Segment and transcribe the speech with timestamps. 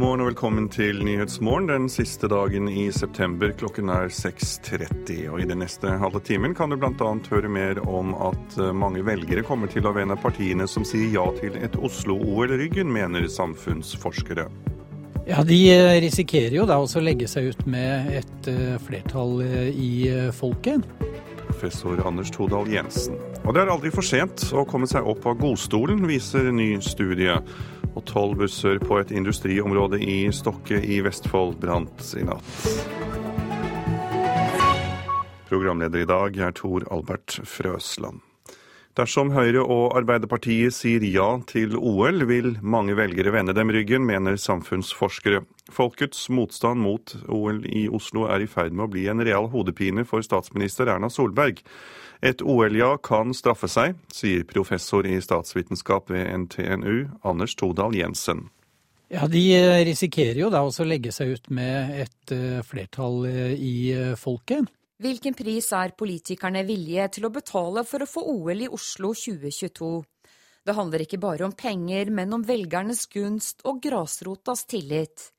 [0.00, 3.50] God morgen og velkommen til Nyhetsmorgen den siste dagen i september.
[3.52, 5.26] Klokken er 6.30.
[5.28, 7.10] Og I den neste halve timen kan du bl.a.
[7.28, 11.26] høre mer om at eh, mange velgere kommer til å vende partiene som sier ja
[11.36, 14.46] til et Oslo-OL ryggen, mener samfunnsforskere.
[15.28, 19.42] Ja, De eh, risikerer jo da også å legge seg ut med et eh, flertall
[19.68, 19.92] i
[20.32, 20.88] folket.
[21.50, 23.20] Professor Anders Todal Jensen.
[23.44, 27.36] Og det er aldri for sent å komme seg opp av godstolen, viser ny studie
[27.94, 32.50] og tolv busser på et industriområde i Stokke i Vestfold brant i natt.
[35.50, 38.20] Programleder i dag er Tor Albert Frøsland.
[38.98, 44.34] Dersom Høyre og Arbeiderpartiet sier ja til OL, vil mange velgere vende dem ryggen, mener
[44.38, 45.44] samfunnsforskere.
[45.70, 50.02] Folkets motstand mot OL i Oslo er i ferd med å bli en real hodepine
[50.06, 51.62] for statsminister Erna Solberg.
[52.20, 58.50] Et OL-ja kan straffe seg, sier professor i statsvitenskap ved NTNU, Anders Todal Jensen.
[59.10, 59.42] Ja, De
[59.88, 64.12] risikerer jo da også å legge seg ut med et eh, flertall eh, i eh,
[64.20, 64.68] folket.
[65.00, 69.90] Hvilken pris er politikerne villige til å betale for å få OL i Oslo 2022?
[70.68, 75.30] Det handler ikke bare om penger, men om velgernes gunst og grasrotas tillit.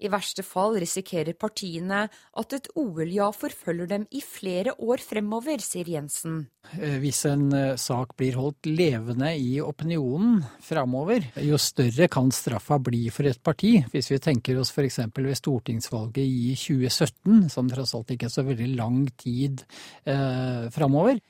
[0.00, 5.88] I verste fall risikerer partiene at et OL-ja forfølger dem i flere år fremover, sier
[5.92, 6.46] Jensen.
[6.78, 12.80] Eh, hvis en eh, sak blir holdt levende i opinionen fremover, jo større kan straffa
[12.80, 13.76] bli for et parti.
[13.92, 15.02] Hvis vi tenker oss f.eks.
[15.16, 19.64] ved stortingsvalget i 2017, som tross alt ikke er så veldig lang tid
[20.08, 21.20] eh, fremover,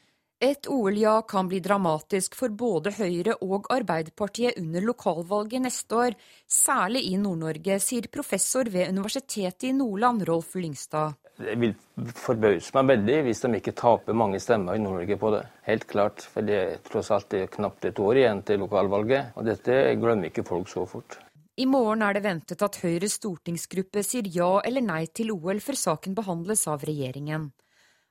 [0.41, 6.17] et OL-ja kan bli dramatisk for både Høyre og Arbeiderpartiet under lokalvalget neste år,
[6.49, 11.19] særlig i Nord-Norge, sier professor ved Universitetet i Nordland, Rolf Lyngstad.
[11.37, 11.75] Det vil
[12.17, 15.45] forbause meg veldig hvis de ikke taper mange stemmer i Nord-Norge på det.
[15.69, 19.81] Helt klart, for det er tross alt knapt et år igjen til lokalvalget, og dette
[20.01, 21.21] glemmer ikke folk så fort.
[21.61, 25.77] I morgen er det ventet at Høyres stortingsgruppe sier ja eller nei til OL før
[25.77, 27.50] saken behandles av regjeringen.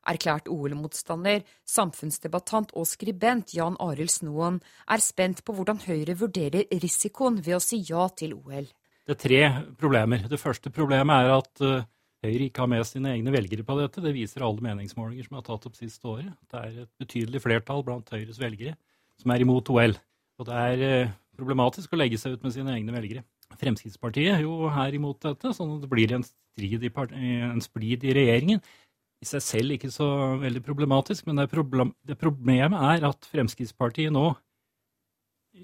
[0.10, 4.58] Erklært OL-motstander, samfunnsdebattant og skribent Jan Arild Snoen
[4.90, 8.66] er spent på hvordan Høyre vurderer risikoen ved å si ja til OL.
[9.06, 9.42] Det er tre
[9.78, 10.26] problemer.
[10.30, 11.86] Det første problemet er at uh,
[12.26, 14.02] Høyre ikke har med sine egne velgere på dette.
[14.02, 16.34] Det viser alle meningsmålinger som er tatt opp siste året.
[16.50, 18.76] Det er et betydelig flertall blant Høyres velgere
[19.20, 19.98] som er imot OL.
[20.40, 23.28] Og det er uh, problematisk å legge seg ut med sine egne velgere.
[23.60, 26.92] Fremskrittspartiet jo er imot dette, sånn at det blir en, strid i,
[27.50, 28.62] en splid i regjeringen
[29.20, 30.08] i seg selv ikke så
[30.40, 34.32] veldig problematisk, men det, problem, det problemet er at Fremskrittspartiet nå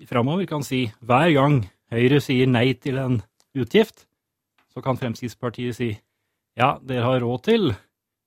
[0.09, 1.61] framover kan si hver gang
[1.93, 3.19] Høyre sier nei til en
[3.55, 4.07] utgift,
[4.73, 5.91] så kan Fremskrittspartiet si
[6.57, 7.69] ja, dere har råd til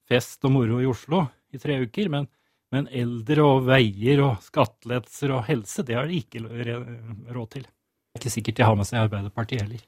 [0.09, 2.28] fest og moro i Oslo i tre uker, men,
[2.72, 6.45] men eldre og veier og skattelettelser og helse, det har de ikke
[7.34, 7.66] råd til.
[7.66, 9.84] Det er ikke sikkert de har med seg Arbeiderpartiet heller.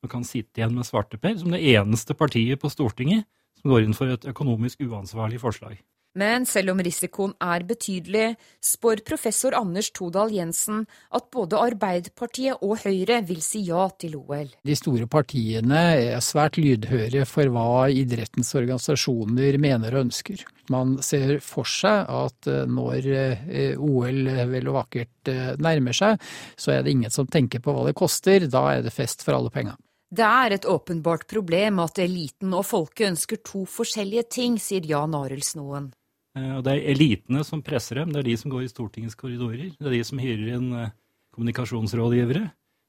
[0.00, 3.26] Man kan sitte igjen med svarteper som det eneste partiet på Stortinget
[3.60, 5.80] som går inn for et økonomisk uansvarlig forslag.
[6.18, 8.32] Men selv om risikoen er betydelig,
[8.66, 10.82] spår professor Anders Todal Jensen
[11.14, 14.48] at både Arbeiderpartiet og Høyre vil si ja til OL.
[14.66, 20.42] De store partiene er svært lydhøre for hva idrettens organisasjoner mener og ønsker.
[20.74, 26.18] Man ser for seg at eh, når eh, OL vel og vakkert eh, nærmer seg,
[26.58, 28.50] så er det ingen som tenker på hva det koster.
[28.50, 29.78] Da er det fest for alle penga.
[30.10, 35.14] Det er et åpenbart problem at eliten og folket ønsker to forskjellige ting, sier Jan
[35.14, 35.92] Arild Snoen.
[36.34, 39.68] Eh, det er elitene som presser dem, det er de som går i Stortingets korridorer.
[39.78, 40.90] Det er de som hyrer inn eh,
[41.36, 42.42] kommunikasjonsrådgivere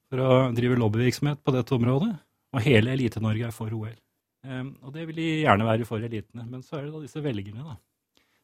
[0.10, 2.10] for å drive lobbyvirksomhet på dette området.
[2.58, 3.94] Og hele Elite-Norge er for OL.
[3.94, 6.48] Eh, og det vil de gjerne være for elitene.
[6.50, 7.78] Men så er det da disse velgerne, da.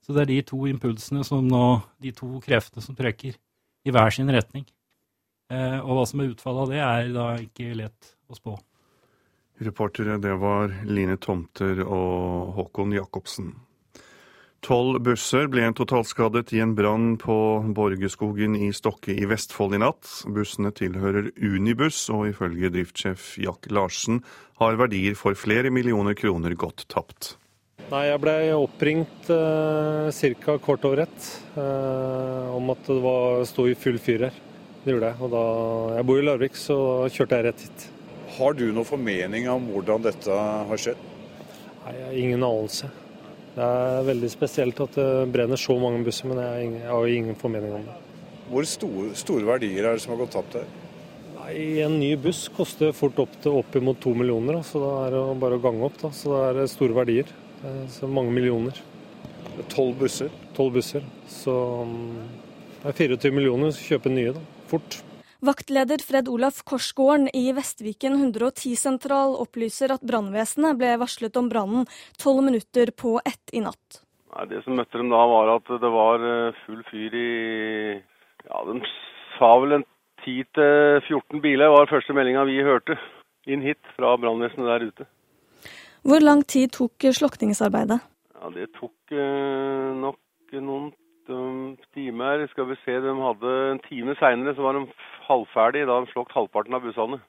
[0.05, 1.65] Så det er de to impulsene som nå,
[1.97, 4.69] de to kreftene som trekker i hver sin retning.
[5.49, 8.55] Og hva som er utfallet av det, er da ikke lett å spå.
[9.57, 13.55] Reportere det var Line Tomter og Håkon Jacobsen.
[14.65, 17.35] Tolv busser ble totalskadet i en brann på
[17.77, 20.09] Borgeskogen i Stokke i Vestfold i natt.
[20.33, 24.23] Bussene tilhører Unibuss, og ifølge driftssjef Jack Larsen
[24.61, 27.35] har verdier for flere millioner kroner gått tapt.
[27.87, 30.57] Nei, Jeg ble oppringt eh, ca.
[30.59, 34.41] kort over ett eh, om at det var, sto i full fyr her.
[34.83, 35.21] Det gjorde jeg.
[35.21, 35.45] Og da,
[35.99, 36.79] jeg bor i Larvik, så
[37.13, 37.87] kjørte jeg rett hit.
[38.37, 40.33] Har du noen formening om hvordan dette
[40.69, 40.99] har skjedd?
[41.85, 42.89] Nei, jeg har ingen anelse.
[43.55, 47.73] Det er veldig spesielt at det brenner så mange busser, men jeg har ingen formening
[47.79, 47.95] om det.
[48.51, 50.67] Hvor store, store verdier er det som har gått tapt her?
[51.39, 55.23] Nei, En ny buss koster fort opp til oppimot to millioner, så da er det
[55.41, 55.97] bare å gange opp.
[56.03, 56.13] Da.
[56.13, 57.33] Så det er store verdier.
[57.89, 58.77] Så mange millioner.
[59.73, 60.29] Tolv busser?
[60.53, 61.05] Tolv busser.
[61.31, 61.57] Så
[61.89, 62.29] mm,
[62.83, 64.45] det er 24 millioner som kjøper nye, da.
[64.69, 65.01] Fort.
[65.39, 71.85] Vaktleder Fred Olaf Korsgården i Vestviken 110-sentral opplyser at brannvesenet ble varslet om brannen
[72.17, 74.01] tolv minutter på ett i natt.
[74.33, 77.29] Nei, det som møtte dem da, var at det var eh, full fyr i
[78.47, 78.81] Ja, de
[79.37, 79.85] sa vel en
[80.25, 82.97] 10-14 biler, var første meldinga vi hørte
[83.45, 85.07] inn hit fra brannvesenet der ute.
[86.07, 87.99] Hvor lang tid tok slukningsarbeidet?
[88.33, 90.17] Ja, Det tok eh, nok
[90.57, 90.89] noen
[91.29, 92.47] um, timer.
[92.51, 94.85] Skal vi se, de hadde En time seinere så var de
[95.27, 95.85] halvferdig.
[95.87, 97.19] Da de slått halvparten av bussene.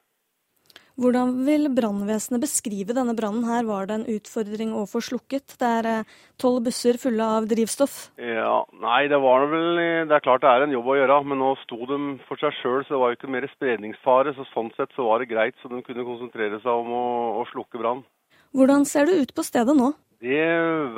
[0.99, 3.62] Hvordan vil brannvesenet beskrive denne brannen her?
[3.69, 5.55] Var det en utfordring å få slukket?
[5.61, 8.09] Det er eh, tolv busser fulle av drivstoff.
[8.19, 9.79] Ja, Nei, det var vel
[10.11, 12.56] Det er klart det er en jobb å gjøre, men nå sto de for seg
[12.59, 14.35] sjøl, så det var jo ikke mer spredningsfare.
[14.35, 17.06] Så sånn sett så var det greit, så de kunne konsentrere seg om å,
[17.45, 18.03] å slukke brannen.
[18.59, 19.93] Hvordan ser det ut på stedet nå?
[20.19, 20.47] Det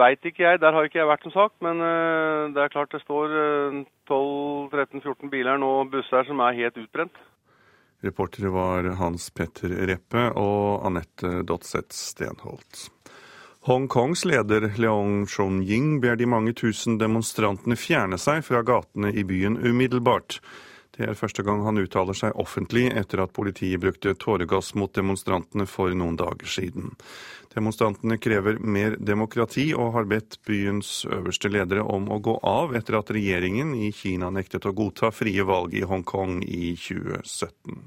[0.00, 1.56] veit ikke jeg, der har ikke jeg vært som sagt.
[1.64, 6.80] Men uh, det er klart det står uh, 12-13-14 biler nå, busser som er helt
[6.80, 7.20] utbrent.
[8.00, 12.86] Reportere var Hans Petter Reppe og Anette Dotseth Stenholt.
[13.68, 19.58] Hongkongs leder Leong Chon-ying ber de mange tusen demonstrantene fjerne seg fra gatene i byen
[19.60, 20.38] umiddelbart.
[20.96, 25.68] Det er første gang han uttaler seg offentlig etter at politiet brukte tåregass mot demonstrantene
[25.68, 26.94] for noen dager siden.
[27.50, 33.00] Demonstrantene krever mer demokrati og har bedt byens øverste ledere om å gå av etter
[33.00, 37.80] at regjeringen i Kina nektet å godta frie valg i Hongkong i 2017.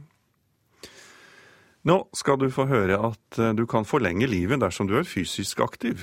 [1.84, 5.60] Nå skal du få høre at eh, du kan forlenge livet dersom du er fysisk
[5.64, 6.00] aktiv.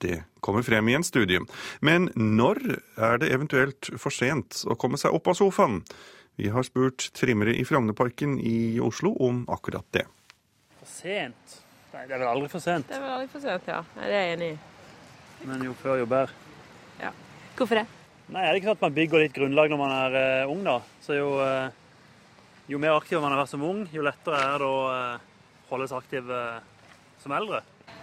[0.00, 1.42] Det kommer frem i en studie.
[1.84, 2.62] Men når
[2.96, 5.82] er det eventuelt for sent å komme seg opp av sofaen?
[6.40, 10.06] Vi har spurt trimmere i Frognerparken i Oslo om akkurat det.
[10.80, 11.60] For sent?
[11.90, 12.86] Nei, det er vel aldri for sent.
[12.88, 13.80] Det er vel aldri for sent, ja.
[13.96, 14.58] Det er jeg enig i.
[15.48, 16.36] Men jo før, jo bedre.
[17.00, 17.10] Ja.
[17.58, 17.86] Hvorfor det?
[18.30, 20.62] Nei, er det ikke sånn at man bygger litt grunnlag når man er uh, ung,
[20.66, 20.76] da?
[21.02, 21.72] Så jo, uh,
[22.70, 25.90] jo mer aktiv man har vært som ung, jo lettere er det å uh, holde
[25.90, 26.30] seg aktiv
[27.22, 27.60] som eldre.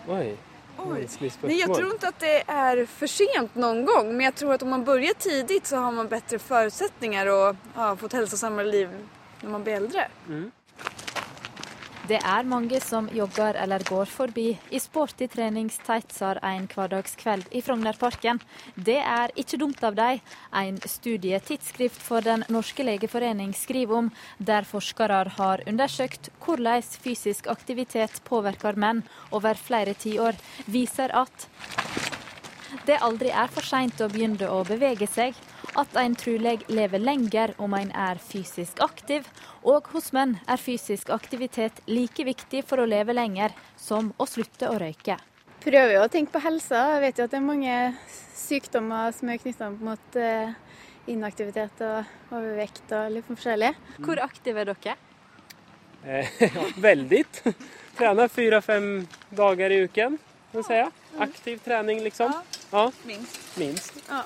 [0.08, 0.36] Oi.
[0.78, 1.08] Oi.
[1.42, 4.08] Nej, jag tror inte att det är för sent någon gång.
[4.18, 7.96] Men jag tror att om man börjar tidigt så har man bättre förutsättningar och ja,
[7.96, 8.90] få ett hälsosammare liv
[9.42, 10.08] när man blir äldre.
[10.28, 10.52] Mm.
[12.08, 18.40] Det er mange som jogger eller går forbi i sporty treningstightser en hverdagskveld i Frognerparken.
[18.76, 20.22] Det er ikke dumt av dem.
[20.56, 24.08] En studietidsskrift for Den norske legeforening skriver om,
[24.40, 31.50] der forskere har undersøkt hvordan fysisk aktivitet påvirker menn over flere tiår, viser at
[32.88, 35.36] det aldri er for seint å begynne å bevege seg,
[35.76, 39.28] at en trolig lever lenger om en er fysisk aktiv,
[39.64, 44.70] og hos menn er fysisk aktivitet like viktig for å leve lenger som å slutte
[44.72, 45.18] å røyke.
[45.64, 46.84] Prøver jo å tenke på helsa.
[46.96, 47.78] Jeg vet jo at det er mange
[48.38, 50.54] sykdommer som er knytta mot eh,
[51.12, 53.74] inaktivitet og overvekt og litt forskjellig.
[54.06, 54.96] Hvor aktive er dere?
[56.08, 56.32] Eh,
[56.88, 57.24] veldig.
[57.98, 58.92] Trener fire-fem
[59.36, 60.20] dager i uken,
[60.52, 60.82] kan jeg si.
[61.28, 62.36] Aktiv trening, liksom.
[62.72, 62.90] Ja.
[63.10, 63.40] Minst.
[63.58, 64.04] Minst.
[64.08, 64.22] Ja.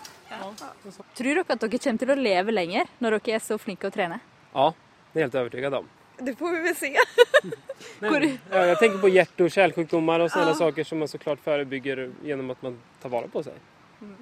[1.18, 3.94] Tror dere at dere kommer til å leve lenger når dere er så flinke å
[3.94, 4.22] trene?
[4.54, 4.72] Ja,
[5.12, 5.89] det er helt overbevist om.
[6.22, 7.00] Det får vi vel se.
[8.00, 10.57] Men, ja, jeg tenker på hjerte- og kärlsjukdomar og sånne ja.
[10.60, 13.57] saker som man så klart forebygger gjennom at man tar vare på seg.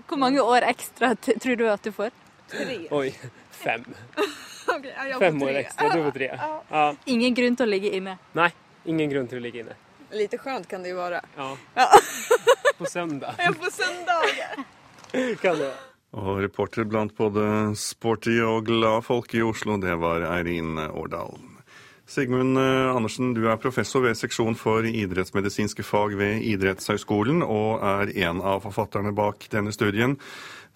[0.07, 2.15] Hvor mange år ekstra tror du at du får?
[2.50, 2.77] Tre.
[2.95, 3.12] Oi,
[3.51, 3.84] fem.
[4.75, 5.91] okay, fem år ekstra.
[5.91, 6.31] Du får tre.
[6.72, 6.88] Ja.
[7.05, 8.15] Ingen grunn til å ligge inne?
[8.39, 8.50] Nei,
[8.86, 9.77] ingen grunn til å ligge inne.
[10.15, 11.22] Litt skjønt kan det jo være.
[11.36, 11.51] Ja.
[12.79, 13.36] på søndag.
[13.43, 14.65] Ja, på søndag.
[15.43, 15.74] kan det.
[16.18, 21.38] Og reporter blant både sporty og glad folk i Oslo, det var Eirin Årdal.
[22.10, 28.10] Sigmund eh, Andersen, du er professor ved seksjon for idrettsmedisinske fag ved Idrettshøgskolen, og er
[28.25, 30.18] en av forfatterne bak denne studien.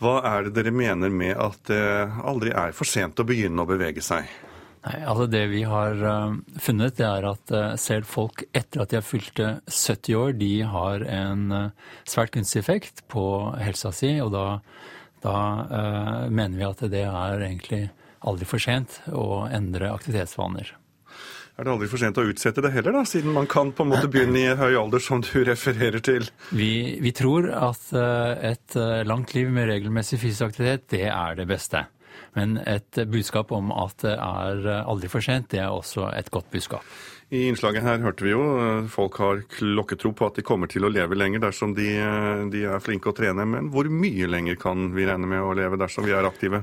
[0.01, 1.83] Hva er det dere mener med at det
[2.21, 4.29] aldri er for sent å begynne å bevege seg?
[4.83, 8.91] Nei, altså Det vi har uh, funnet, det er at uh, selv folk etter at
[8.91, 11.45] de har fylt 70 år, de har en
[12.03, 13.23] svært gunstig effekt på
[13.63, 14.17] helsa si.
[14.21, 14.59] Og da,
[15.23, 17.85] da mener vi at det er egentlig
[18.23, 20.73] aldri for sent å endre aktivitetsvaner.
[21.53, 23.91] Er det aldri for sent å utsette det heller, da, siden man kan på en
[23.91, 26.25] måte begynne i høy alder, som du refererer til?
[26.49, 31.85] Vi, vi tror at et langt liv med regelmessig fysisk aktivitet, det er det beste.
[32.33, 36.49] Men et budskap om at det er aldri for sent, det er også et godt
[36.53, 36.81] budskap.
[37.33, 40.85] I innslaget her hørte vi jo eh, folk har klokketro på at de kommer til
[40.85, 43.47] å leve lenger dersom de, eh, de er flinke å trene.
[43.49, 46.61] Men hvor mye lenger kan vi regne med å leve dersom vi er aktive?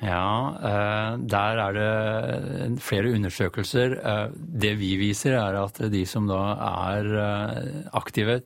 [0.00, 3.98] Ja, eh, der er det flere undersøkelser.
[4.34, 6.42] Det vi viser, er at de som da
[6.88, 7.10] er
[7.94, 8.40] aktive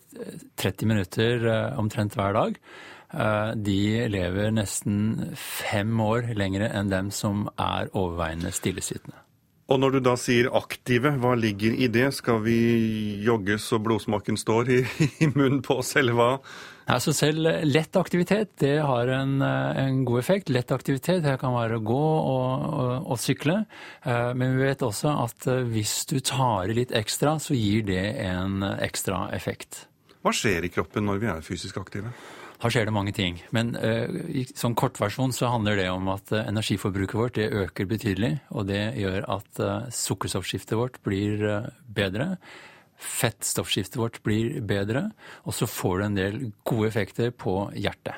[0.60, 1.48] 30 minutter
[1.80, 2.60] omtrent hver dag,
[3.54, 3.80] de
[4.10, 9.23] lever nesten fem år lengre enn dem som er overveiende stillesittende.
[9.72, 12.10] Og når du da sier aktive, hva ligger i det?
[12.12, 12.58] Skal vi
[13.24, 14.78] jogge så blodsmaken står i,
[15.24, 16.30] i munnen på oss, eller hva?
[16.84, 20.52] Altså selv lett aktivitet det har en, en, god effekt.
[20.52, 23.62] Lett aktivitet det kan være å gå og, og, og, sykle.
[24.04, 27.88] Eh, men vi vet også at eh, hvis du tar i litt ekstra, så gir
[27.88, 29.86] det en ekstra effekt.
[30.20, 32.12] Hva skjer i kroppen når vi er fysisk aktive?
[32.64, 33.42] Her skjer det mange ting.
[33.52, 37.90] Men uh, i sånn kortversjon så handler det om at uh, energiforbruket vårt det øker
[37.90, 38.38] betydelig.
[38.56, 41.44] Og det gjør at uh, sukkerstoffskiftet vårt blir
[41.84, 42.38] bedre.
[42.96, 45.10] Fettstoffskiftet vårt blir bedre.
[45.44, 48.16] Og så får du en del gode effekter på hjertet.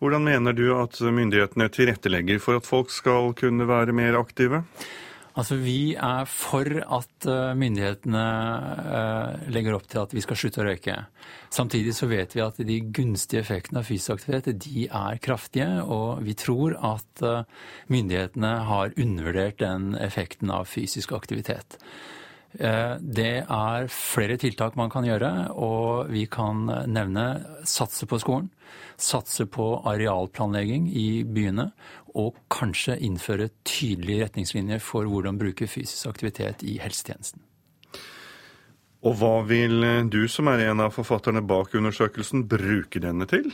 [0.00, 4.64] Hvordan mener du at myndighetene tilrettelegger for at folk skal kunne være mer aktive?
[5.34, 8.24] Altså, Vi er for at eh, myndighetene
[8.98, 10.94] eh, legger opp til at vi skal slutte å røyke.
[11.54, 16.22] Samtidig så vet vi at de gunstige effektene av fysisk aktivitet de er kraftige, og
[16.22, 17.42] vi tror at eh,
[17.90, 21.80] myndighetene har undervurdert den effekten av fysisk aktivitet.
[22.54, 27.24] Det er flere tiltak man kan gjøre, og vi kan nevne
[27.66, 28.50] satse på skolen.
[29.00, 31.72] Satse på arealplanlegging i byene,
[32.14, 37.42] og kanskje innføre tydelige retningslinjer for hvordan bruke fysisk aktivitet i helsetjenesten.
[39.04, 43.50] Og hva vil du, som er en av forfatterne bak undersøkelsen, bruke denne til?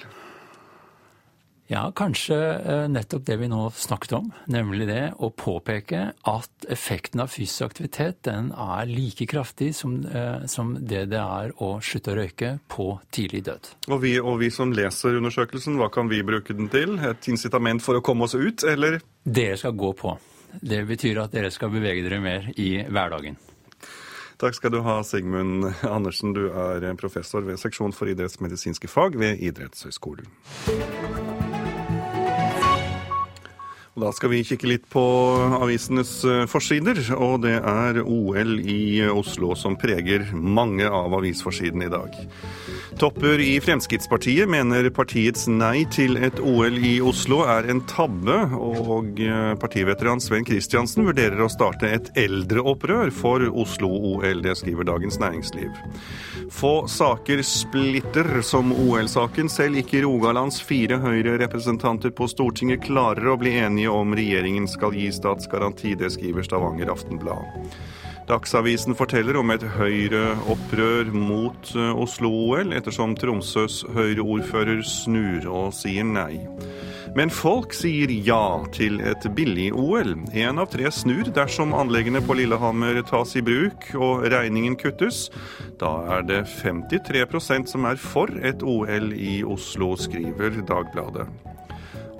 [1.71, 7.23] Ja, kanskje eh, nettopp det vi nå snakket om, nemlig det å påpeke at effekten
[7.23, 12.11] av fysisk aktivitet den er like kraftig som, eh, som det det er å slutte
[12.11, 13.69] å røyke på tidlig død.
[13.87, 16.97] Og vi, og vi, som leser undersøkelsen, hva kan vi bruke den til?
[17.07, 18.99] Et incitament for å komme oss ut, eller?
[19.23, 20.17] Dere skal gå på.
[20.51, 23.39] Det betyr at dere skal bevege dere mer i hverdagen.
[24.43, 26.35] Takk skal du ha, Sigmund Andersen.
[26.35, 30.27] Du er professor ved seksjon for idrettsmedisinske fag ved Idrettshøgskolen.
[34.01, 35.03] Da skal vi kikke litt på
[35.61, 41.93] avisenes eh, forsider, og det er OL i Oslo som preger mange av avisforsidene i
[41.93, 42.17] dag.
[43.01, 49.21] Topper i Fremskrittspartiet mener partiets nei til et OL i Oslo er en tabbe, og
[49.21, 54.41] eh, partiveteran Sven Kristiansen vurderer å starte et eldreopprør for Oslo-OL.
[54.47, 55.77] Det skriver Dagens Næringsliv.
[56.51, 59.53] Få saker splitter som OL-saken.
[59.53, 65.11] Selv ikke Rogalands fire Høyre-representanter på Stortinget klarer å bli enige om regjeringen skal gi
[65.15, 65.97] statsgaranti.
[65.99, 67.45] Det skriver Stavanger Aftenblad.
[68.31, 76.37] Dagsavisen forteller om et Høyre-opprør mot eh, Oslo-OL, ettersom Tromsøs Høyre-ordfører snur og sier nei.
[77.19, 80.13] Men folk sier ja til et billig-OL.
[80.31, 85.27] Én av tre snur dersom anleggene på Lillehammer tas i bruk og regningen kuttes.
[85.83, 91.27] Da er det 53% som er for et OL i Oslo, skriver Dagbladet.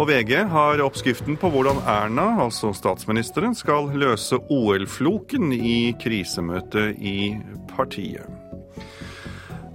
[0.01, 7.35] Og VG har oppskriften på hvordan Erna, altså statsministeren, skal løse OL-floken i krisemøtet i
[7.69, 8.25] partiet.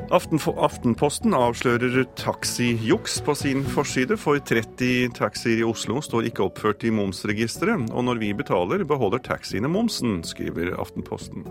[0.10, 6.94] Aftenposten avslører taxijuks på sin forside, for 30 taxier i Oslo står ikke oppført i
[6.94, 11.46] momsregisteret, og når vi betaler, beholder taxiene momsen, skriver Aftenposten.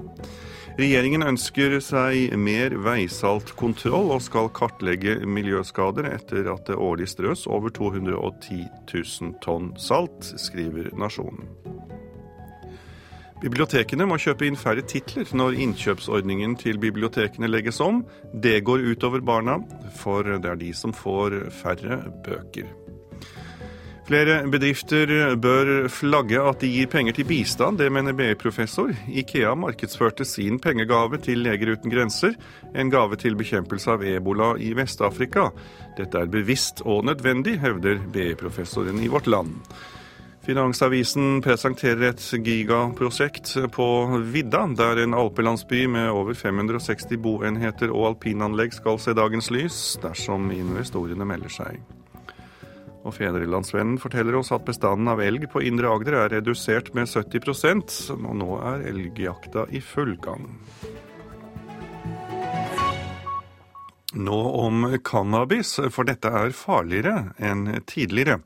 [0.75, 7.71] Regjeringen ønsker seg mer veisaltkontroll og skal kartlegge miljøskader etter at det årlig strøs over
[7.71, 11.47] 210 000 tonn salt, skriver Nasjonen.
[13.45, 18.03] Bibliotekene må kjøpe inn færre titler når innkjøpsordningen til bibliotekene legges om.
[18.35, 19.61] Det går utover barna,
[20.01, 22.67] for det er de som får færre bøker.
[24.05, 25.09] Flere bedrifter
[25.41, 28.91] bør flagge at de gir penger til bistand, det mener BI-professor.
[29.09, 32.37] Ikea markedsførte sin pengegave til Leger uten grenser,
[32.77, 35.47] en gave til bekjempelse av ebola i Vest-Afrika.
[35.97, 39.57] Dette er bevisst og nødvendig, hevder BI-professoren i Vårt Land.
[40.45, 43.89] Finansavisen presenterer et gigaprosjekt på
[44.21, 50.53] vidda, der en alpelandsby med over 560 boenheter og alpinanlegg skal se dagens lys, dersom
[50.53, 51.81] investorene melder seg.
[53.05, 57.99] Og Fedrelandsvennen forteller oss at bestanden av elg på Indre Agder er redusert med 70%
[58.17, 60.49] og nå er elgjakta i full gang.
[64.15, 68.39] Nå om cannabis, for dette er farligere enn tidligere.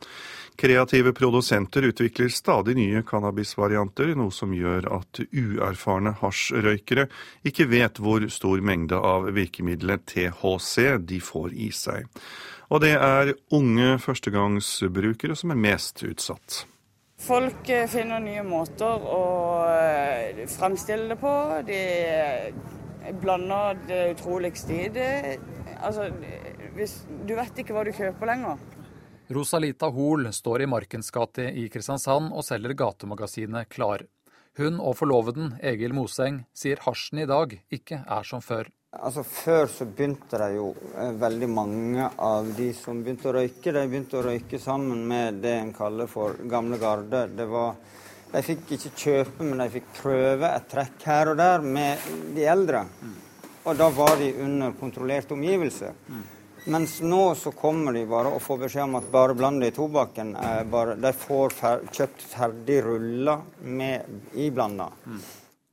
[0.59, 7.05] Kreative produsenter utvikler stadig nye cannabisvarianter, noe som gjør at uerfarne hasjrøykere
[7.47, 12.09] ikke vet hvor stor mengde av virkemiddelet THC de får i seg.
[12.68, 16.64] Og det er unge førstegangsbrukere som er mest utsatt.
[17.18, 19.22] Folk eh, finner nye måter å
[19.72, 21.32] eh, fremstille det på.
[21.66, 25.38] De eh, blander det utroligste i det.
[25.80, 26.10] Altså,
[26.76, 28.60] hvis, du vet ikke hva du kjøper lenger.
[29.34, 34.06] Rosalita Hoel står i Markens gate i Kristiansand og selger gatemagasinet Klar.
[34.58, 38.70] Hun og forloveden Egil Moseng sier hasjen i dag ikke er som før.
[38.97, 43.75] Altså Før så begynte det jo eh, veldig mange av de som begynte å røyke,
[43.75, 47.26] de begynte å røyke sammen med det en kaller for gamle garde.
[47.37, 47.75] Det var,
[48.33, 52.47] de fikk ikke kjøpe, men de fikk prøve et trekk her og der med de
[52.49, 52.80] eldre.
[53.68, 55.92] Og da var de under kontrollerte omgivelser.
[56.73, 59.76] Mens nå så kommer de bare og får beskjed om at bare bland det i
[59.76, 60.33] tobakken.
[60.73, 64.88] Bare, de får fer kjøpt ferdig ruller med iblanda.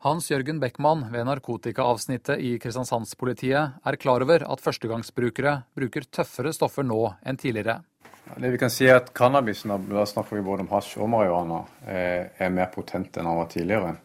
[0.05, 6.85] Hans Jørgen Beckmann ved narkotikaavsnittet i Kristiansandspolitiet er klar over at førstegangsbrukere bruker tøffere stoffer
[6.85, 7.79] nå enn tidligere.
[8.37, 11.63] Det vi kan si er at Cannabisen, da snakker vi både om hasj og marihuana,
[11.89, 13.95] eh, er mer potent enn den var tidligere.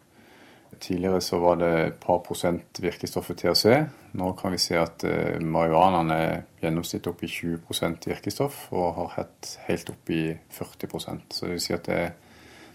[0.80, 3.76] Tidligere så var det et par prosent virkestoffet THC.
[4.16, 9.12] Nå kan vi se at uh, marihuanaen er gjennomsnittet opp i 20% virkestoff, og har
[9.18, 10.22] hatt helt opp i
[10.56, 12.14] 40% Så det vil si at det er,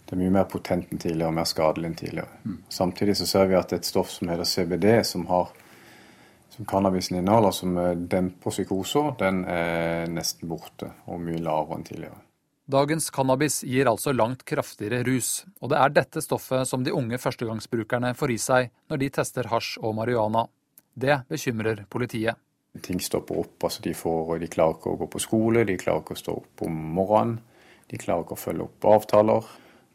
[0.05, 2.41] det er mye mer potent enn tidligere og mer skadelig enn tidligere.
[2.45, 2.57] Mm.
[2.69, 5.49] Samtidig så ser vi at et stoff som heter CBD, som, har,
[6.53, 7.79] som cannabisen inneholder, som
[8.11, 12.21] demper psykoser, den er nesten borte og mye lavere enn tidligere.
[12.65, 17.19] Dagens cannabis gir altså langt kraftigere rus, og det er dette stoffet som de unge
[17.21, 20.47] førstegangsbrukerne får i seg når de tester hasj og marihuana.
[20.93, 22.39] Det bekymrer politiet.
[22.81, 23.67] Ting stopper opp.
[23.67, 26.39] altså de, får, de, klarer ikke å gå på skole, de klarer ikke å stå
[26.41, 27.37] opp om morgenen.
[27.85, 29.53] De klarer ikke å følge opp avtaler.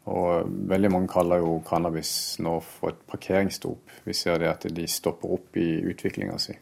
[0.09, 3.93] Og veldig mange kaller jo cannabis nå for et parkeringsdop.
[4.07, 6.55] Vi ser det at de stopper opp i utviklinga si.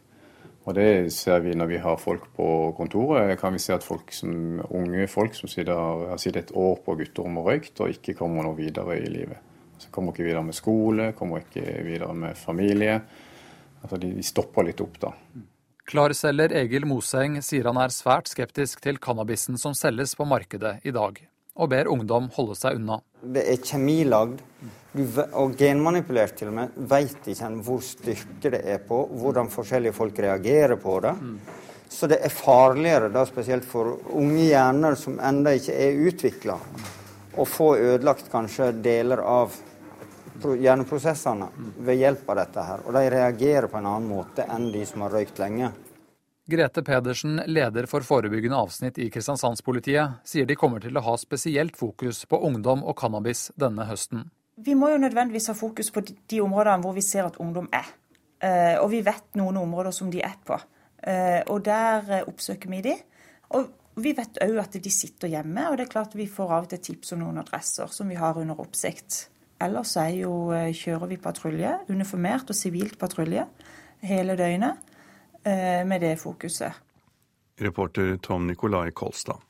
[0.68, 3.38] Og det ser vi når vi har folk på kontoret.
[3.40, 5.72] kan vi se at folk som, unge folk som sitter,
[6.10, 9.40] har sittet et år på gutterom og røykt, og ikke kommer noe videre i livet.
[9.78, 13.00] Så kommer ikke videre med skole, kommer ikke videre med familie.
[13.80, 15.14] Altså de, de stopper litt opp, da.
[15.90, 20.92] Klarselger Egil Moseng sier han er svært skeptisk til cannabisen som selges på markedet i
[20.94, 21.16] dag,
[21.56, 23.00] og ber ungdom holde seg unna.
[23.20, 24.40] Det er kjemilagd
[25.38, 29.94] og genmanipulert til og med, veit ikke en hvor styrke det er på, hvordan forskjellige
[29.94, 31.14] folk reagerer på det.
[31.90, 36.56] Så det er farligere, da spesielt for unge hjerner som ennå ikke er utvikla,
[37.38, 39.54] å få ødelagt kanskje deler av
[40.40, 41.50] hjerneprosessene
[41.84, 42.84] ved hjelp av dette her.
[42.86, 45.70] Og de reagerer på en annen måte enn de som har røykt lenge.
[46.50, 51.76] Grete Pedersen, leder for forebyggende avsnitt i Kristiansandspolitiet, sier de kommer til å ha spesielt
[51.78, 54.24] fokus på ungdom og cannabis denne høsten.
[54.58, 57.86] Vi må jo nødvendigvis ha fokus på de områdene hvor vi ser at ungdom er.
[58.42, 60.58] Eh, og vi vet noen områder som de er på.
[61.06, 62.96] Eh, og der eh, oppsøker vi de.
[63.54, 63.70] Og
[64.02, 66.74] vi vet òg at de sitter hjemme, og det er klart vi får av og
[66.74, 69.22] til tips om noen adresser som vi har under oppsikt.
[69.62, 73.46] Ellers er jo, kjører vi patrulje, uniformert og sivilt patrulje,
[74.02, 74.89] hele døgnet
[75.44, 76.72] med det fokuset.
[77.60, 79.40] Reporter Tom Nikolai Kolstad.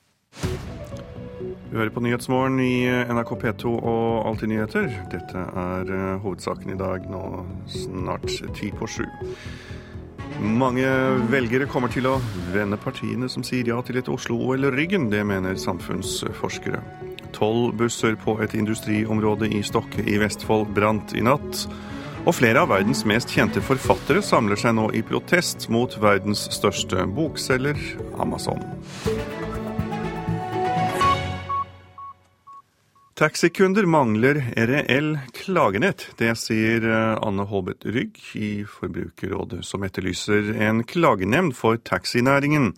[1.70, 4.88] Du hører på Nyhetsmorgen i NRK P2 og Alltid nyheter.
[5.12, 7.20] Dette er uh, hovedsaken i dag, nå
[7.70, 8.26] snart
[8.58, 9.04] ti på sju.
[10.42, 10.88] Mange
[11.30, 12.16] velgere kommer til å
[12.50, 15.06] vende partiene som sier ja til et Oslo-OL ryggen.
[15.14, 16.82] Det mener samfunnsforskere.
[17.36, 21.68] Tolv busser på et industriområde i Stokke i Vestfold brant i natt.
[22.28, 27.06] Og flere av verdens mest kjente forfattere samler seg nå i protest mot verdens største
[27.16, 27.78] bokselger,
[28.20, 28.60] Amazon.
[33.20, 36.06] Taxikunder mangler reell klagenett.
[36.16, 42.70] Det sier eh, Anne Holbeth Rygg i Forbrukerrådet, som etterlyser en klagenemnd for taxinæringen.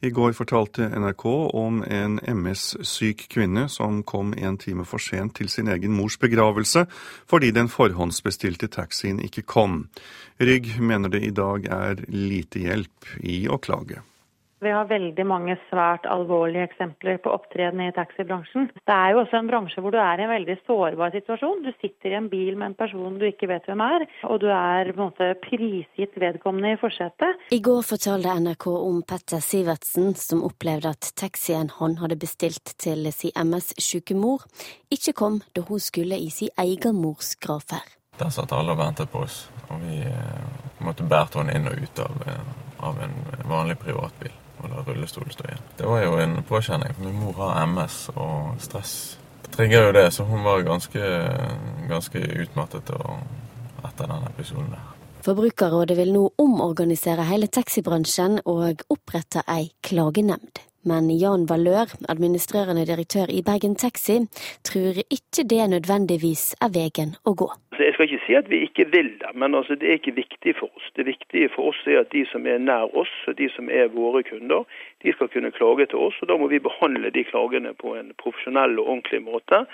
[0.00, 1.24] I går fortalte NRK
[1.60, 6.86] om en MS-syk kvinne som kom en time for sent til sin egen mors begravelse
[7.28, 9.82] fordi den forhåndsbestilte taxien ikke kom.
[10.40, 14.00] Rygg mener det i dag er lite hjelp i å klage.
[14.60, 18.66] Vi har veldig mange svært alvorlige eksempler på opptreden i taxibransjen.
[18.76, 21.62] Det er jo også en bransje hvor du er i en veldig sårbar situasjon.
[21.64, 24.50] Du sitter i en bil med en person du ikke vet hvem er, og du
[24.52, 27.40] er på en måte prisgitt vedkommende i forsetet.
[27.56, 33.08] I går fortalte NRK om Petter Sivertsen, som opplevde at taxien han hadde bestilt til
[33.16, 34.44] si MS-syke mor,
[34.92, 37.96] ikke kom da hun skulle i sin egen mors gravferd.
[38.20, 41.80] Der satt alle og ventet på oss, og vi eh, måtte bære henne inn og
[41.80, 42.54] ut av, eh,
[42.90, 43.18] av en
[43.48, 45.66] vanlig privatbil og la rullestolen stå igjen.
[45.78, 46.94] Det var jo en påkjenning.
[47.04, 48.94] Min mor har MS, og stress
[49.44, 51.02] Det trigger jo det, så hun var ganske,
[51.88, 52.90] ganske utmattet
[53.84, 54.88] etter den episoden der.
[55.24, 60.62] Forbrukerrådet vil nå omorganisere hele taxibransjen og opprette ei klagenemnd.
[60.84, 64.16] Men Jan Valør, administrerende direktør i Bergen Taxi,
[64.64, 67.48] tror ikke det nødvendigvis er veien å gå.
[67.70, 70.16] Altså, jeg skal ikke si at vi ikke vil det, men altså, det er ikke
[70.16, 70.86] viktig for oss.
[70.96, 73.92] Det viktige for oss er at de som er nær oss, og de som er
[73.92, 74.64] våre kunder,
[75.04, 76.16] de skal kunne klage til oss.
[76.22, 79.66] og Da må vi behandle de klagene på en profesjonell og ordentlig måte.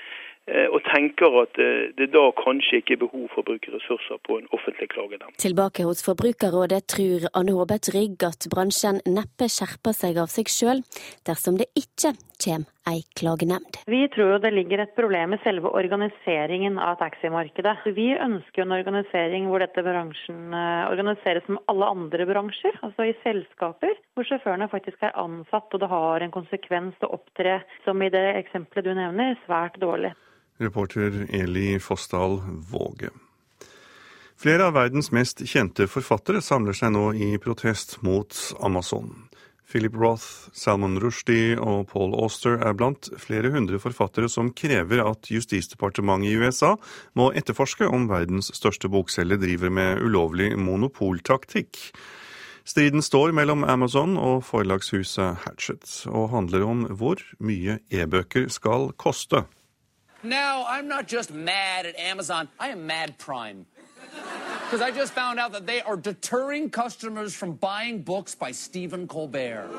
[0.47, 4.21] Eh, og tenker at eh, det da kanskje ikke er behov for å bruke ressurser
[4.23, 5.35] på en offentlig klagenemnd.
[5.43, 10.85] Tilbake hos Forbrukerrådet tror Anne Håbert Rygg at bransjen neppe skjerper seg av seg sjøl
[11.27, 13.81] dersom det ikke kommer ei klagenemnd.
[13.91, 17.73] Vi tror det ligger et problem i selve organiseringen av taximarkedet.
[17.97, 23.17] Vi ønsker en organisering hvor dette bransjen eh, organiseres som alle andre bransjer, altså i
[23.25, 28.13] selskaper hvor sjåførene faktisk er ansatt og det har en konsekvens å opptre, som i
[28.15, 30.15] det eksempelet du nevner, svært dårlig.
[30.59, 32.40] Reporter Eli Fossdal
[32.71, 33.11] Våge.
[34.37, 39.14] Flere av verdens mest kjente forfattere samler seg nå i protest mot Amazon.
[39.66, 45.27] Philip Roth, Salman Rushdie og Paul Auster er blant flere hundre forfattere som krever at
[45.33, 46.77] Justisdepartementet i USA
[47.19, 51.81] må etterforske om verdens største bokselger driver med ulovlig monopoltaktikk.
[52.66, 59.45] Striden står mellom Amazon og forlagshuset Hatchet, og handler om hvor mye e-bøker skal koste.
[60.27, 63.67] Now, I'm not just mad at Amazon, I am mad Prime.
[64.65, 69.07] Because I just found out that they are deterring customers from buying books by Stephen
[69.07, 69.71] Colbert.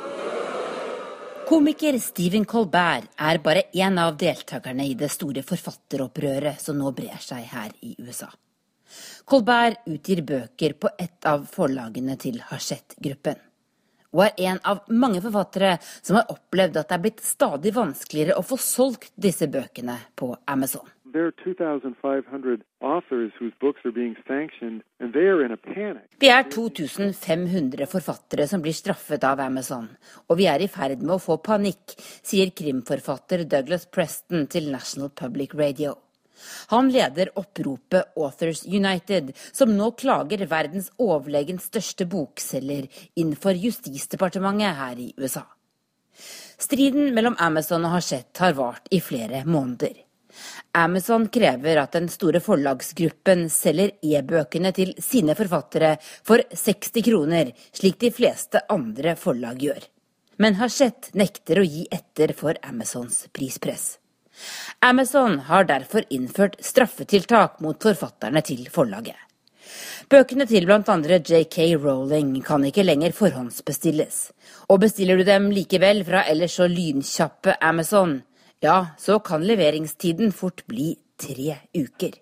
[1.49, 7.19] Komiker Stephen Colbert er bare én av deltakerne i det store forfatteropprøret som nå brer
[7.19, 8.31] seg her i USA.
[9.27, 13.46] Colbert utgir bøker på ett av forlagene til Hachette-gruppen
[14.17, 18.37] og er en av mange forfattere som har opplevd at det er blitt stadig vanskeligere
[18.37, 20.87] å få solgt disse bøkene på Amazon.
[26.19, 29.87] Det er 2500 forfattere som blir straffet av Amazon,
[30.27, 35.13] og vi er i ferd med å få panikk, sier krimforfatter Douglas Preston til National
[35.15, 35.95] Public Radio.
[36.73, 44.99] Han leder oppropet Authors United, som nå klager verdens overlegent største bokselger innenfor Justisdepartementet her
[44.99, 45.45] i USA.
[46.57, 49.93] Striden mellom Amazon og Hachette har vart i flere måneder.
[50.77, 57.99] Amazon krever at den store forlagsgruppen selger e-bøkene til sine forfattere for 60 kroner, slik
[58.03, 59.87] de fleste andre forlag gjør.
[60.37, 63.95] Men Hachette nekter å gi etter for Amazons prispress.
[64.79, 69.17] Amazon har derfor innført straffetiltak mot forfatterne til forlaget.
[70.07, 70.97] Bøkene til bl.a.
[71.19, 74.19] JK Rowling kan ikke lenger forhåndsbestilles.
[74.71, 78.21] Og bestiller du dem likevel fra ellers så lynkjappe Amazon,
[78.63, 82.15] ja, så kan leveringstiden fort bli tre uker.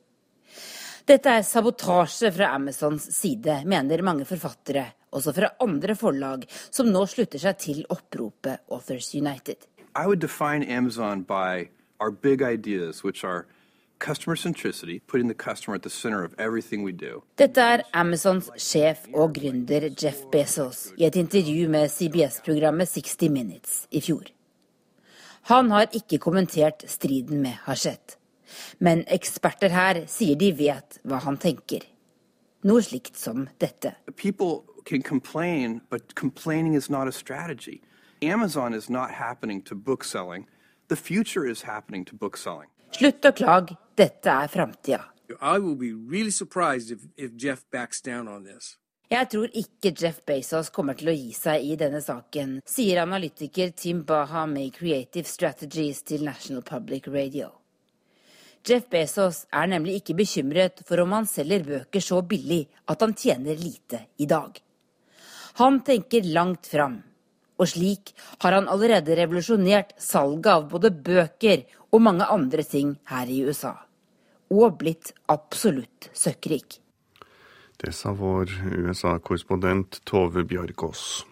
[1.06, 7.06] Dette er sabotasje fra Amazons side, mener mange forfattere, også fra andre forlag, som nå
[7.06, 9.69] slutter seg til oppropet Authors United.
[9.95, 13.45] I would define Amazon by our big ideas, which are
[13.99, 17.23] customer centricity, putting the customer at the center of everything we do.
[17.38, 23.88] Dette er Amazons sjef og gründer Jeff Bezos i et intervju med CBS-programmet 60 Minutes
[23.91, 24.23] i fjor.
[25.41, 28.17] Han har ikke kommentert striden med Hachette,
[28.79, 31.86] men eksperter her sier de vet hva han tenker.
[32.65, 33.93] Noe slikt som dette.
[34.17, 37.81] People can complain, but complaining is not a strategy.
[38.21, 40.03] Amazon is not happening to book
[40.85, 40.89] selling.
[40.89, 42.69] The future is happening to book selling.
[42.91, 45.05] Slutt å klage, dette er framtida.
[45.27, 46.31] Really
[49.09, 53.71] Jeg tror ikke Jeff Bezos kommer til å gi seg i denne saken, sier analytiker
[53.75, 57.51] Tim Baha med Creative Strategies til National Public Radio.
[58.65, 63.13] Jeff Bezos er nemlig ikke bekymret for om han selger bøker så billig at han
[63.13, 64.57] tjener lite i dag.
[65.57, 67.03] Han tenker langt fram
[67.55, 68.13] og slik
[68.43, 73.75] har han allerede revolusjonert salget av både bøker og mange andre ting her i USA.
[74.51, 76.79] Og blitt absolutt søkkrik.
[77.81, 81.25] Det sa vår USA-korrespondent Tove Bjørkås.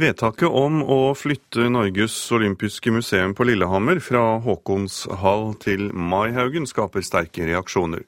[0.00, 7.48] Vedtaket om å flytte Norges olympiske museum på Lillehammer fra Håkonshall til Maihaugen skaper sterke
[7.48, 8.04] reaksjoner.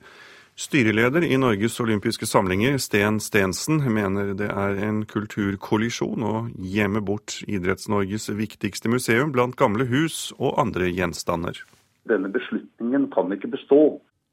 [0.56, 7.38] Styreleder i Norges olympiske samlinger, Sten Stensen, mener det er en kulturkollisjon å gjemme bort
[7.48, 11.56] Idretts-Norges viktigste museum blant gamle hus og andre gjenstander.
[12.08, 13.80] Denne beslutningen kan ikke bestå.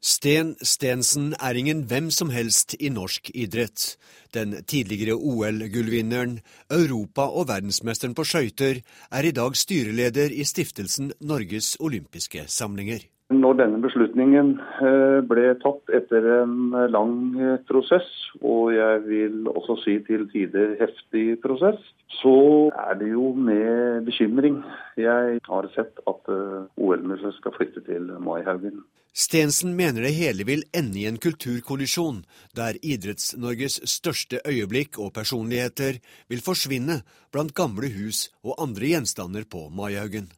[0.00, 3.96] Sten Stensen er ingen hvem som helst i norsk idrett.
[4.32, 6.38] Den tidligere OL-gullvinneren,
[6.72, 8.80] europa- og verdensmesteren på skøyter,
[9.12, 13.04] er i dag styreleder i stiftelsen Norges olympiske samlinger.
[13.30, 18.08] Når denne beslutningen eh, ble tatt etter en lang eh, prosess,
[18.42, 21.78] og jeg vil også si til tider heftig prosess,
[22.18, 22.34] så
[22.74, 24.58] er det jo med bekymring
[24.98, 28.82] jeg har sett at eh, OL-museet skal flytte til Maihaugen.
[29.14, 32.24] Stensen mener det hele vil ende i en kulturkollisjon,
[32.58, 39.68] der Idretts-Norges største øyeblikk og personligheter vil forsvinne blant gamle hus og andre gjenstander på
[39.70, 40.30] Maihaugen.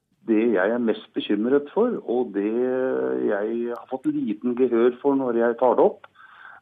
[0.55, 2.53] Jeg er mest bekymret for, og det
[3.29, 6.07] jeg har fått liten gehør for når jeg tar det opp,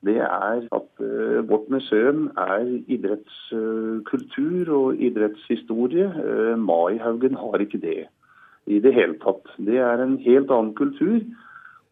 [0.06, 1.02] det er at
[1.50, 6.06] vårt museum er idrettskultur og idrettshistorie.
[6.16, 8.06] Uh, Maihaugen har ikke det
[8.70, 9.44] i det hele tatt.
[9.60, 11.20] Det er en helt annen kultur.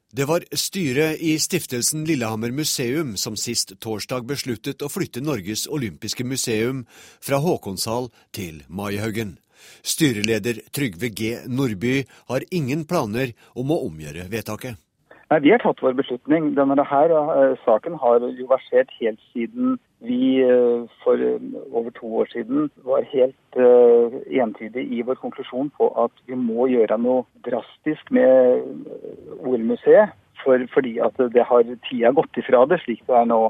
[0.08, 6.24] Det var styret i stiftelsen Lillehammer museum som sist torsdag besluttet å flytte Norges olympiske
[6.24, 6.87] museum
[7.20, 9.37] fra Håkonshall til Maihaugen.
[9.83, 11.37] Styreleder Trygve G.
[11.47, 14.79] Nordby har ingen planer om å omgjøre vedtaket.
[15.29, 16.53] Nei, Vi har tatt vår beslutning.
[16.57, 21.37] Denne her uh, saken har jo versert helt siden vi uh, for uh,
[21.68, 26.97] over to år siden var helt entydig i vår konklusjon på at vi må gjøre
[27.03, 28.62] noe drastisk med
[29.42, 30.14] OL-museet.
[30.44, 33.40] For, fordi at det har tida gått ifra det slik det er nå.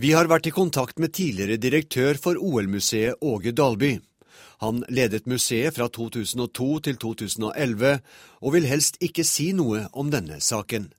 [0.00, 3.92] Vi har vært i kontakt med tidligere direktør for OL-museet Åge Dalby.
[4.62, 7.98] Han ledet museet fra 2002 til 2011,
[8.40, 10.90] og vil helst ikke si noe om denne saken.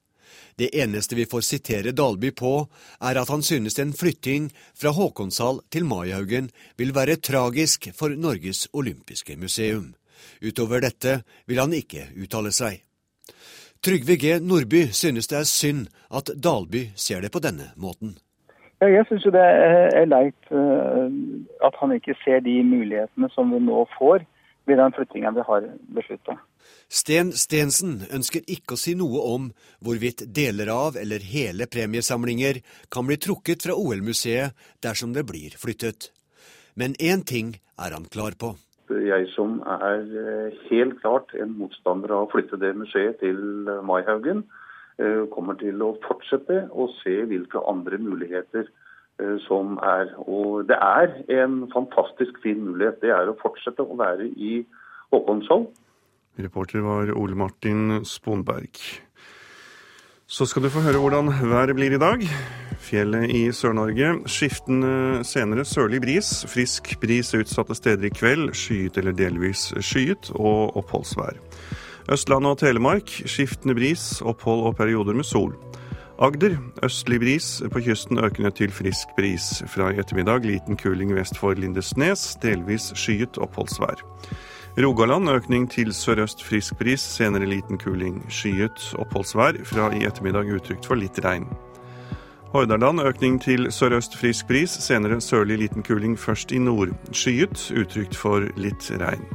[0.55, 2.67] Det eneste vi får sitere Dalby på,
[3.01, 8.67] er at han synes en flytting fra Håkonshall til Maihaugen vil være tragisk for Norges
[8.73, 9.93] olympiske museum.
[10.41, 12.79] Utover dette vil han ikke uttale seg.
[13.83, 14.37] Trygve G.
[14.41, 18.15] Nordby synes det er synd at Dalby ser det på denne måten.
[18.81, 21.05] Ja, jeg syns det er leit eh,
[21.63, 24.25] at han ikke ser de mulighetene som vi nå får
[24.65, 26.35] ved den flyttinga vi har beslutta.
[26.89, 29.47] Sten Stensen ønsker ikke å si noe om
[29.85, 32.61] hvorvidt deler av eller hele premiesamlinger
[32.93, 36.11] kan bli trukket fra OL-museet dersom det blir flyttet.
[36.75, 38.55] Men én ting er han klar på.
[38.89, 43.81] Jeg som er eh, helt klart en motstander av å flytte det museet til eh,
[43.85, 44.43] Maihaugen,
[45.33, 48.69] kommer til å fortsette å se hvilke andre muligheter
[49.45, 50.11] som er.
[50.27, 53.01] Og det er en fantastisk fin mulighet.
[53.03, 54.61] Det er å fortsette å være i
[55.13, 55.67] Håkonsvoll.
[56.39, 58.79] Reporter var Ole Martin Sponberg.
[60.27, 62.23] Så skal du få høre hvordan været blir i dag.
[62.81, 64.09] Fjellet i Sør-Norge.
[64.25, 66.31] Skiftende senere sørlig bris.
[66.49, 68.49] Frisk bris utsatte steder i kveld.
[68.57, 71.37] Skyet eller delvis skyet, og oppholdsvær.
[72.05, 75.55] Østlandet og Telemark skiftende bris, opphold og perioder med sol.
[76.21, 76.53] Agder
[76.85, 79.63] østlig bris, på kysten økende til frisk bris.
[79.67, 84.03] Fra i ettermiddag liten kuling vest for Lindesnes, delvis skyet oppholdsvær.
[84.85, 88.21] Rogaland økning til sørøst frisk bris, senere liten kuling.
[88.29, 91.49] Skyet oppholdsvær, fra i ettermiddag utrygt for litt regn.
[92.53, 96.93] Hordaland økning til sørøst frisk bris, senere sørlig liten kuling først i nord.
[97.11, 99.25] Skyet, utrygt for litt regn.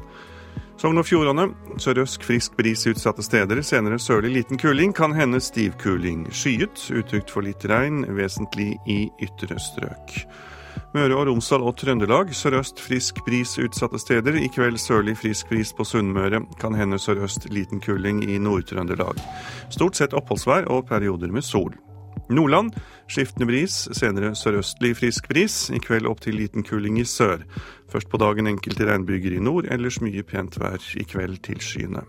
[0.81, 5.75] Sogn og Fjordane sørøst frisk bris utsatte steder, senere sørlig liten kuling, kan hende stiv
[5.83, 6.23] kuling.
[6.33, 10.15] Skyet, utrygt for litt regn, vesentlig i ytre strøk.
[10.95, 14.41] Møre og Romsdal og Trøndelag sørøst frisk bris utsatte steder.
[14.41, 16.41] I kveld sørlig frisk bris på Sunnmøre.
[16.63, 19.21] Kan hende sørøst liten kuling i Nord-Trøndelag.
[19.69, 21.77] Stort sett oppholdsvær og perioder med sol.
[22.31, 22.73] Nordland
[23.11, 25.65] skiftende bris, senere sørøstlig frisk bris.
[25.75, 27.43] I kveld opp til liten kuling i sør.
[27.91, 30.79] Først på dagen enkelte regnbyger i nord, ellers mye pent vær.
[30.97, 32.05] I kveld tilskyende.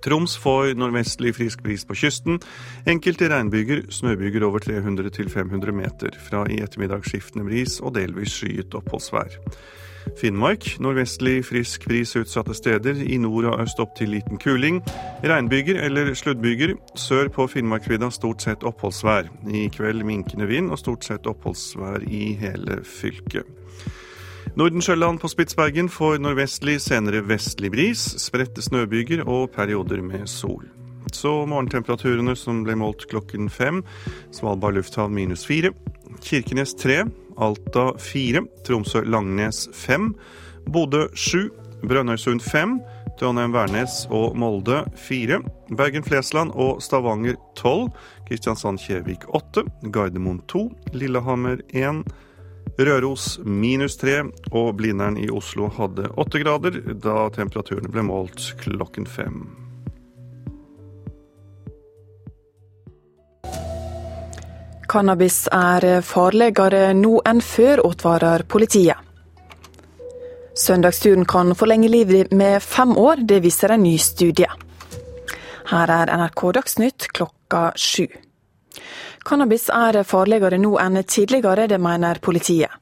[0.00, 2.40] Troms får nordvestlig frisk bris på kysten.
[2.88, 6.16] Enkelte regnbyger, snøbyger over 300-500 meter.
[6.28, 9.36] Fra i ettermiddag skiftende bris og delvis skyet oppholdsvær.
[10.16, 13.02] Finnmark nordvestlig frisk bris utsatte steder.
[13.04, 14.80] I nord og øst opp til liten kuling.
[15.24, 16.74] Regnbyger eller sluddbyger.
[16.96, 19.28] Sør på Finnmarksvidda stort sett oppholdsvær.
[19.52, 23.59] I kveld minkende vind og stort sett oppholdsvær i hele fylket.
[24.58, 30.64] Nordensjøland på Spitsbergen får nordvestlig, senere vestlig bris, spredte snøbyger og perioder med sol.
[31.14, 33.82] Så morgentemperaturene som ble målt klokken fem.
[34.34, 35.70] Svalbard lufthavn minus fire.
[36.22, 37.04] Kirkenes tre.
[37.38, 38.42] Alta fire.
[38.66, 40.12] Tromsø-Langnes fem.
[40.66, 41.48] Bodø sju.
[41.86, 42.78] Brønnøysund fem.
[43.20, 45.40] Trondheim-Værnes og Molde fire.
[45.70, 47.90] Bergen-Flesland og Stavanger tolv.
[48.28, 49.64] Kristiansand-Kjevik åtte.
[49.94, 50.68] Gardermoen to.
[50.94, 52.02] Lillehammer én.
[52.80, 54.22] Røros minus tre,
[54.56, 59.42] og Blindern i Oslo hadde åtte grader da temperaturene ble målt klokken fem.
[64.90, 68.98] Cannabis er farligere nå enn før, advarer politiet.
[70.56, 74.48] Søndagsturen kan forlenge livet med fem år, det viser en ny studie.
[75.70, 78.08] Her er NRK Dagsnytt klokka sju.
[79.24, 82.72] Cannabis er farligere nå enn tidligere, det mener politiet.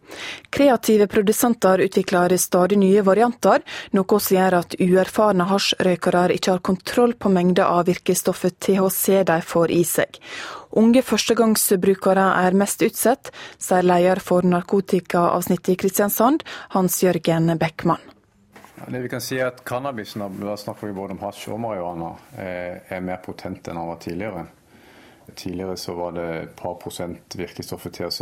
[0.55, 7.17] Kreative produsenter utvikler stadig nye varianter, noe som gjør at uerfarne hasjrøykere ikke har kontroll
[7.19, 10.21] på mengda av virkestoffet THC de får i seg.
[10.79, 16.45] Unge førstegangsbrukere er mest utsatt, sier leder for narkotikaavsnittet i Kristiansand,
[16.77, 18.05] Hans Jørgen Beckmann.
[18.87, 22.13] Det vi kan si er at Cannabisen, da snakker vi både om hasj og marihuana,
[22.39, 24.47] er mer potent enn den var tidligere.
[25.35, 28.21] Tidligere så var det et par prosent virkestoffet THC.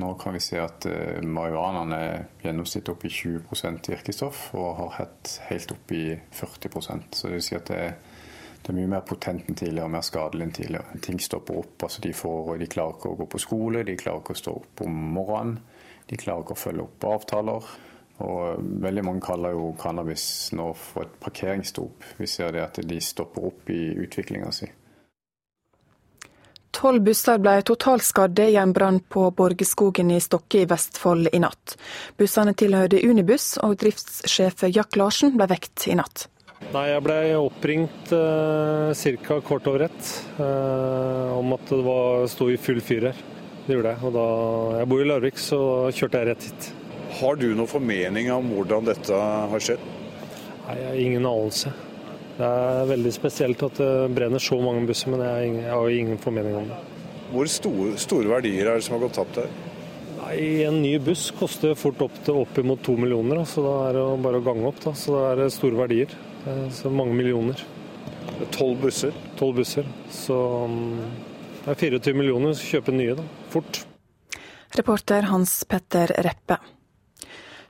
[0.00, 4.92] Nå kan vi se at uh, marihuanaen er gjennomsnitt opp i 20% virkestoff, og har
[5.00, 7.96] hatt helt opp i 40% Så det vil si at det er,
[8.64, 11.00] det er mye mer potent enn tidligere, mer skadelig enn tidligere.
[11.04, 11.88] Ting stopper opp.
[11.88, 14.54] altså De, får, de klarer ikke å gå på skole, de klarer ikke å stå
[14.62, 15.58] opp om morgenen.
[16.08, 17.74] De klarer ikke å følge opp avtaler.
[18.22, 22.04] Og veldig mange kaller jo cannabis nå for et parkeringsdop.
[22.20, 24.68] Vi ser det at de stopper opp i utviklinga si.
[26.74, 31.76] Tolv busser ble totalskadde i en brann på Borgeskogen i Stokke i Vestfold i natt.
[32.18, 36.26] Bussene tilhørte Unibuss, og driftssjef Jack Larsen ble vekt i natt.
[36.74, 39.38] Nei, Jeg ble oppringt eh, ca.
[39.46, 40.10] kort over ett
[40.40, 43.24] eh, om at det var, sto i full fyr her.
[43.66, 44.02] Det gjorde jeg.
[44.08, 44.26] Og da
[44.80, 45.60] jeg bor i Larvik, så
[45.94, 46.70] kjørte jeg rett hit.
[47.20, 49.14] Har du noen formening om hvordan dette
[49.52, 49.84] har skjedd?
[50.64, 51.74] Nei, Jeg har ingen anelse.
[52.34, 55.98] Det er veldig spesielt at det brenner så mange busser, men jeg, ingen, jeg har
[56.00, 56.80] ingen formening om det.
[57.30, 59.54] Hvor store, store, verdier er det som har gått tapt her?
[60.18, 64.04] Nei, En ny buss koster fort opp til oppimot to millioner, så da er det
[64.26, 64.82] bare å gange opp.
[64.82, 64.94] Da.
[64.98, 66.18] Så det er store verdier.
[66.74, 67.62] Så mange millioner.
[68.54, 69.14] Tolv busser?
[69.38, 69.86] Tolv busser.
[70.12, 70.36] Så
[70.68, 71.02] mm,
[71.64, 73.26] det er 24 millioner så kjøpe nye, da.
[73.54, 73.84] Fort.
[74.74, 76.58] Reporter Hans Petter Reppe.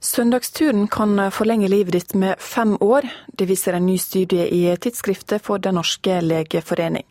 [0.04, 3.06] Søndagsturen kan forlenge livet ditt med fem år.
[3.32, 7.06] Det viser en ny studie i tidsskriftet for Den norske legeforening.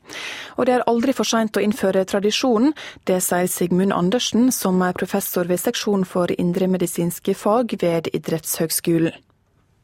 [0.62, 2.76] Og det er aldri for seint å innføre tradisjonen.
[3.10, 9.18] Det sier Sigmund Andersen, som er professor ved seksjon for indremedisinske fag ved Idrettshøgskolen.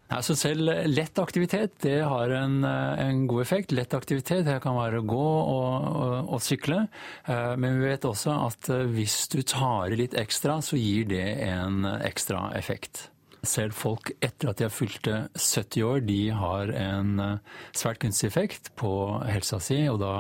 [0.10, 3.74] Altså selv lett aktivitet det har en, en, god effekt.
[3.76, 6.82] Lett aktivitet det kan være å gå og, og, og, sykle.
[7.30, 11.06] Eh, men vi vet også at eh, hvis du tar i litt ekstra, så gir
[11.12, 13.06] det en ekstra effekt.
[13.46, 15.06] Selv folk etter at de har fylt
[15.38, 18.92] 70 år, de har en eh, svært gunstig effekt på
[19.30, 19.84] helsa si.
[19.94, 20.16] Og da,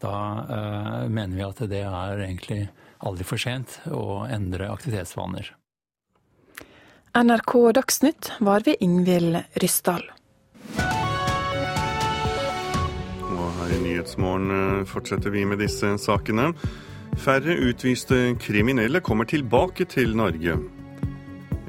[0.00, 0.16] da
[1.12, 2.62] mener vi at det er egentlig
[3.04, 5.59] aldri for sent å endre aktivitetsvaner.
[7.14, 10.04] NRK Dagsnytt var ved Ingvild Ryssdal.
[13.26, 16.52] Og her i Nyhetsmorgen eh, fortsetter vi med disse sakene.
[17.18, 20.54] Færre utviste kriminelle kommer tilbake til Norge.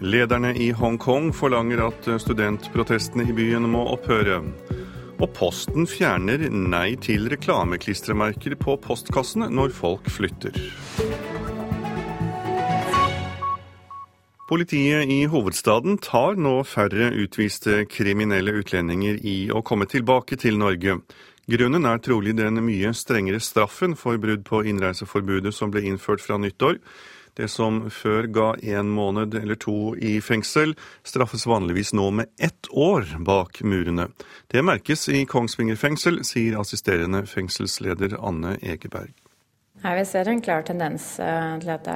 [0.02, 4.44] Lederne i Hongkong forlanger at studentprotestene i byen må opphøre.
[5.18, 10.54] Og Posten fjerner nei til reklameklistremerker på postkassene når folk flytter.
[14.52, 20.98] Politiet i hovedstaden tar nå færre utviste kriminelle utlendinger i å komme tilbake til Norge.
[21.48, 26.36] Grunnen er trolig den mye strengere straffen for brudd på innreiseforbudet som ble innført fra
[26.36, 26.82] nyttår.
[27.40, 30.76] Det som før ga én måned eller to i fengsel,
[31.08, 34.10] straffes vanligvis nå med ett år bak murene.
[34.52, 39.16] Det merkes i Kongsvinger fengsel, sier assisterende fengselsleder Anne Egeberg.
[39.82, 41.88] Her vi ser en klar tendens eh, til at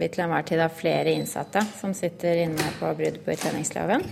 [0.00, 4.02] vi til enhver tid har flere innsatte som sitter inne på brudd på utlendingsloven.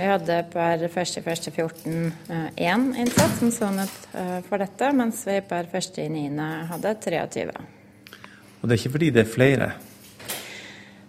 [0.00, 2.12] Vi hadde per 1.1.14
[2.56, 6.46] én innsatt som sonet eh, for dette, mens vi per 1.9.
[6.70, 7.52] hadde 23.
[8.60, 9.68] Og det er ikke fordi det er flere?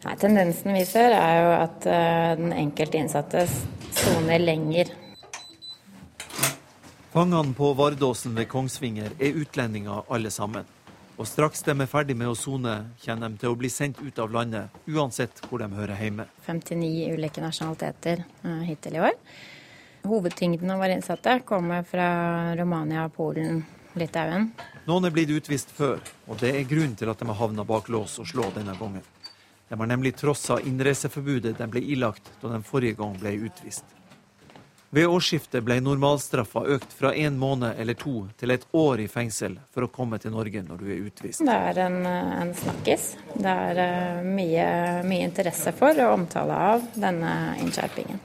[0.02, 4.92] Nei, Tendensen vi ser er jo at eh, den enkelte innsatte soner lenger.
[7.16, 10.68] Fangene på Vardåsen ved Kongsvinger er utlendinger alle sammen.
[11.22, 12.72] Og straks de er ferdig med å sone,
[13.04, 16.26] kommer de til å bli sendt ut av landet, uansett hvor de hører hjemme.
[16.48, 19.20] 59 ulike nasjonaliteter uh, hittil i år.
[20.10, 22.08] Hovedtyngden av våre innsatte kommer fra
[22.58, 23.62] Romania, Polen,
[24.02, 24.50] Litauen.
[24.88, 27.94] Noen er blitt utvist før, og det er grunnen til at de har havna bak
[27.94, 29.06] lås og slå denne gangen.
[29.70, 33.86] De har nemlig trossa innreiseforbudet de ble ilagt da de forrige gang ble utvist.
[34.92, 39.54] Ved årsskiftet ble normalstraffa økt fra en måned eller to til et år i fengsel
[39.72, 41.44] for å komme til Norge når du er utvist.
[41.48, 43.06] Det er en, en snakkis.
[43.32, 44.66] Det er eh, mye,
[45.08, 47.32] mye interesse for og omtale av denne
[47.64, 48.20] innskjerpingen.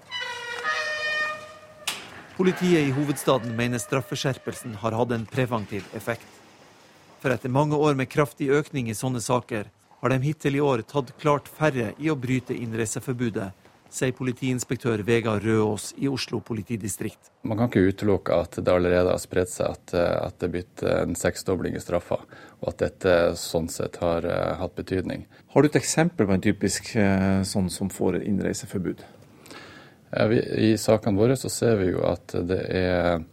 [2.34, 6.26] Politiet i hovedstaden mener straffeskjerpelsen har hatt en preventiv effekt.
[7.22, 9.70] For etter mange år med kraftig økning i sånne saker,
[10.02, 13.52] har de hittil i år tatt klart færre i å bryte innreiseforbudet
[13.92, 17.30] sier politiinspektør Vegard Røås i Oslo politidistrikt.
[17.46, 20.84] Man kan ikke utelukke at det allerede har spredt seg, at, at det er blitt
[20.90, 22.18] en seksdobling i straffa,
[22.60, 25.26] og at dette sånn sett har uh, hatt betydning.
[25.54, 29.04] Har du et eksempel på en typisk uh, sånn som får innreiseforbud?
[30.12, 33.26] Ja, vi, I sakene våre så ser vi jo at det er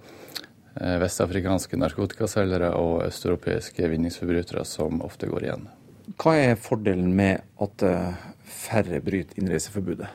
[0.73, 5.67] vestafrikanske narkotikaselgere og østeuropeiske vinningsforbrytere som ofte går igjen.
[6.17, 7.85] Hva er fordelen med at
[8.41, 10.09] færre bryter innreiseforbudet?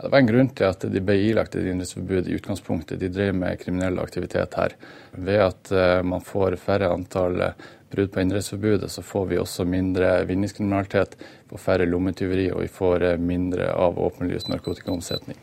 [0.00, 3.00] Det var en grunn til at de ble ilagt et innreiseforbud i utgangspunktet.
[3.00, 4.76] De drev med kriminell aktivitet her.
[5.10, 9.66] Ved at eh, man får færre antall eh, brudd på innreiseforbudet, så får vi også
[9.66, 11.16] mindre vinningskriminalitet,
[11.50, 15.40] får færre lommetyveri og vi får eh, mindre av åpenlys narkotikaomsetning.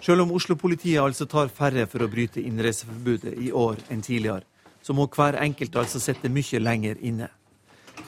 [0.00, 4.48] Selv om Oslo-politiet altså tar færre for å bryte innreiseforbudet i år enn tidligere,
[4.80, 7.28] så må hver enkelt altså sitte mye lenger inne.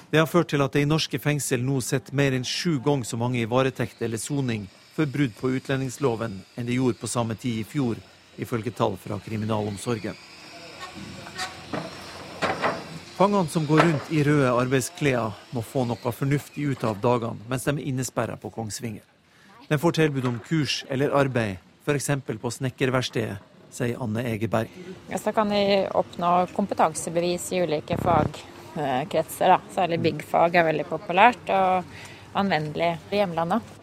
[0.09, 3.05] Det har ført til at det i norske fengsel nå sitter mer enn sju ganger
[3.05, 7.35] så mange i varetekt eller soning for brudd på utlendingsloven enn de gjorde på samme
[7.37, 7.99] tid i fjor,
[8.41, 10.17] ifølge tall fra kriminalomsorgen.
[13.17, 17.69] Fangene som går rundt i røde arbeidsklær, må få noe fornuftig ut av dagene mens
[17.69, 19.05] de er innesperra på Kongsvinger.
[19.69, 22.11] De får tilbud om kurs eller arbeid, f.eks.
[22.27, 23.39] på snekkerverkstedet,
[23.73, 24.73] sier Anne Egeberg.
[25.11, 29.57] Ja, så kan de oppnå kompetansebevis i ulike fagkretser.
[29.57, 29.61] Da.
[29.75, 31.97] Særlig byggfag er veldig populært og
[32.37, 33.76] anvendelig i hjemlandet.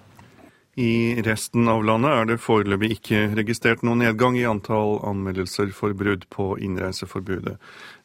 [0.76, 5.94] I resten av landet er det foreløpig ikke registrert noen nedgang i antall anmeldelser for
[5.94, 7.60] brudd på innreiseforbudet.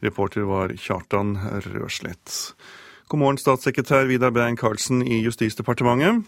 [0.05, 1.33] Reporter var Kjartan
[1.65, 2.53] Røslett.
[3.09, 6.27] God morgen, statssekretær Vidar Bein-Karlsen i Justisdepartementet.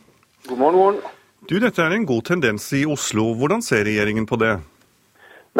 [0.49, 1.01] God morgen, morgen.
[1.45, 3.34] Du, Dette er en god tendens i Oslo.
[3.36, 4.55] Hvordan ser regjeringen på det?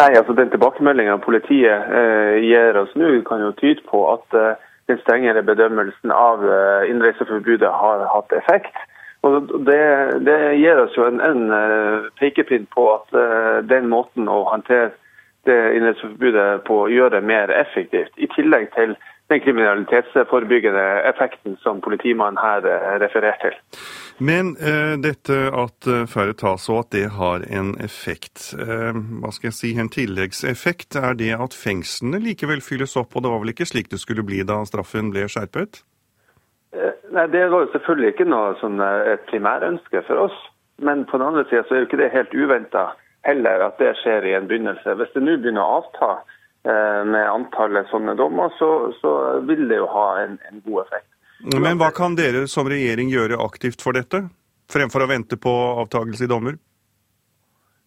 [0.01, 4.57] Nei, altså Den tilbakemeldinga politiet eh, gir oss nå, kan jo tyde på at eh,
[4.89, 8.81] den strengere bedømmelsen av eh, innreiseforbudet har hatt effekt.
[9.27, 9.83] Og det,
[10.25, 14.95] det gir oss jo en, en eh, pekepinn på at eh, den måten å håndtere
[15.49, 18.13] det innreiseforbudet på gjør det mer effektivt.
[18.17, 18.95] I tillegg til
[19.31, 22.65] den kriminalitetsforebyggende effekten som politimannen her
[23.01, 23.55] refererer til.
[24.19, 28.91] Men uh, dette at færre tas og at det har en effekt, uh,
[29.23, 33.15] hva skal jeg si, en tilleggseffekt, er det at fengslene likevel fylles opp?
[33.15, 35.85] Og det var vel ikke slik det skulle bli da straffen ble skjerpet?
[36.77, 40.37] Eh, nei, Det var jo selvfølgelig ikke noe sånn, et primærønske for oss.
[40.81, 42.91] Men på den andre sida så er jo ikke det helt uventa
[43.29, 44.97] heller at det skjer i en begynnelse.
[44.97, 46.13] Hvis det nå begynner å avta
[47.09, 49.11] med antallet sånne dommer, så, så
[49.49, 51.09] vil det jo ha en, en god effekt.
[51.57, 54.23] Men hva kan dere som regjering gjøre aktivt for dette,
[54.73, 55.53] fremfor å vente på
[55.85, 56.59] avtagelse i dommer?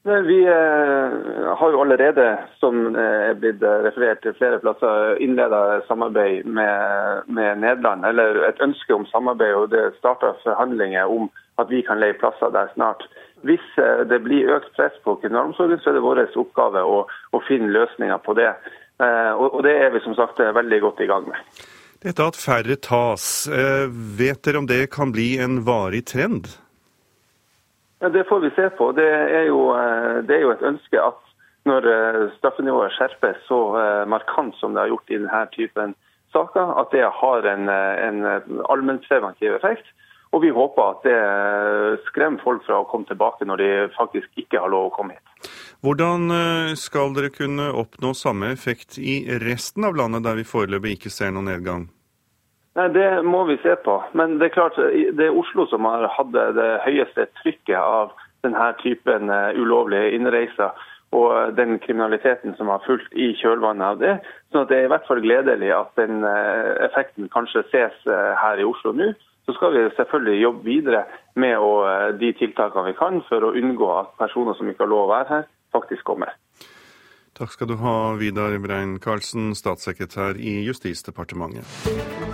[0.04, 6.44] Vi eh, har jo allerede, som eh, er blitt referert til flere plasser, innleda samarbeid
[6.46, 8.04] med, med, Nederland.
[8.06, 11.30] Eller et ønske om samarbeid, og det starta forhandlinger om
[11.62, 13.06] at vi kan leie plasser der snart.
[13.48, 17.44] Hvis eh, det blir økt press på kriminalomsorgen, så er det vår oppgave å, å
[17.48, 18.52] finne løsninger på det.
[19.04, 21.64] Og det er vi som sagt veldig godt i gang med.
[22.04, 26.50] Dette at færre tas, eh, vet dere om det kan bli en varig trend?
[28.04, 28.92] Ja, Det får vi se på.
[28.92, 31.22] Det er jo, eh, det er jo et ønske at
[31.64, 33.60] når eh, straffenivået skjerpes så
[34.12, 35.94] markant som det har gjort i denne typen
[36.36, 38.20] saker, at det har en, en
[38.68, 39.88] allmennpreventiv effekt.
[40.36, 44.60] Og vi håper at det skremmer folk fra å komme tilbake når de faktisk ikke
[44.60, 45.52] har lov å komme hit.
[45.86, 46.28] Hvordan
[46.76, 51.32] skal dere kunne oppnå samme effekt i resten av landet, der vi foreløpig ikke ser
[51.32, 51.88] noen nedgang?
[52.74, 54.00] Nei, Det må vi se på.
[54.18, 58.72] Men det er klart, det er Oslo som har hatt det høyeste trykket av denne
[58.82, 60.74] typen eh, ulovlige innreiser
[61.14, 64.16] og den kriminaliteten som har fulgt i kjølvannet av det.
[64.52, 68.60] Så det er i hvert fall gledelig at den eh, effekten kanskje ses eh, her
[68.60, 69.14] i Oslo nå.
[69.46, 71.02] Så skal vi selvfølgelig jobbe videre
[71.36, 75.12] med de tiltakene vi kan for å unngå at personer som ikke har lov å
[75.12, 76.32] være her, faktisk kommer.
[77.36, 82.33] Takk skal du ha, Vidar Brein Karlsen, statssekretær i Justisdepartementet.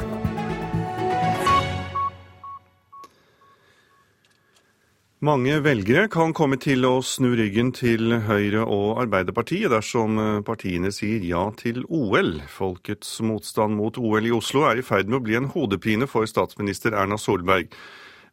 [5.19, 10.93] Mange velgere kan komme til å snu ryggen til Høyre og Arbeiderpartiet dersom eh, partiene
[10.95, 12.37] sier ja til OL.
[12.47, 16.23] Folkets motstand mot OL i Oslo er i ferd med å bli en hodepine for
[16.23, 17.75] statsminister Erna Solberg.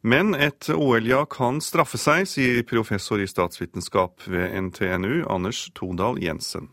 [0.07, 6.69] Men et OL-ja kan straffe seg, sier professor i statsvitenskap ved NTNU, Anders Todal Jensen.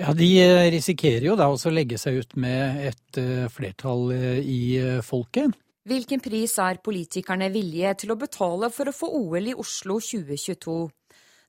[0.00, 4.14] Ja, De eh, risikerer jo da også å legge seg ut med et eh, flertall
[4.16, 5.52] i folket.
[5.82, 10.76] Hvilken pris er politikerne villige til å betale for å få OL i Oslo 2022?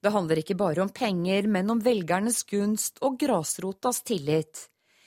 [0.01, 4.63] Det handler ikke bare om penger, men om velgernes gunst og grasrotas tillit.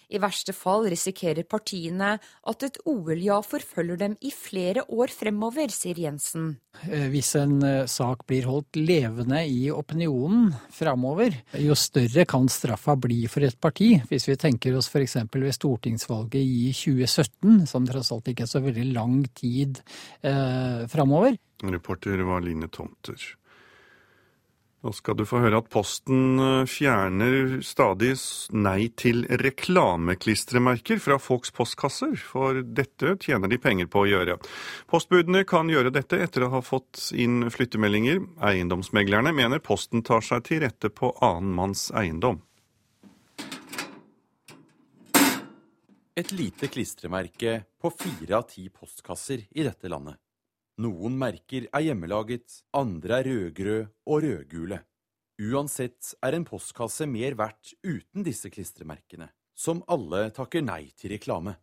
[0.06, 5.98] I verste fall risikerer partiene at et OL-ja forfølger dem i flere år fremover, sier
[5.98, 6.52] Jensen.
[6.86, 12.94] Eh, hvis en eh, sak blir holdt levende i opinionen fremover, jo større kan straffa
[13.00, 13.94] bli for et parti.
[14.10, 15.18] Hvis vi tenker oss f.eks.
[15.34, 19.82] ved stortingsvalget i 2017, som tross alt ikke er så veldig lang tid
[20.22, 21.34] eh, fremover.
[21.66, 23.18] Reporter var Line Tomter.
[24.84, 28.12] Nå skal du få høre at Posten eh, fjerner stadig
[28.52, 34.36] nei til reklameklistremerker fra folks postkasser, for dette tjener de penger på å gjøre.
[34.90, 38.20] Postbudene kan gjøre dette etter å ha fått inn flyttemeldinger.
[38.44, 42.42] Eiendomsmeglerne mener Posten tar seg til rette på annen manns eiendom.
[46.16, 50.20] Et lite klistremerke på fire av ti postkasser i dette landet.
[50.76, 54.82] Noen merker er hjemmelaget, andre er rødgrød og rødgule.
[55.40, 61.56] Uansett er en postkasse mer verdt uten disse klistremerkene, som alle takker nei til reklame.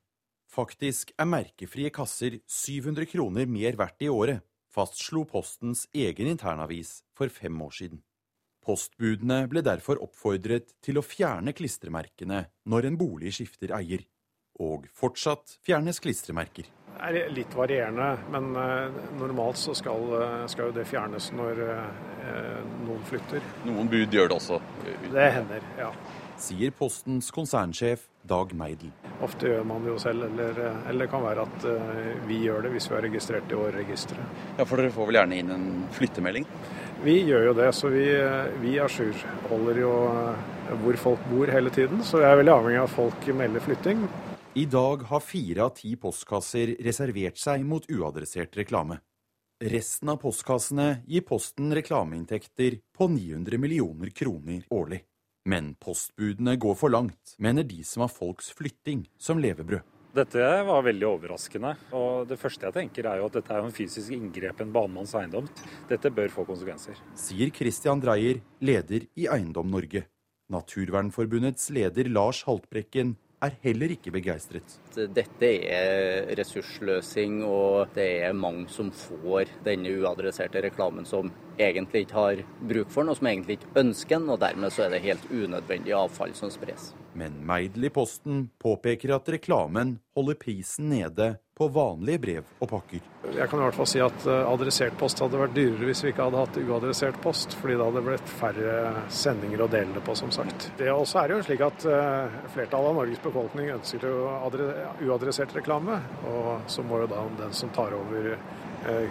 [0.49, 4.41] Faktisk er merkefrie kasser 700 kroner mer verdt i året,
[4.73, 8.01] fastslo Postens egen internavis for fem år siden.
[8.65, 14.07] Postbudene ble derfor oppfordret til å fjerne klistremerkene når en bolig skifter eier.
[14.61, 16.69] Og fortsatt fjernes klistremerker
[17.01, 22.59] er litt varierende, men eh, normalt så skal, eh, skal jo det fjernes når eh,
[22.85, 23.43] noen flytter.
[23.67, 24.59] Noen bud gjør det også?
[25.13, 25.91] Det hender, ja.
[26.43, 28.91] Sier Postens konsernsjef Dag Meidel.
[29.23, 30.57] Ofte gjør man det jo selv, eller,
[30.89, 31.67] eller, det kan være at
[32.27, 34.41] vi gjør det hvis vi er registrert i årregisteret.
[34.57, 36.47] Ja, For dere får vel gjerne inn en flyttemelding?
[37.03, 38.07] Vi gjør jo det, så vi,
[38.63, 39.93] vi ajourholder jo
[40.83, 42.03] hvor folk bor hele tiden.
[42.03, 44.07] Så vi er veldig avhengig av at folk melder flytting.
[44.55, 48.99] I dag har fire av ti postkasser reservert seg mot uadressert reklame.
[49.57, 54.99] Resten av postkassene gir Posten reklameinntekter på 900 millioner kroner årlig.
[55.49, 59.81] Men postbudene går for langt, mener de som har folks flytting som levebrød.
[60.13, 61.73] Dette var veldig overraskende.
[61.97, 64.77] og Det første jeg tenker er jo at dette er en fysisk inngrep i en
[64.77, 65.49] banemanns eiendom.
[65.89, 67.01] Dette bør få konsekvenser.
[67.17, 70.05] Sier Christian Dreyer, leder i Eiendom Norge.
[70.53, 74.75] Naturvernforbundets leder Lars Haltbrekken er heller ikke begeistret.
[74.95, 82.19] Dette er ressursløsing, og det er mange som får denne uadresserte reklamen som egentlig ikke
[82.19, 85.03] har bruk for den, og som egentlig ikke ønsker den, og dermed så er det
[85.05, 86.91] helt unødvendig avfall som spres.
[87.13, 93.12] Men Meidel i Posten påpeker at reklamen holder prisen nede på vanlige brev og pakker.
[93.33, 96.11] Jeg kan i hvert fall si at eh, adressert post hadde vært dyrere hvis vi
[96.13, 98.75] ikke hadde hatt uadressert post, fordi det hadde blitt færre
[99.13, 100.69] sendinger å dele det på, som sagt.
[100.79, 104.05] Det også er jo slik at eh, flertallet av Norges befolkning ønsker
[105.03, 105.97] uadressert reklame,
[106.29, 108.35] og så må jo da den som tar over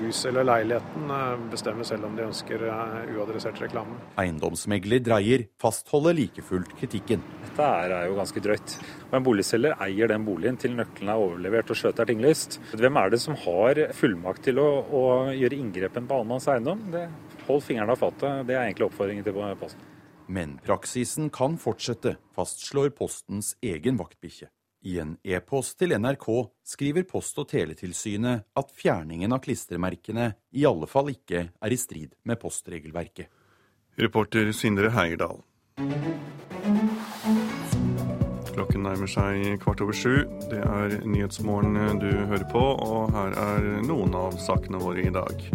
[0.03, 3.97] huset eller leiligheten eh, bestemmer selv om de ønsker eh, uadressert reklame.
[4.21, 7.25] Eiendomsmegler Dreyer fastholder like fullt kritikken.
[7.47, 8.77] Dette er jo ganske drøyt.
[9.11, 12.59] Og En boligselger eier den boligen til nøkkelen er overlevert og skjøtet er tinglyst.
[12.77, 15.05] Hvem er det som har fullmakt til å, å
[15.37, 16.87] gjøre inngrepen på annenmanns eiendom?
[16.93, 17.07] Det,
[17.49, 18.47] hold fingrene av fatet.
[18.49, 19.89] Det er egentlig oppfordringen til Posten.
[20.33, 24.49] Men praksisen kan fortsette, fastslår Postens egen vaktbikkje.
[24.83, 26.27] I en e-post til NRK
[26.67, 32.17] skriver Post- og teletilsynet at fjerningen av klistremerkene i alle fall ikke er i strid
[32.27, 33.31] med postregelverket.
[34.03, 35.39] Reporter Sindre Heierdal.
[38.53, 40.27] Klokken nærmer seg kvart over sju.
[40.51, 45.47] Det er Nyhetsmorgen du hører på, og her er noen av sakene våre i dag.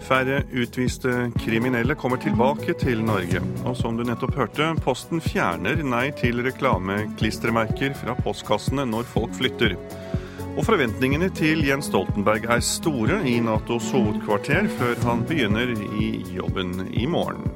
[0.00, 3.42] Færre utviste kriminelle kommer tilbake til Norge.
[3.68, 9.76] Og som du nettopp hørte, Posten fjerner nei til reklameklistremerker fra postkassene når folk flytter.
[10.56, 16.88] Og forventningene til Jens Stoltenberg er store i Natos hovedkvarter før han begynner i jobben
[16.90, 17.46] i morgen.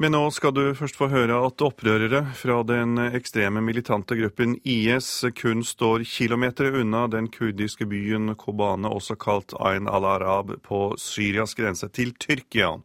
[0.00, 5.08] Men nå skal du først få høre at opprørere fra den ekstreme militante gruppen IS
[5.40, 11.90] kun står kilometer unna den kurdiske byen Kobane, også kalt Ain al-Arab, på Syrias grense
[11.90, 12.76] til Tyrkia.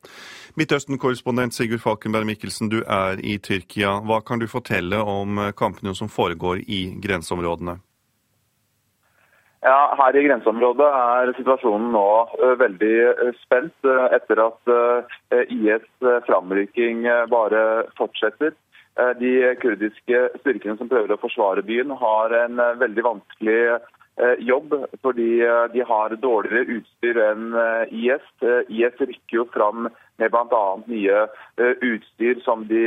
[0.58, 4.00] Midtøsten-korrespondent Sigurd Falkenberg Mikkelsen, du er i Tyrkia.
[4.02, 7.78] Hva kan du fortelle om kampene som foregår i grenseområdene?
[9.64, 12.08] Ja, Her i grenseområdet er situasjonen nå
[12.60, 12.96] veldig
[13.46, 14.72] spent etter at
[15.56, 15.86] IS
[16.28, 17.62] framrykking bare
[17.96, 18.52] fortsetter.
[19.22, 23.62] De kurdiske styrkene som prøver å forsvare byen, har en veldig vanskelig
[24.44, 25.30] jobb fordi
[25.74, 27.56] de har dårligere utstyr enn
[27.88, 28.28] IS.
[28.68, 29.88] IS rykker jo fram
[30.20, 30.64] med bl.a.
[30.92, 31.24] nye
[31.88, 32.84] utstyr som de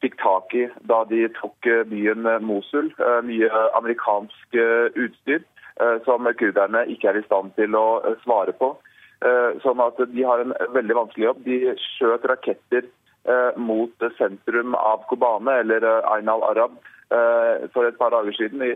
[0.00, 2.94] fikk tak i da de tok byen Mosul.
[3.28, 5.44] Mye amerikansk utstyr.
[5.82, 8.76] Eh, som kurderne ikke er i stand til å eh, svare på.
[9.26, 11.40] Eh, sånn at De har en veldig vanskelig jobb.
[11.46, 12.92] De skjøt raketter
[13.56, 15.80] mot sentrum av Kobane, eller
[16.12, 16.74] Ain al-Arab,
[17.72, 18.74] for et par dager siden.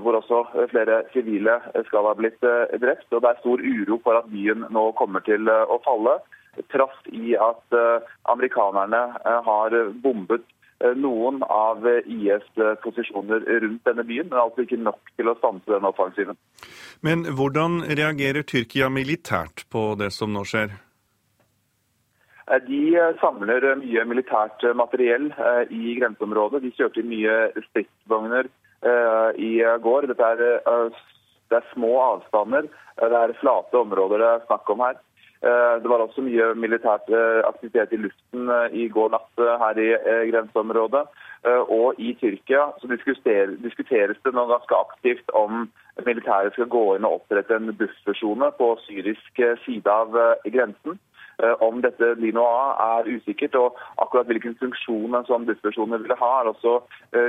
[0.00, 0.38] Hvor også
[0.70, 1.58] flere sivile
[1.90, 3.10] skal ha blitt drept.
[3.12, 6.16] og Det er stor uro for at byen nå kommer til å falle.
[6.72, 7.76] Trass i at
[8.32, 9.02] amerikanerne
[9.50, 10.48] har bombet
[10.96, 15.86] noen av IS' posisjoner rundt denne byen, men altså ikke nok til å stanse den
[15.88, 16.38] offensiven.
[17.04, 20.74] Men hvordan reagerer Tyrkia militært på det som nå skjer?
[22.68, 22.82] De
[23.22, 25.30] samler mye militært materiell
[25.72, 26.60] i grenseområdet.
[26.64, 27.36] De kjørte inn mye
[27.70, 28.50] stridsvogner
[29.40, 29.52] i
[29.86, 30.10] går.
[30.10, 30.42] Dette er,
[31.48, 32.68] det er små avstander.
[33.00, 35.00] Det er flate områder det er snakk om her.
[35.42, 37.10] Det var også mye militært
[37.44, 39.88] aktivitet i luften i går natt her i
[40.30, 41.02] grenseområdet.
[41.68, 45.66] Og i Tyrkia så diskuteres det nå ganske aktivt om
[46.06, 50.16] militæret skal gå inn og opprette en buffersone på syrisk side av
[50.46, 50.96] grensen.
[51.60, 53.56] Om dette blir noe av, er usikkert.
[53.58, 56.78] og Akkurat hvilken funksjon en sånn buffersone vil ha, er også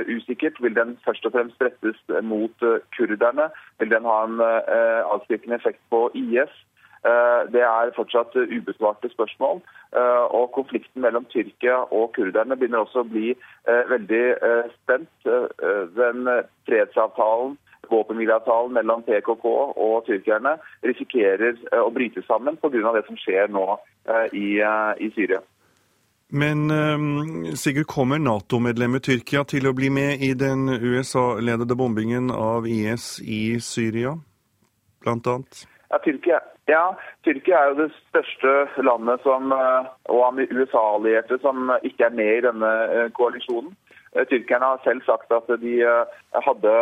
[0.08, 0.60] usikkert.
[0.62, 3.50] Vil den først og fremst rettes mot kurderne?
[3.82, 6.54] Vil den ha en avskrekkende effekt på IS?
[7.04, 9.60] Eh, det er fortsatt ubesvarte spørsmål.
[9.96, 14.24] Eh, og Konflikten mellom Tyrkia og kurderne begynner også å bli eh, veldig
[14.74, 15.12] spent.
[15.96, 16.28] Den
[16.66, 17.56] fredsavtalen
[17.90, 19.44] våpenhvileavtalen mellom PKK
[19.86, 22.92] og tyrkerne risikerer å bryte sammen pga.
[22.96, 23.66] det som skjer nå
[24.32, 24.58] i,
[25.04, 25.38] i Syria.
[26.28, 26.66] Men
[27.54, 33.60] Sigurd, kommer Nato-medlemmet Tyrkia til å bli med i den USA-ledede bombingen av IS i
[33.60, 34.16] Syria,
[34.98, 35.62] blant annet?
[35.90, 42.08] Ja, Tyrkia ja, Tyrkia er jo det største landet som, eh, og USA-allierte som ikke
[42.08, 43.76] er med i denne eh, koalisjonen.
[44.14, 45.76] Eh, tyrkerne har selv sagt at de
[46.34, 46.74] hadde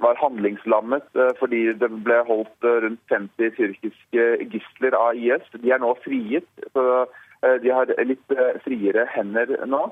[0.00, 1.04] var handlingslammet
[1.36, 5.44] fordi det ble holdt rundt 50 tyrkiske gisler av IS.
[5.52, 7.04] De er nå frigitt, så
[7.60, 9.82] de har litt friere hender nå.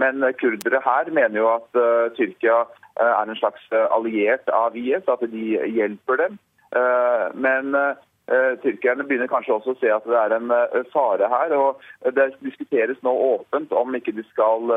[0.00, 1.68] Men kurdere her mener jo at
[2.16, 2.62] Tyrkia
[2.96, 6.40] er en slags alliert av IS, at de hjelper dem.
[6.74, 11.30] Eh, men eh, tyrkerne begynner kanskje også å se at det er en eh, fare
[11.30, 11.54] her.
[11.58, 14.74] og Det diskuteres nå åpent om ikke de skal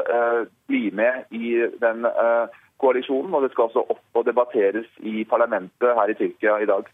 [0.70, 2.08] bli med i den
[2.82, 3.34] koalisjonen.
[3.34, 6.90] Og det skal også opp og debatteres i parlamentet her i Tyrkia i dag.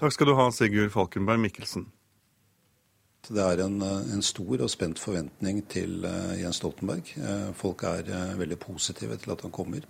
[0.00, 1.90] Takk skal du ha, Sigurd Falkenberg Mikkelsen.
[3.22, 6.02] Det er en, en, stor og spent forventning til
[6.40, 7.12] Jens Stoltenberg.
[7.54, 8.08] Folk er
[8.40, 9.86] veldig positive til at han kommer.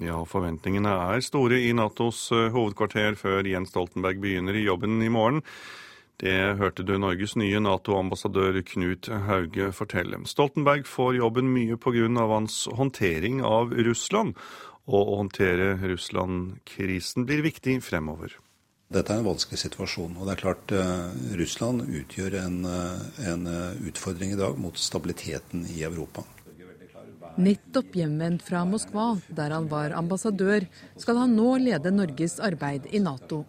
[0.00, 5.10] Ja, forventningene er store i Natos eh, hovedkvarter før Jens Stoltenberg begynner i jobben i
[5.12, 5.42] morgen.
[6.22, 10.22] Det hørte du Norges nye Nato-ambassadør Knut Hauge fortelle.
[10.24, 12.08] Stoltenberg får jobben mye pga.
[12.30, 14.32] hans håndtering av Russland,
[14.86, 18.38] og å håndtere Russland-krisen blir viktig fremover.
[18.92, 20.16] Dette er en vanskelig situasjon.
[20.16, 23.46] og det er klart uh, Russland utgjør en, uh, en
[23.88, 26.24] utfordring i dag mot stabiliteten i Europa.
[27.40, 30.66] Nettopp hjemvendt fra Moskva, der han var ambassadør,
[31.00, 33.46] skal han nå lede Norges arbeid i Nato.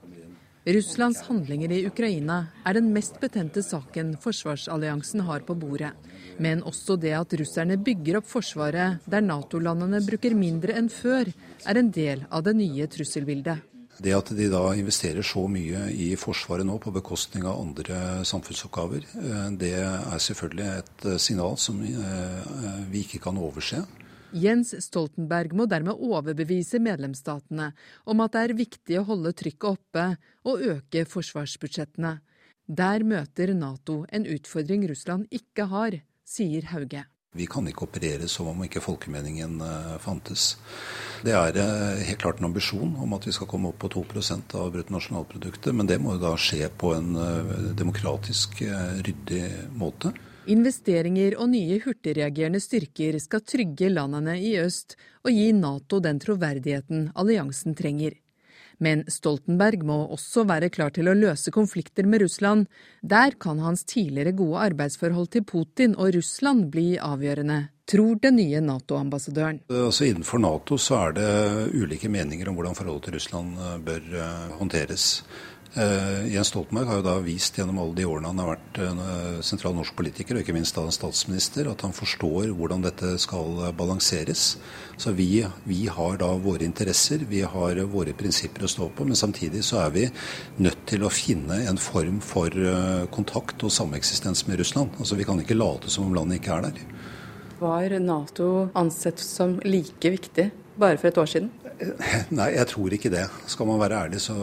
[0.64, 5.92] Russlands handlinger i Ukraina er den mest betente saken forsvarsalliansen har på bordet.
[6.40, 11.28] Men også det at russerne bygger opp forsvaret der Nato-landene bruker mindre enn før,
[11.68, 13.73] er en del av det nye trusselbildet.
[14.02, 19.06] Det at de da investerer så mye i Forsvaret nå på bekostning av andre samfunnsoppgaver,
[19.22, 23.84] eh, det er selvfølgelig et eh, signal som eh, vi ikke kan overse.
[24.34, 27.70] Jens Stoltenberg må dermed overbevise medlemsstatene
[28.10, 30.08] om at det er viktig å holde trykket oppe
[30.50, 32.18] og øke forsvarsbudsjettene.
[32.66, 37.06] Der møter Nato en utfordring Russland ikke har, sier Hauge.
[37.34, 40.54] Vi kan ikke operere som om ikke folkemeningen uh, fantes.
[41.26, 44.54] Det er uh, helt klart en ambisjon om at vi skal komme opp på 2%
[44.60, 48.62] av bruttonasjonalproduktet, men det må jo da skje på en uh, demokratisk,
[49.02, 50.14] ryddig måte.
[50.54, 57.08] Investeringer og nye hurtigreagerende styrker skal trygge landene i øst og gi Nato den troverdigheten
[57.16, 58.18] alliansen trenger.
[58.84, 62.68] Men Stoltenberg må også være klar til å løse konflikter med Russland.
[63.02, 67.60] Der kan hans tidligere gode arbeidsforhold til Putin og Russland bli avgjørende,
[67.90, 69.62] tror den nye Nato-ambassadøren.
[69.72, 71.32] Altså Innenfor Nato så er det
[71.76, 75.08] ulike meninger om hvordan forholdet til Russland eh, bør eh, håndteres.
[75.74, 79.40] Uh, Jens Stoltenberg har jo da vist gjennom alle de årene han har vært uh,
[79.42, 83.58] sentral norsk politiker, og ikke minst da en statsminister, at han forstår hvordan dette skal
[83.74, 84.44] balanseres.
[85.02, 89.18] Så vi, vi, har da våre interesser, vi har våre prinsipper å stå på, men
[89.18, 90.06] samtidig så er vi
[90.62, 92.54] nødt til å finne en form for
[93.16, 94.94] kontakt og sameksistens med Russland.
[95.02, 96.86] Altså Vi kan ikke late som om landet ikke er der.
[97.64, 101.52] Var Nato ansett som like viktig bare for et år siden?
[102.40, 103.24] Nei, jeg tror ikke det.
[103.52, 104.36] Skal man være ærlig, så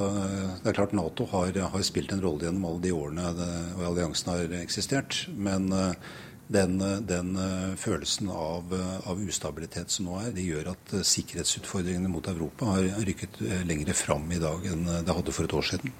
[0.62, 3.86] det er klart Nato har, har spilt en rolle gjennom alle de årene det, og
[3.90, 5.22] alliansen har eksistert.
[5.34, 6.10] Men eh,
[6.50, 8.74] den, den eh, følelsen av,
[9.06, 13.96] av, ustabilitet som nå er, det gjør at eh, sikkerhetsutfordringene mot Europa har rykket lengre
[13.96, 15.94] fram i dag enn det hadde for et år siden.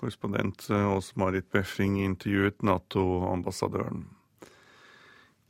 [0.00, 4.06] Korrespondent Åse Marit Befring intervjuet Nato-ambassadøren.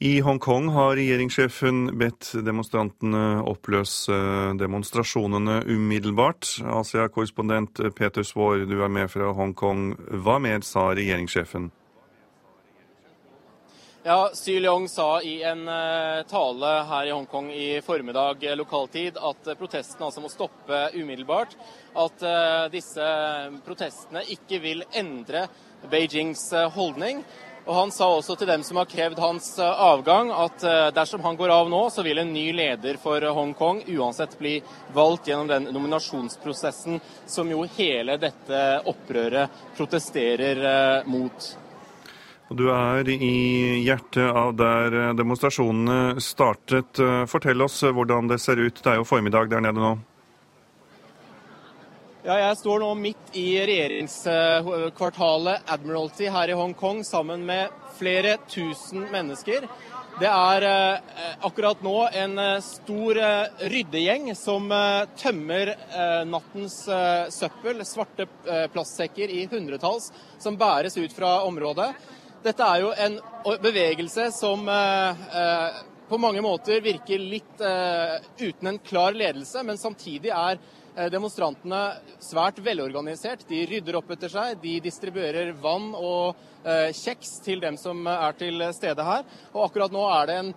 [0.03, 4.15] I Hongkong har regjeringssjefen bedt demonstrantene oppløse
[4.57, 6.55] demonstrasjonene umiddelbart.
[6.65, 9.91] Asia-korrespondent Peter Svaar, du er med fra Hongkong.
[10.25, 11.67] Hva mer sa regjeringssjefen?
[14.07, 19.21] Ja, Xy Leong sa i en uh, tale her i Hongkong i formiddag uh, lokaltid
[19.21, 21.53] at uh, protestene altså må stoppe umiddelbart.
[21.93, 22.25] At
[22.73, 23.05] disse
[23.67, 25.45] protestene ikke vil endre
[25.93, 27.21] Beijings holdning.
[27.67, 30.65] Og Han sa også til dem som har krevd hans avgang, at
[30.97, 34.57] dersom han går av nå, så vil en ny leder for Hongkong uansett bli
[34.97, 41.51] valgt gjennom den nominasjonsprosessen som jo hele dette opprøret protesterer mot.
[42.51, 43.35] Du er i
[43.87, 46.99] hjertet av der demonstrasjonene startet.
[47.31, 48.81] Fortell oss hvordan det ser ut.
[48.83, 49.93] Det er jo formiddag der nede nå.
[52.21, 59.07] Ja, jeg står nå midt i regjeringskvartalet Admiralty her i Hongkong sammen med flere tusen
[59.09, 59.65] mennesker.
[60.21, 60.99] Det er eh,
[61.49, 64.69] akkurat nå en eh, stor eh, ryddegjeng som
[65.17, 65.73] tømmer
[66.29, 66.77] nattens
[67.33, 68.29] søppel, svarte
[68.75, 71.89] plastsekker i hundretalls, som bæres ut fra området.
[72.45, 73.17] Dette er jo en
[73.65, 74.69] bevegelse som
[76.11, 77.65] på mange måter virker litt
[78.41, 80.61] uten en klar ledelse, men samtidig er
[81.13, 81.81] demonstrantene
[82.23, 83.47] svært velorganisert.
[83.49, 86.39] De rydder opp etter seg, de distribuerer vann og
[86.97, 89.23] kjeks til dem som er til stede her.
[89.55, 90.55] Og akkurat nå er det en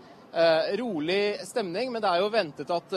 [0.81, 2.95] rolig stemning, men det er jo ventet at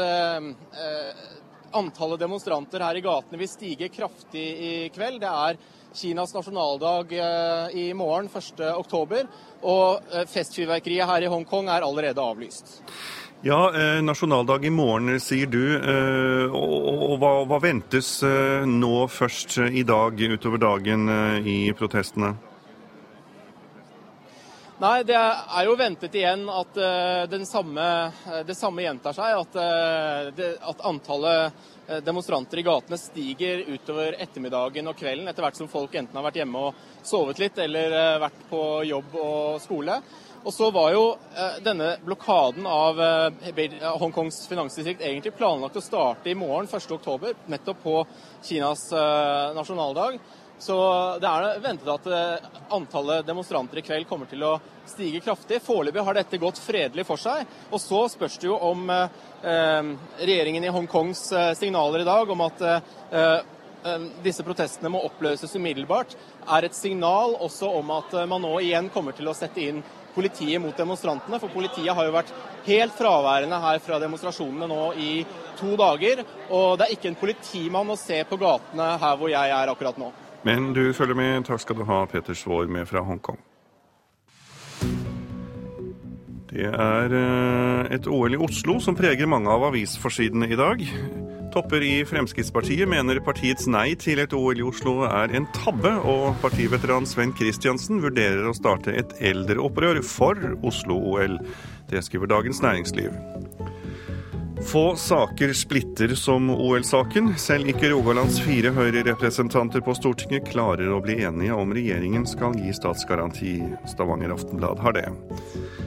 [1.77, 5.21] antallet demonstranter her i gatene vil stige kraftig i kveld.
[5.23, 5.59] Det er
[5.97, 9.29] Kinas nasjonaldag eh, i morgen, 1.10.
[9.65, 12.77] Og eh, festfyrverkeriet her i Hongkong er allerede avlyst.
[13.43, 15.61] Ja, eh, nasjonaldag i morgen, sier du.
[16.57, 21.05] Og hva, hva ventes nå først i dag utover dagen
[21.45, 22.33] i protestene?
[24.81, 26.81] Nei, det er jo ventet igjen at
[27.49, 27.87] samme,
[28.49, 29.39] det samme gjentar seg.
[29.45, 29.57] At,
[30.73, 36.17] at, antallet demonstranter i gatene stiger utover ettermiddagen og kvelden etter hvert som folk enten
[36.17, 40.01] har vært hjemme og sovet litt eller vært på jobb og skole.
[40.47, 41.05] Og så var jo
[41.67, 43.01] denne blokaden av
[43.99, 47.97] Hongkongs finansdistrikt egentlig planlagt å starte i morgen, 1.10., nettopp på
[48.47, 48.85] Kinas
[49.59, 50.21] nasjonaldag.
[50.59, 50.77] Så
[51.21, 54.55] det er ventet at eh, antallet demonstranter i kveld kommer til å
[54.89, 55.61] stige kraftig.
[55.65, 57.45] Foreløpig har dette gått fredelig for seg.
[57.69, 59.91] Og så spørs det jo om eh,
[60.23, 65.53] regjeringen i Hongkongs eh, signaler i dag om at eh, eh, disse protestene må oppløses
[65.61, 66.17] umiddelbart,
[66.57, 69.85] er et signal også om at man nå igjen kommer til å sette inn
[70.17, 71.41] politiet mot demonstrantene.
[71.43, 72.33] For politiet har jo vært
[72.67, 75.11] helt fraværende her fra demonstrasjonene nå i
[75.61, 76.25] to dager.
[76.51, 80.01] Og det er ikke en politimann å se på gatene her hvor jeg er akkurat
[80.01, 80.13] nå.
[80.47, 81.45] Men du følger med.
[81.49, 83.39] Takk skal du ha, Peter Svaar med fra Hongkong.
[86.57, 90.85] Det er eh, et OL i Oslo som preger mange av avisforsidene i dag.
[91.57, 96.35] Topper i Fremskrittspartiet mener partiets nei til et OL i Oslo er en tabbe, og
[96.43, 101.39] partiveteran Sven Kristiansen vurderer å starte et eldreopprør for Oslo-OL.
[101.89, 103.17] Det skriver Dagens Næringsliv.
[104.69, 107.33] Få saker splitter som OL-saken.
[107.41, 112.77] Selv ikke Rogalands fire Høyre-representanter på Stortinget klarer å bli enige om regjeringen skal gi
[112.77, 113.57] statsgaranti.
[113.89, 115.09] Stavanger Aftenblad har det.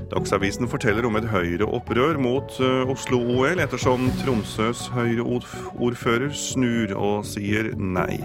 [0.09, 8.17] Dagsavisen forteller om et Høyre-opprør mot eh, Oslo-OL, ettersom Tromsøs Høyre-ordfører snur og sier nei.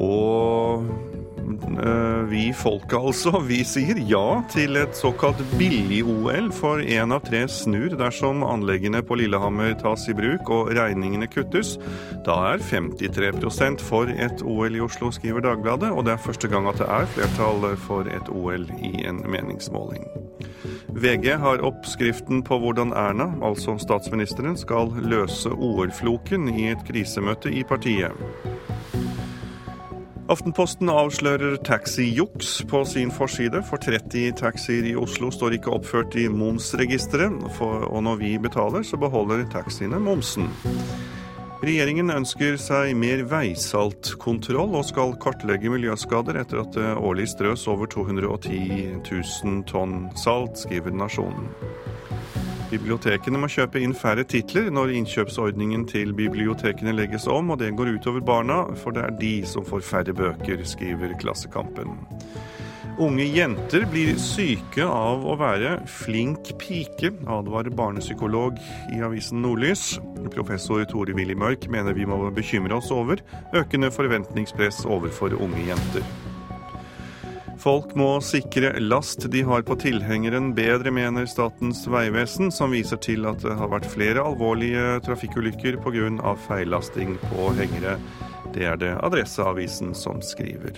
[0.00, 0.88] Og
[2.30, 7.96] vi folket altså, vi sier ja til et såkalt billig-OL, for én av tre snur
[8.00, 11.76] dersom anleggene på Lillehammer tas i bruk og regningene kuttes.
[12.26, 16.68] Da er 53% for et OL i Oslo, skriver Dagbladet, og det er første gang
[16.70, 20.08] at det er flertall for et OL i en meningsmåling.
[20.94, 27.64] VG har oppskriften på hvordan Erna, altså statsministeren, skal løse OL-floken i et krisemøte i
[27.66, 28.14] partiet.
[30.24, 36.30] Aftenposten avslører taxijuks på sin forside, for 30 taxier i Oslo står ikke oppført i
[36.32, 40.48] momsregisteret, og når vi betaler, så beholder taxiene momsen.
[41.64, 47.88] Regjeringen ønsker seg mer veisaltkontroll og skal kartlegge miljøskader etter at det årlig strøs over
[47.92, 51.52] 210 000 tonn salt, skriver Nasjonen.
[52.74, 57.92] Bibliotekene må kjøpe inn færre titler når innkjøpsordningen til bibliotekene legges om, og det går
[58.00, 61.94] utover barna, for det er de som får færre bøker, skriver Klassekampen.
[62.98, 68.58] Unge jenter blir syke av å være flink pike, advarer barnepsykolog
[68.94, 69.96] i avisen Nordlys.
[70.34, 73.22] Professor Tore Willy Mørk mener vi må bekymre oss over
[73.54, 76.06] økende forventningspress overfor unge jenter.
[77.64, 83.24] Folk må sikre last de har på tilhengeren bedre, mener Statens vegvesen, som viser til
[83.24, 86.34] at det har vært flere alvorlige trafikkulykker pga.
[86.44, 87.96] feillasting på hengere.
[88.52, 90.76] Det er det Adresseavisen som skriver.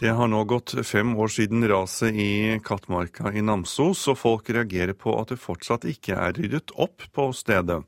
[0.00, 4.96] Det har nå gått fem år siden raset i Kattmarka i Namsos, og folk reagerer
[4.96, 7.82] på at det fortsatt ikke er ryddet opp på stedet.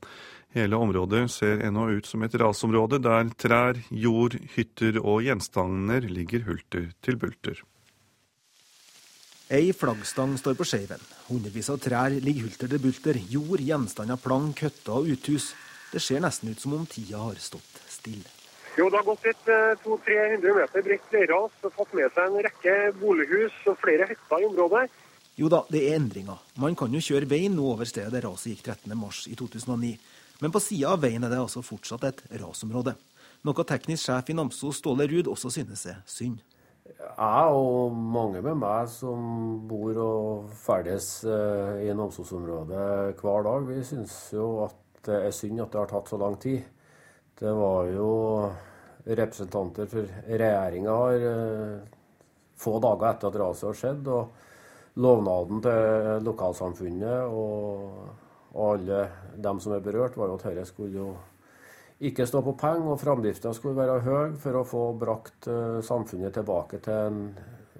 [0.55, 6.47] Hele området ser ennå ut som et rasområde der trær, jord, hytter og gjenstander ligger
[6.47, 7.61] hulter til bulter.
[9.53, 11.01] Ei flaggstang står på skeiven.
[11.27, 13.17] Hundrevis av trær ligger hulter til bulter.
[13.29, 15.51] Jord, gjenstander, plank, hytter og uthus.
[15.93, 18.25] Det ser nesten ut som om tida har stått stille.
[18.77, 19.49] Jo, Det har gått et
[19.83, 24.41] 200-300 eh, meter bredt leirras og fått med seg en rekke bolighus og flere hytter
[24.41, 24.85] i området.
[25.39, 26.39] Jo da, det er endringer.
[26.59, 29.91] Man kan jo kjøre veien nå over stedet der raset gikk 13.3 i 2009.
[30.39, 32.95] Men på sida av veien er det altså fortsatt et rasområde.
[33.47, 36.39] Noe teknisk sjef i Namsos, Ståle Ruud, også synes er synd.
[36.89, 39.21] Jeg og mange med meg som
[39.69, 44.75] bor og ferdes eh, i Namsos-området hver dag, vi synes jo at
[45.05, 46.65] det er synd at det har tatt så lang tid.
[47.39, 48.09] Det var jo
[49.07, 51.75] representanter for regjeringa har eh,
[52.59, 54.09] få dager etter at raset har skjedd.
[54.11, 58.09] Og lovnaden til lokalsamfunnet og,
[58.53, 59.03] og alle
[59.37, 61.09] dem som er berørt, var jo at dette skulle jo
[61.99, 66.33] ikke stå på penger, og framdrifta skulle være høy for å få brakt uh, samfunnet
[66.37, 67.23] tilbake til en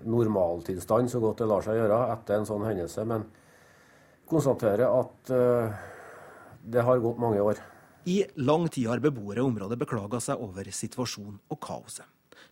[0.09, 3.05] normaltilstand så godt det lar seg gjøre etter en sånn hendelse.
[3.07, 3.25] Men
[4.29, 5.79] konstaterer at uh,
[6.59, 7.63] det har gått mange år.
[8.09, 12.05] I lang tid har beboere i området beklaga seg over situasjonen og kaoset.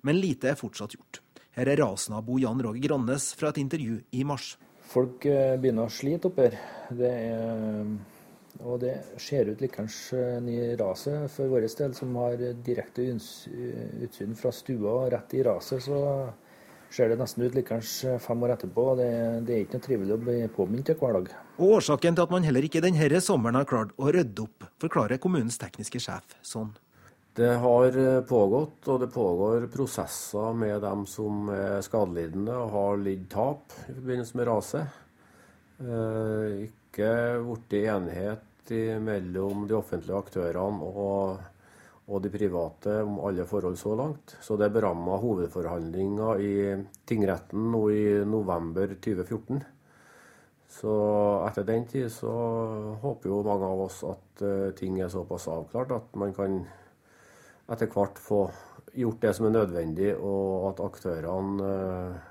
[0.07, 1.21] Men lite er fortsatt gjort.
[1.57, 4.55] Her er rasnabo Jan Roger Grannes fra et intervju i mars.
[4.87, 6.57] Folk eh, begynner å slite opp her.
[6.95, 7.89] Det er,
[8.63, 9.97] og det ser ut likeens
[10.45, 15.83] ny raset for vår del, som har direkte utsyn fra stua og rett i raset.
[15.83, 15.99] så
[16.89, 18.87] ser det nesten ut likeens fem år etterpå.
[18.95, 19.11] Det,
[19.43, 21.31] det, er ikke noe trivelig å bli påminnet hver dag.
[21.59, 25.19] Og Årsaken til at man heller ikke denne sommeren har klart å rydde opp, forklarer
[25.21, 26.71] kommunens tekniske sjef sånn.
[27.37, 33.03] Det har eh, pågått, og det pågår prosesser med dem som er skadelidende og har
[33.03, 35.03] lidd tap i forbindelse med raset.
[35.77, 37.11] Eh, ikke
[37.45, 41.45] blitt enighet mellom de offentlige aktørene og
[42.07, 44.37] og de private om alle forhold så langt.
[44.41, 46.53] Så det beramma hovedforhandlinger i
[47.07, 49.59] tingretten nå i november 2014.
[50.77, 50.93] Så
[51.47, 52.31] etter den tid så
[53.01, 56.61] håper jo mange av oss at uh, ting er såpass avklart at man kan
[57.71, 58.45] etter hvert få
[58.97, 62.29] gjort det som er nødvendig, og at aktørene uh,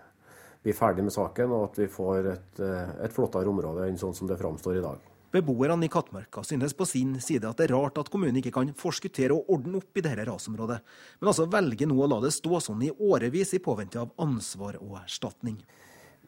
[0.64, 4.16] blir ferdig med saken, og at vi får et, uh, et flottere område enn sånn
[4.16, 5.12] som det framstår i dag.
[5.36, 8.70] Beboerne i Kattmarka synes på sin side at det er rart at kommunen ikke kan
[8.78, 10.78] forskuttere og ordne opp i dette rasområdet,
[11.20, 14.78] men altså velger nå å la det stå sånn i årevis i påvente av ansvar
[14.80, 15.58] og erstatning.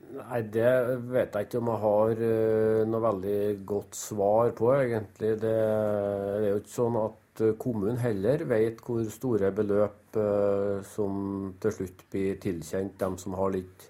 [0.09, 0.75] Nei, Det
[1.13, 5.35] vet jeg ikke om jeg har uh, noe veldig godt svar på, egentlig.
[5.41, 10.79] Det, det, er jo ikke sånn at eh, kommunen heller vet hvor store beløp uh,
[10.87, 13.89] som til slutt blir tilkjent dem som har litt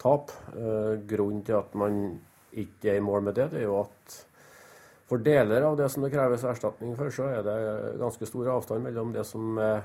[0.00, 0.32] tap.
[0.54, 2.00] Uh, grunnen til at man
[2.58, 4.18] ikke er i mål med det, det er jo at
[5.08, 7.60] for deler av det som det kreves erstatning for, så er det
[8.00, 9.80] ganske stor avstand mellom det som er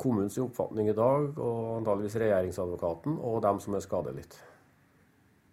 [0.00, 4.38] kommunens oppfatning i dag, og antageligvis regjeringsadvokaten, og dem som er skadelidt.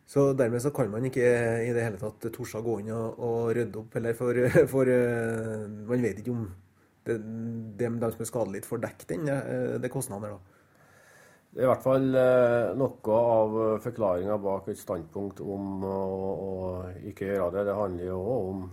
[0.07, 1.25] Så dermed så kan man ikke
[1.65, 4.39] i det hele tatt torde gå inn og, og rydde opp, eller for,
[4.71, 6.45] for, eh, man vet ikke om
[7.07, 7.17] det,
[7.79, 10.57] de, de som er skadelidt, får dekket den, eh, det kostnader da?
[11.57, 15.99] Det er i hvert fall eh, noe av forklaringa bak et standpunkt om å,
[16.47, 16.51] å,
[17.09, 17.63] ikke gjøre det.
[17.69, 18.67] Det handler jo òg om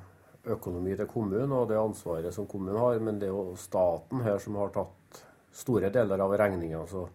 [0.54, 4.36] økonomi til kommunen og det ansvaret som kommunen har, men det er jo staten her
[4.42, 5.22] som har tatt
[5.54, 6.82] store deler av regninga.
[6.90, 7.06] Så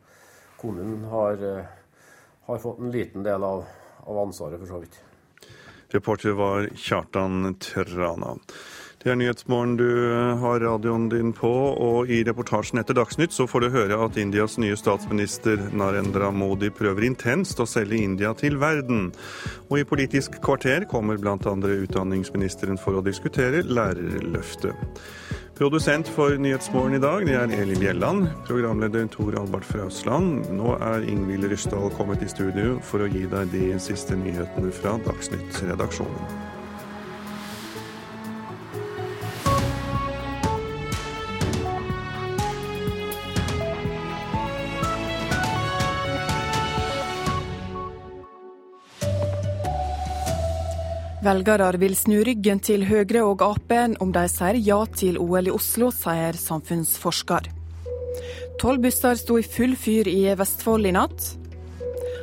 [0.57, 1.69] kommunen har, eh,
[2.47, 3.65] har, fått en liten del av,
[4.07, 4.99] av ansvaret, for så vidt.
[5.89, 8.37] Reporter var Kjartan Trana.
[8.99, 9.87] Det er Nyhetsmorgen du
[10.41, 14.57] har radioen din på, og i reportasjen etter Dagsnytt så får du høre at Indias
[14.59, 19.13] nye statsminister Narendra Modi prøver intenst å selge India til verden.
[19.69, 21.37] Og i Politisk kvarter kommer bl.a.
[21.37, 24.75] utdanningsministeren for å diskutere lærerløftet.
[25.55, 28.27] Produsent for Nyhetsmorgen i dag det er Eli Bjelland.
[28.51, 30.51] Programleder Tor Albert Frausland.
[30.59, 34.99] Nå er Ingvild Ryssdal kommet i studio for å gi deg de siste nyhetene fra
[35.07, 36.48] Dagsnytt-redaksjonen.
[51.19, 55.51] Velgere vil snu ryggen til Høyre og Ap om de sier ja til OL i
[55.51, 57.49] Oslo, sier samfunnsforsker.
[58.61, 61.33] Tolv busser sto i full fyr i Vestfold i natt.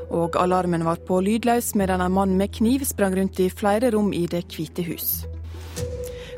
[0.08, 4.14] Og alarmen var på lydløs medan en mann med kniv sprang rundt i flere rom
[4.16, 5.26] i Det hvite hus.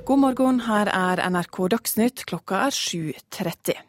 [0.04, 2.26] God morgen, her er NRK Dagsnytt.
[2.26, 3.87] Klokka er 7.30.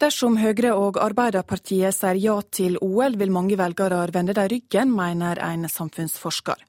[0.00, 5.36] Dersom Høyre og Arbeiderpartiet sier ja til OL, vil mange velgere vende dem ryggen, mener
[5.44, 6.62] en samfunnsforsker.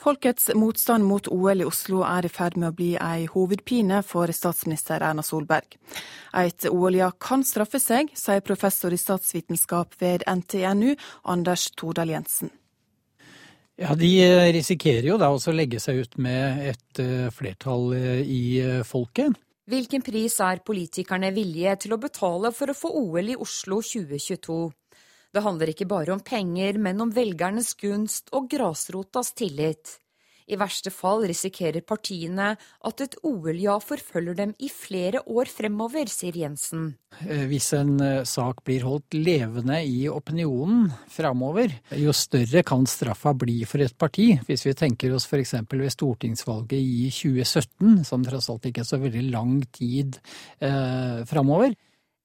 [0.00, 4.32] Folkets motstand mot OL i Oslo er i ferd med å bli ei hovedpine for
[4.32, 5.76] statsminister Erna Solberg.
[6.32, 10.94] Et OL-ja kan straffe seg, sier professor i statsvitenskap ved NTNU,
[11.28, 12.54] Anders Tordal Jensen.
[13.76, 14.14] Ja, De
[14.56, 18.80] risikerer jo da også å legge seg ut med et eh, flertall eh, i eh,
[18.88, 19.36] folket.
[19.68, 24.54] Hvilken pris er politikerne villige til å betale for å få OL i Oslo 2022?
[25.36, 29.98] Det handler ikke bare om penger, men om velgernes gunst og grasrotas tillit.
[30.48, 36.36] I verste fall risikerer partiene at et OL-ja forfølger dem i flere år fremover, sier
[36.40, 36.94] Jensen.
[37.24, 43.34] Eh, hvis en eh, sak blir holdt levende i opinionen fremover, jo større kan straffa
[43.36, 44.30] bli for et parti.
[44.48, 45.54] Hvis vi tenker oss f.eks.
[45.68, 50.20] ved stortingsvalget i 2017, som tross alt ikke er så veldig lang tid
[50.64, 51.76] eh, fremover.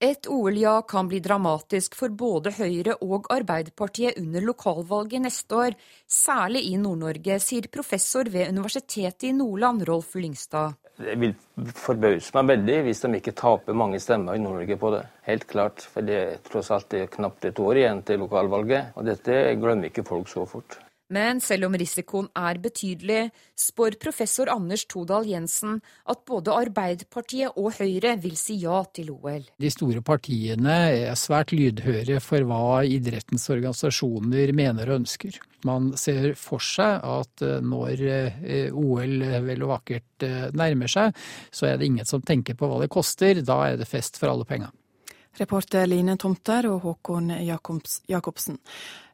[0.04, 5.78] Et OL-ja kan bli dramatisk for både Høyre og Arbeiderpartiet under lokalvalget neste år,
[6.12, 10.76] særlig i Nord-Norge, sier professor ved Universitetet i Nordland, Rolf Lyngstad.
[11.00, 11.32] Det vil
[11.80, 15.06] forbause meg veldig hvis de ikke taper mange stemmer i Nord-Norge på det.
[15.30, 19.40] Helt klart, for det er tross alt knapt et år igjen til lokalvalget, og dette
[19.56, 20.83] glemmer ikke folk så fort.
[21.14, 23.28] Men selv om risikoen er betydelig,
[23.60, 29.46] spår professor Anders Todal Jensen at både Arbeiderpartiet og Høyre vil si ja til OL.
[29.62, 35.38] De store partiene er svært lydhøre for hva idrettens organisasjoner mener og ønsker.
[35.68, 41.14] Man ser for seg at eh, når eh, OL vel og vakkert eh, nærmer seg,
[41.54, 43.44] så er det ingen som tenker på hva det koster.
[43.46, 44.74] Da er det fest for alle penger.
[45.40, 48.60] Reporter Line Tomter og Håkon Jacobsen.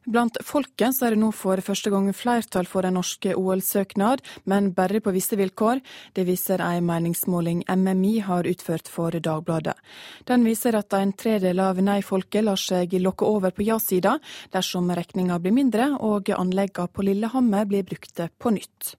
[0.08, 5.02] Blant folket er det nå for første gang flertall for en norsk OL-søknad, men bare
[5.04, 5.82] på visse vilkår.
[6.16, 9.76] Det viser en meningsmåling MMI har utført for Dagbladet.
[10.24, 14.16] Den viser at en tredel av nei-folket lar seg lokke over på ja-sida
[14.54, 18.96] dersom regninga blir mindre og anleggene på Lillehammer blir brukte på nytt.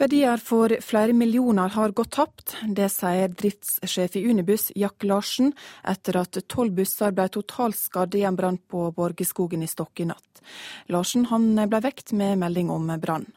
[0.00, 2.54] Verdier for flere millioner har gått tapt.
[2.64, 5.50] Det sier driftssjef i Unibuss, Jack Larsen,
[5.84, 10.40] etter at tolv busser ble totalskadd i en brann på Borgeskogen i Stokke i natt.
[10.88, 13.28] Larsen han ble vekt med melding om brann.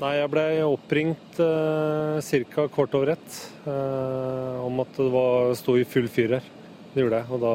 [0.00, 2.66] Nei, Jeg ble oppringt eh, ca.
[2.72, 3.38] kort over ett
[3.68, 6.50] eh, om at det var, sto i full fyr her.
[6.94, 7.32] Det gjorde jeg.
[7.36, 7.54] Og da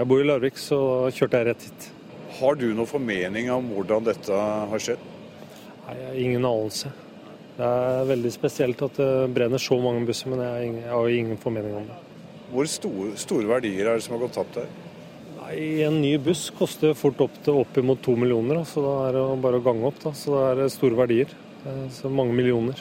[0.00, 0.82] jeg bor i Larvik, så
[1.12, 1.92] kjørte jeg rett hit.
[2.40, 5.10] Har du noen formening om hvordan dette har skjedd?
[5.84, 6.96] Nei, jeg har ingen anelse.
[7.54, 11.18] Det er veldig spesielt at det brenner så mange busser, men jeg, har jo har
[11.20, 11.98] ingen formening om det.
[12.50, 14.72] Hvor store, store, verdier er det som har gått tapt her?
[15.38, 19.24] Nei, En ny buss koster fort opp til oppimot to millioner, så da er det
[19.44, 20.00] bare å gange opp.
[20.02, 20.12] Da.
[20.18, 21.34] Så det er store verdier.
[21.94, 22.80] Så mange millioner.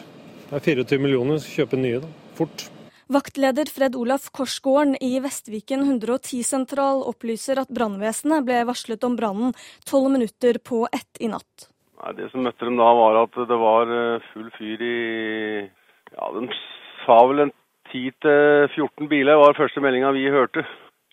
[0.49, 2.09] Det er 24 millioner som kjøper nye, da.
[2.37, 2.65] fort.
[3.13, 9.53] Vaktleder Fred Olaf Korsgården i Vestviken 110-sentral opplyser at brannvesenet ble varslet om brannen
[9.85, 11.72] tolv minutter på ett i natt.
[12.03, 14.95] Nei, Det som møtte dem da, var at det var eh, full fyr i
[16.13, 16.47] Ja, de
[17.05, 17.53] sa vel en
[17.93, 20.65] 10-14 biler, var første meldinga vi hørte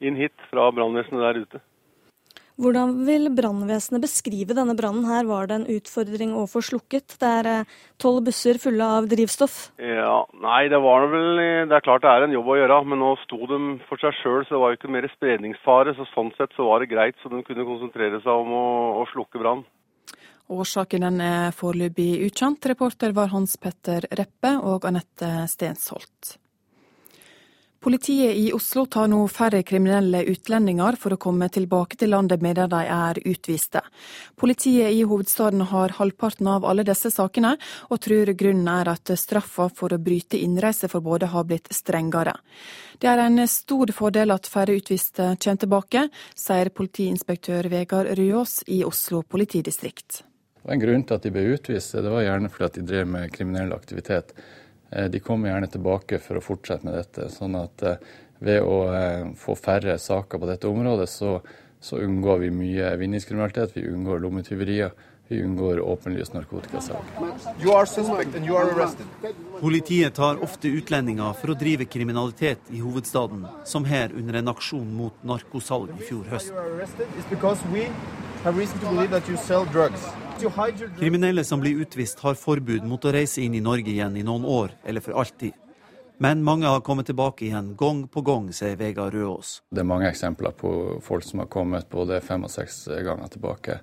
[0.03, 1.61] inn hit fra brannvesenet der ute.
[2.61, 5.25] Hvordan vil brannvesenet beskrive denne brannen her?
[5.29, 7.15] Var det en utfordring å få slukket?
[7.23, 7.73] Det er eh,
[8.03, 9.71] tolv busser fulle av drivstoff.
[9.79, 13.01] Ja, Nei, det var vel Det er klart det er en jobb å gjøre, men
[13.05, 15.95] nå sto de for seg sjøl, så det var jo ikke mer spredningsfare.
[15.95, 18.67] Så sånn sett så var det greit, så de kunne konsentrere seg om å,
[19.05, 19.63] å slukke brann.
[20.51, 22.67] Årsaken den er foreløpig ukjent.
[22.67, 26.37] Reporter var Hans Petter Reppe og Anette Stensholt.
[27.81, 32.69] Politiet i Oslo tar nå færre kriminelle utlendinger for å komme tilbake til landet medan
[32.69, 33.81] de er utviste.
[34.37, 37.55] Politiet i hovedstaden har halvparten av alle disse sakene,
[37.89, 42.37] og tror grunnen er at straffa for å bryte innreiseforbudet har blitt strengere.
[43.01, 48.85] Det er en stor fordel at færre utviste kommer tilbake, sier politiinspektør Vegard Ryås i
[48.85, 50.27] Oslo politidistrikt.
[50.65, 53.07] Og En grunn til at de ble utvist, det var gjerne fordi at de drev
[53.09, 54.35] med kriminell aktivitet.
[54.91, 57.31] Eh, de kom gjerne tilbake for å fortsette med dette.
[57.33, 58.01] sånn at eh,
[58.41, 61.39] ved å eh, få færre saker på dette området, så,
[61.81, 63.77] så unngår vi mye vinningskriminalitet.
[63.77, 64.93] Vi unngår lommetyverier.
[65.31, 67.07] Vi unngår åpenlyst narkotikasalg.
[69.61, 74.89] Politiet tar ofte utlendinger for å drive kriminalitet i hovedstaden, som her under en aksjon
[74.91, 76.51] mot narkosalg i fjor høst.
[80.99, 84.47] Kriminelle som blir utvist, har forbud mot å reise inn i Norge igjen i noen
[84.49, 85.53] år, eller for alltid.
[86.21, 89.59] Men mange har kommet tilbake igjen gang på gang, sier Vegard Røås.
[89.69, 90.73] Det er mange eksempler på
[91.05, 93.79] folk som har kommet både fem og seks ganger tilbake.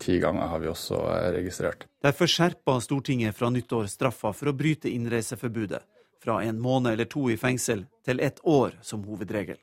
[0.00, 1.00] Ti ganger har vi også
[1.36, 1.86] registrert.
[2.04, 5.80] Derfor skjerpa Stortinget fra nyttår straffa for å bryte innreiseforbudet.
[6.24, 9.60] Fra en måned eller to i fengsel til ett år som hovedregel.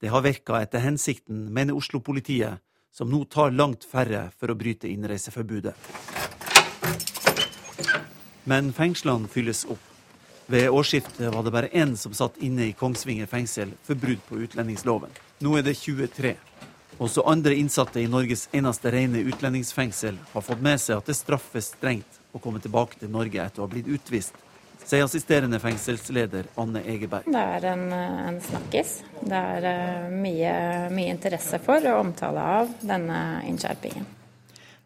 [0.00, 2.62] Det har virka etter hensikten, mener Oslo-politiet,
[2.92, 5.74] som nå tar langt færre for å bryte innreiseforbudet.
[8.50, 9.82] Men fengslene fylles opp.
[10.50, 14.40] Ved årsskiftet var det bare én som satt inne i Kongsvinger fengsel for brudd på
[14.42, 15.12] utlendingsloven.
[15.46, 16.34] Nå er det 23.
[17.00, 21.70] Også andre innsatte i Norges eneste rene utlendingsfengsel har fått med seg at det straffes
[21.76, 24.34] strengt å komme tilbake til Norge etter å ha blitt utvist,
[24.90, 27.28] sier assisterende fengselsleder Anne Egeberg.
[27.30, 28.96] Det er en, en snakkis.
[29.20, 30.54] Det er eh, mye,
[30.90, 34.08] mye interesse for og omtale av denne innskjerpingen.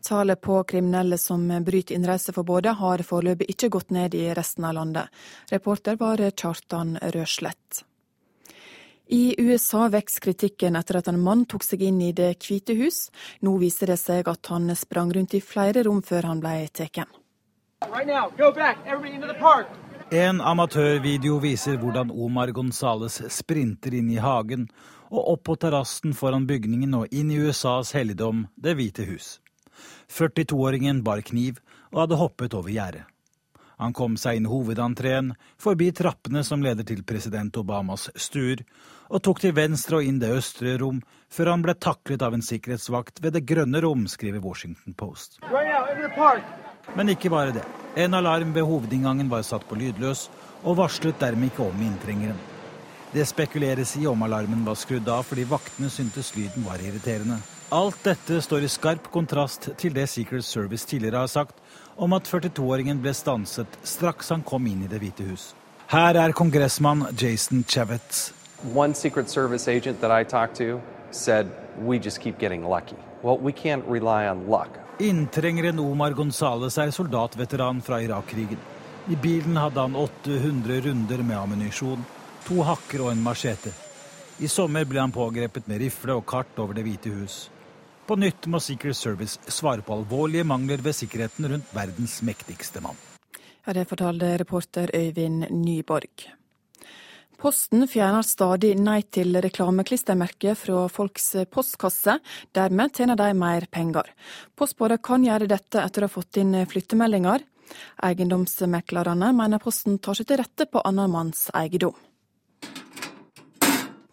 [0.05, 5.25] Tallet på kriminelle som bryter innreiseforbudet har foreløpig ikke gått ned i resten av landet.
[5.49, 7.85] Reporter var Kjartan Røslett.
[9.09, 13.09] I USA vokser kritikken etter at en mann tok seg inn i Det hvite hus.
[13.41, 17.09] Nå viser det seg at han sprang rundt i flere rom før han ble tatt.
[20.15, 24.69] En amatørvideo viser hvordan Omar Gonzales sprinter inn i hagen
[25.09, 29.41] og opp på terrassen foran bygningen og inn i USAs helligdom, Det hvite hus.
[30.07, 31.59] 42-åringen bar kniv
[31.91, 33.03] og hadde hoppet over gjerdet.
[33.83, 38.62] Han kom seg inn hovedentreen, forbi trappene som leder til president Obamas stuer,
[39.11, 42.47] og tok til venstre og inn det østre rom, før han ble taklet av en
[42.53, 45.41] sikkerhetsvakt ved det grønne rom, skriver Washington Post.
[46.95, 47.64] Men ikke bare det.
[47.97, 50.28] En alarm ved hovedinngangen var satt på lydløs,
[50.64, 52.39] og varslet dermed ikke om inntrengeren.
[53.14, 57.39] Det spekuleres i om alarmen var skrudd av fordi vaktene syntes lyden var irriterende.
[57.74, 61.62] Alt dette står i skarp kontrast til det Secret Service tidligere har sagt
[61.97, 65.55] om at 42-åringen ble stanset straks han kom inn i Det hvite hus.
[65.89, 68.32] Her er kongressmann Jason Chavez.
[68.74, 70.80] One Secret Service agent that I talked to
[71.11, 71.47] said,
[71.78, 72.97] we just keep getting lucky.
[73.22, 74.84] Well, we can't rely on luck.
[74.99, 78.61] Inntrengeren Omar Gonzales er soldatveteran fra Irak-krigen.
[79.11, 82.05] I bilen hadde han 800 runder med ammunisjon,
[82.47, 83.72] to hakker og en machete.
[84.38, 87.49] I sommer ble han pågrepet med rifle og kart over Det hvite hus.
[88.07, 92.97] På nytt må Secret Service svare på alvorlige mangler ved sikkerheten rundt verdens mektigste mann.
[93.66, 96.28] Ja, Det fortalte reporter Øyvind Nyborg.
[97.45, 102.14] Posten fjerner stadig nei til reklameklistremerker fra folks postkasse.
[102.57, 104.07] Dermed tjener de mer penger.
[104.57, 107.42] Postbåret kan gjøre dette etter å ha fått inn flyttemeldinger.
[108.09, 111.99] Eiendomsmeklerne mener Posten tar seg til rette på annen manns eiendom.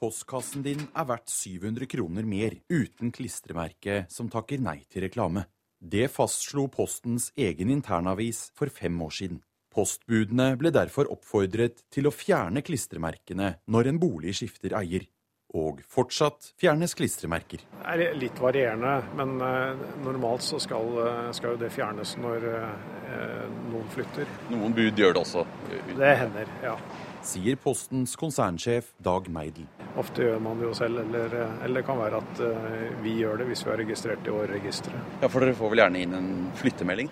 [0.01, 5.45] Postkassen din er verdt 700 kroner mer uten klistremerke som takker nei til reklame.
[5.79, 9.39] Det fastslo Postens egen internavis for fem år siden.
[9.71, 15.07] Postbudene ble derfor oppfordret til å fjerne klistremerkene når en bolig skifter eier.
[15.51, 17.63] Og fortsatt fjernes klistremerker.
[17.73, 22.47] Det er litt varierende, men uh, normalt så skal, uh, skal, jo det fjernes når
[22.47, 24.31] uh, noen flytter.
[24.53, 25.43] Noen bud gjør det også?
[25.91, 26.77] Det hender, ja
[27.25, 29.67] sier Postens konsernsjef Dag Meidel.
[29.99, 33.41] Ofte gjør man det jo selv, eller, eller, det kan være at uh, vi gjør
[33.41, 35.17] det hvis vi har registrert i årregisteret.
[35.21, 37.11] Ja, For dere får vel gjerne inn en flyttemelding?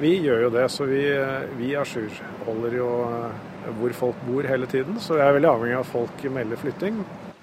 [0.00, 3.44] Vi gjør jo det, så vi, eh, vi ajourholder jo uh,
[3.78, 4.98] hvor folk bor hele tiden.
[5.00, 6.98] Så jeg er veldig avhengig av at folk melder flytting.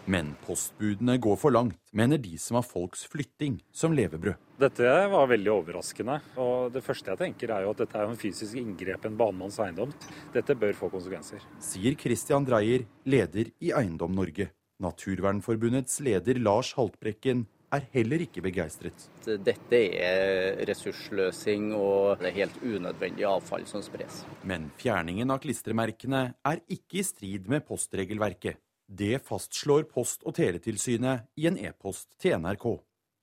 [0.09, 4.39] Men postbudene går for langt, mener de som har folks flytting som levebrød.
[4.61, 6.19] Dette var veldig overraskende.
[6.37, 9.17] og Det første jeg tenker er jo at dette er en fysisk inngrep i en
[9.17, 9.93] banemanns eiendom.
[10.33, 11.45] Dette bør få konsekvenser.
[11.59, 14.49] Sier Christian Dreyer, leder i Eiendom Norge.
[14.81, 19.05] Naturvernforbundets leder Lars Haltbrekken er heller ikke begeistret.
[19.23, 24.23] Dette er ressursløsing og det er helt unødvendig avfall som spres.
[24.43, 28.59] Men fjerningen av klistremerkene er ikke i strid med postregelverket.
[28.91, 32.65] Det fastslår Post- og teletilsynet i en e-post til NRK.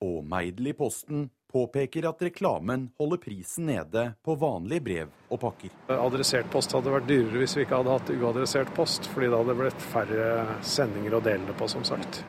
[0.01, 5.75] Og Meidel i Posten påpeker at reklamen holder prisen nede på vanlige brev og pakker.
[5.93, 9.59] Adressert post hadde vært dyrere hvis vi ikke hadde hatt uadressert post, fordi det hadde
[9.61, 12.23] blitt færre sendinger å dele det på, som sagt.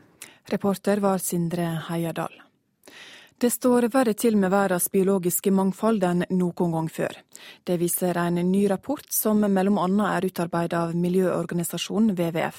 [0.51, 2.48] Reporter var Sindre Heierdal.
[3.41, 7.13] Det står verre til med verdens biologiske mangfold enn noen gang før.
[7.63, 9.85] Det viser en ny rapport som bl.a.
[10.09, 12.57] er utarbeidet av miljøorganisasjonen WWF.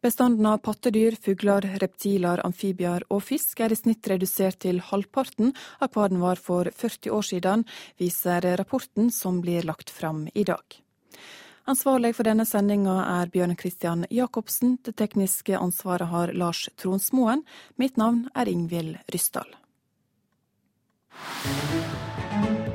[0.00, 5.52] Bestanden av pattedyr, fugler, reptiler, amfibier og fisk er i snitt redusert til halvparten
[5.84, 7.66] av hva den var for 40 år siden,
[8.00, 10.80] viser rapporten som blir lagt fram i dag.
[11.68, 14.78] Ansvarlig for denne sendinga er Bjørn Christian Jacobsen.
[14.80, 17.44] Det tekniske ansvaret har Lars Tronsmoen.
[17.76, 19.65] Mitt navn er Ingvild Ryssdal.
[21.18, 22.65] thank you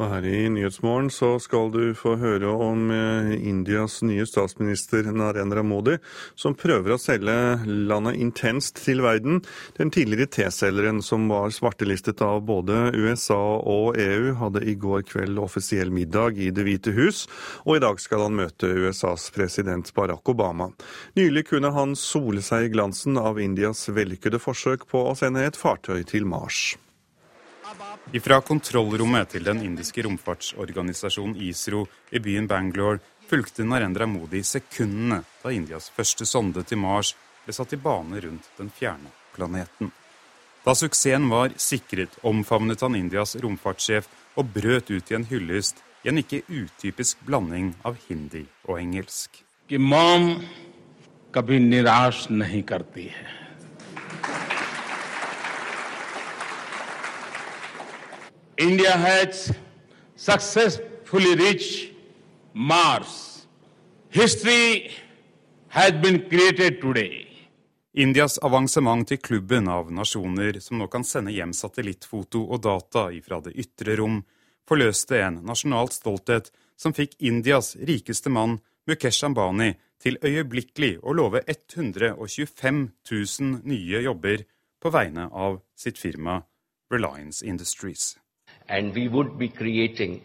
[0.00, 5.60] Og her i Nyhetsmorgen så skal du få høre om eh, Indias nye statsminister Narendra
[5.66, 5.98] Modi,
[6.40, 7.34] som prøver å selge
[7.66, 9.42] landet intenst til verden.
[9.76, 15.40] Den tidligere T-selgeren som var svartelistet av både USA og EU, hadde i går kveld
[15.42, 17.26] offisiell middag i Det hvite hus,
[17.66, 20.72] og i dag skal han møte USAs president Barack Obama.
[21.20, 25.60] Nylig kunne han sole seg i glansen av Indias vellykkede forsøk på å sende et
[25.60, 26.70] fartøy til Mars.
[28.12, 32.98] Ifra kontrollrommet til den indiske romfartsorganisasjonen ISRO i byen Bangalore
[33.30, 37.14] fulgte Narendra Modi sekundene da Indias første sonde til Mars
[37.44, 39.92] ble satt i bane rundt den fjerne planeten.
[40.64, 46.10] Da suksessen var sikret, omfavnet han Indias romfartssjef og brøt ut i en hyllest i
[46.10, 49.44] en ikke utypisk blanding av hindi og engelsk.
[49.78, 50.32] Mom
[51.32, 53.39] kabhi nirash nahi karti hai.
[58.60, 59.52] India has
[60.16, 61.94] successfully reached
[62.52, 63.46] Mars.
[64.10, 64.90] History
[65.68, 67.26] has been created today.
[67.94, 73.40] Indias avansement til klubben av nasjoner som nå kan sende hjem satellittfoto og data ifra
[73.40, 74.20] det ytre rom,
[74.68, 81.46] forløste en nasjonal stolthet som fikk Indias rikeste mann, Mukesh Ambani, til øyeblikkelig å love
[81.48, 84.44] 125 000 nye jobber
[84.84, 86.42] på vegne av sitt firma
[86.92, 88.18] Reliance Industries.
[88.70, 90.20] And we would be creating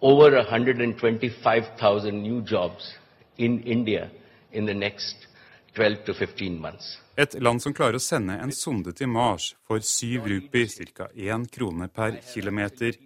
[0.00, 2.94] over 125,000 new jobs
[3.38, 4.10] in India
[4.52, 5.28] in the next
[5.74, 6.98] 12 to 15 months.
[7.16, 11.08] Et land som klarer å sende en sonde til Mars for syv rupier, ca.
[11.14, 12.96] én krone per kilometer,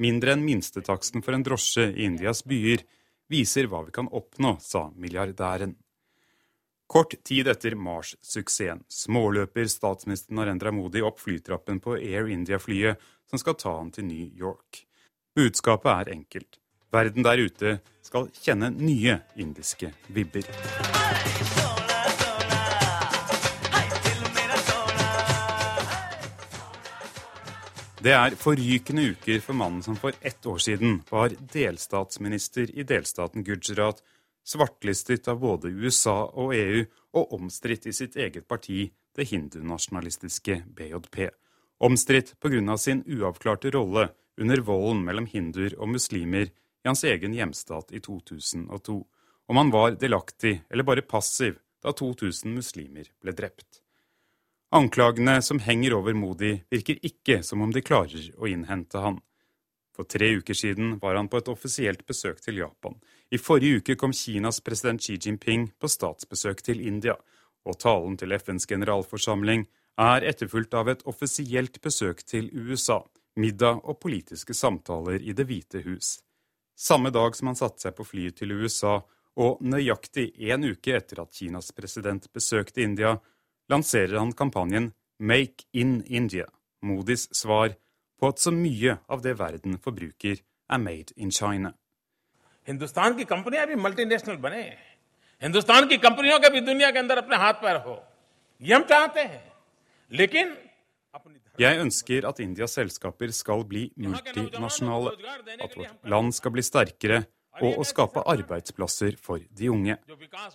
[0.00, 2.82] mindre enn minstetaksten for en drosje i Indias byer,
[3.30, 5.76] viser hva vi kan oppnå, sa milliardæren.
[6.90, 12.98] Kort tid etter Mars-suksessen småløper statsminister Narendra Modi opp flytrappen på Air India-flyet
[13.30, 14.84] som skal ta han til New York.
[15.36, 16.58] Budskapet er enkelt.
[16.90, 20.48] Verden der ute skal kjenne nye indiske vibber.
[28.00, 33.44] Det er forrykende uker for mannen som for ett år siden var delstatsminister i delstaten
[33.44, 34.00] Gujarat,
[34.40, 41.28] svartlistet av både USA og EU og omstridt i sitt eget parti, det hindunasjonalistiske BJP.
[41.80, 42.78] Omstridt pga.
[42.78, 46.50] sin uavklarte rolle under volden mellom hinduer og muslimer
[46.84, 48.96] i hans egen hjemstat i 2002,
[49.48, 53.80] om han var delaktig eller bare passiv da 2000 muslimer ble drept.
[54.76, 59.16] Anklagene som henger over Modi, virker ikke som om de klarer å innhente han.
[59.96, 63.00] For tre uker siden var han på et offisielt besøk til Japan.
[63.32, 67.16] I forrige uke kom Kinas president Xi Jinping på statsbesøk til India,
[67.64, 69.66] og talen til FNs generalforsamling
[69.97, 73.01] er etterfulgt av et offisielt besøk til USA,
[73.35, 76.19] middag og politiske samtaler i Det hvite hus.
[76.75, 78.99] Samme dag som han satte seg på flyet til USA,
[79.35, 83.17] og nøyaktig én uke etter at Kinas president besøkte India,
[83.69, 86.45] lanserer han kampanjen Make in India,
[86.81, 87.75] Modis svar
[88.19, 90.39] på at så mye av det verden forbruker,
[90.69, 91.73] er made in China.
[92.67, 94.61] Hindustan की कंपनियां भी मल्टीनेशनल बने
[95.41, 98.03] हिंदुस्तान की कंपनियों के भी दुनिया के अंदर अपने हाथ पैर हो
[98.61, 99.48] ये हम चाहते हैं लेकिन
[101.57, 105.13] Jeg ønsker at Indias selskaper skal bli multinasjonale,
[105.63, 107.23] at vårt land skal bli sterkere,
[107.63, 109.95] og å skape arbeidsplasser for de unge.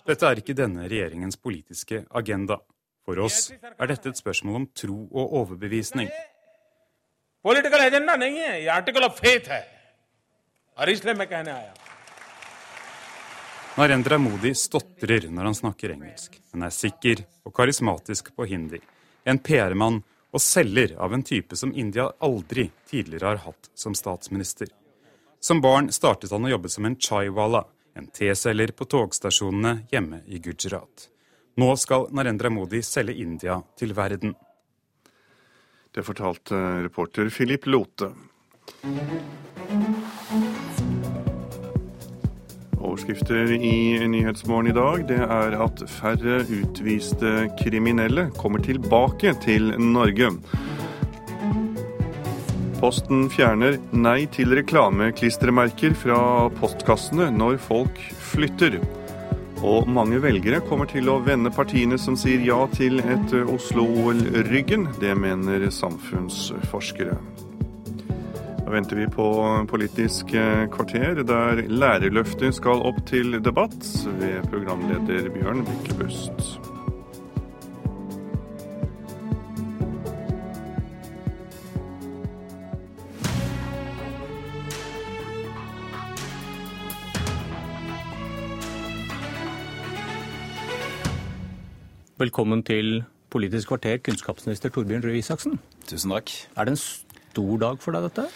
[0.05, 2.59] Dette er ikke denne regjeringens politiske agenda.
[3.01, 6.11] For oss er dette et spørsmål om tro og overbevisning.
[7.41, 9.61] Political agenda नहीं है ये article of faith है
[10.77, 11.73] और इसलिए मैं कहने आया
[13.77, 18.81] Narendra Modi stotrer når han snakker engelsk, men er sikker og karismatisk på hindi.
[19.26, 24.68] En PR-mann og selger av en type som India aldri tidligere har hatt som statsminister.
[25.40, 27.64] Som barn startet han å jobbe som en chaiwala,
[27.98, 31.08] en teselger på togstasjonene hjemme i Gujarat.
[31.56, 34.34] Nå skal Narendra Modi selge India til verden.
[35.90, 38.12] Det fortalte reporter Philip Lote.
[42.96, 50.30] Overskrifter i Nyhetsmorgen i dag det er at færre utviste kriminelle kommer tilbake til Norge.
[52.80, 56.22] Posten fjerner nei til reklameklistremerker fra
[56.56, 58.00] postkassene når folk
[58.32, 58.80] flytter.
[59.60, 64.88] Og mange velgere kommer til å vende partiene som sier ja til et Oslo-OL ryggen.
[65.04, 67.20] Det mener samfunnsforskere.
[68.66, 73.78] Da venter vi på eh, Politisk eh, kvarter, der lærerløftet skal opp til debatt
[74.18, 76.58] ved programleder Bjørn Myklebust.
[92.18, 95.60] Velkommen til Politisk kvarter, kunnskapsminister Torbjørn Røe Isaksen.
[95.86, 96.34] Tusen takk.
[96.56, 96.82] Er det en
[97.36, 98.30] stor dag for deg, dette?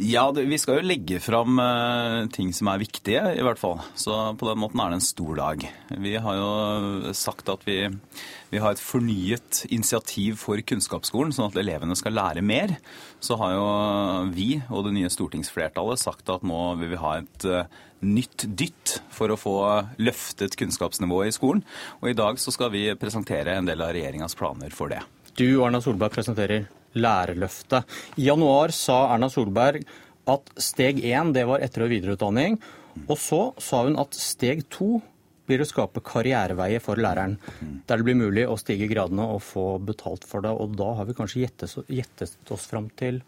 [0.00, 3.76] Ja, det, vi skal jo legge fram uh, ting som er viktige, i hvert fall.
[3.98, 5.66] Så på den måten er det en stor dag.
[6.00, 7.76] Vi har jo sagt at vi,
[8.52, 12.78] vi har et fornyet initiativ for kunnskapsskolen, sånn at elevene skal lære mer.
[13.20, 13.68] Så har jo
[14.32, 18.98] vi og det nye stortingsflertallet sagt at nå vil vi ha et uh, nytt dytt
[19.12, 19.56] for å få
[20.02, 21.66] løftet kunnskapsnivået i skolen.
[22.00, 25.04] Og i dag så skal vi presentere en del av regjeringas planer for det.
[25.36, 27.86] Du, Arna Solberg, presenterer Lærerløftet.
[28.18, 29.84] I januar sa Erna Solberg
[30.28, 32.58] at steg én var etter- og videreutdanning.
[33.08, 35.00] Og så sa hun at steg to
[35.48, 37.38] blir å skape karriereveier for læreren.
[37.86, 40.52] Der det blir mulig å stige gradene og få betalt for det.
[40.52, 43.22] Og da har vi kanskje gjettet oss fram til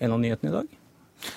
[0.00, 0.80] en av nyhetene i dag?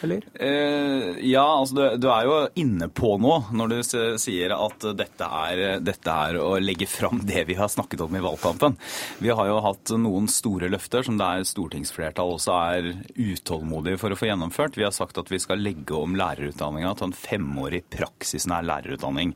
[0.05, 0.23] Eller?
[0.33, 3.77] Eh, ja, altså du, du, er jo inne på noe når du
[4.21, 8.23] sier at dette er, dette er, å legge fram det vi har snakket om i
[8.23, 8.77] valgkampen.
[9.23, 14.13] Vi har jo hatt noen store løfter som det er stortingsflertall også er utålmodige for
[14.13, 14.77] å få gjennomført.
[14.79, 19.33] Vi har sagt at vi skal legge om lærerutdanninga til en femårig praksisnær lærerutdanning.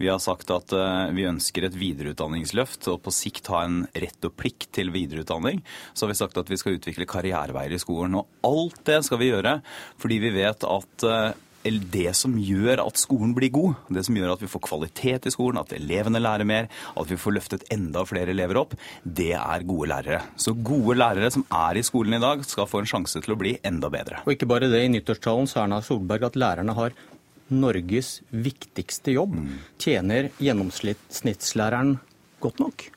[0.00, 4.24] Vi har sagt at eh, vi ønsker et videreutdanningsløft og på sikt ha en rett
[4.24, 5.60] og plikt til videreutdanning.
[5.92, 8.16] Så har vi sagt at vi skal utvikle karriereveier i skolen.
[8.16, 9.58] Og alt det skal vi gjøre
[9.98, 11.30] fordi vi vet at eh,
[11.62, 15.32] det som gjør at skolen blir god, det som gjør at vi får kvalitet i
[15.32, 19.66] skolen, at elevene lærer mer, at vi får løftet enda flere elever opp, det er
[19.68, 20.22] gode lærere.
[20.40, 23.40] Så gode lærere som er i skolen i dag, skal få en sjanse til å
[23.40, 24.22] bli enda bedre.
[24.24, 26.96] Og ikke bare det, i nyttårstalen sa Erna Solberg at lærerne har
[27.50, 29.34] Norges viktigste jobb.
[29.34, 29.60] Mm.
[29.82, 31.98] Tjener gjennomsnittslæreren
[32.40, 32.88] godt nok?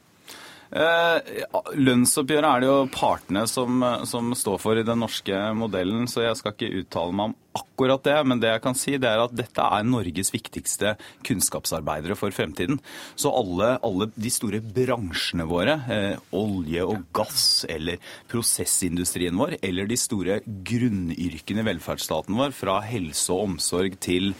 [0.73, 1.33] Eh,
[1.77, 6.39] lønnsoppgjøret er det jo partene som, som, står for i den norske modellen, så jeg
[6.39, 9.33] skal ikke uttale meg om akkurat det, men det jeg kan si, det er at
[9.35, 10.95] dette er Norges viktigste
[11.27, 12.79] kunnskapsarbeidere for fremtiden.
[13.19, 18.01] Så alle, alle de store bransjene våre, eh, olje og gass eller
[18.31, 24.33] prosessindustrien vår, eller de store grunnyrkene i velferdsstaten vår, fra helse og omsorg til,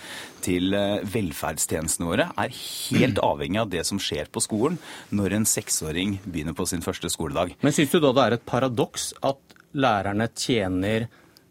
[0.45, 4.79] til eh, velferdstjenestene våre, er helt avhengig av det som skjer på skolen
[5.13, 7.57] når en seksåring begynner på sin første skoledag.
[7.61, 11.07] Men syns du da det er et paradoks at lærerne tjener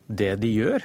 [0.09, 0.85] det de gjør?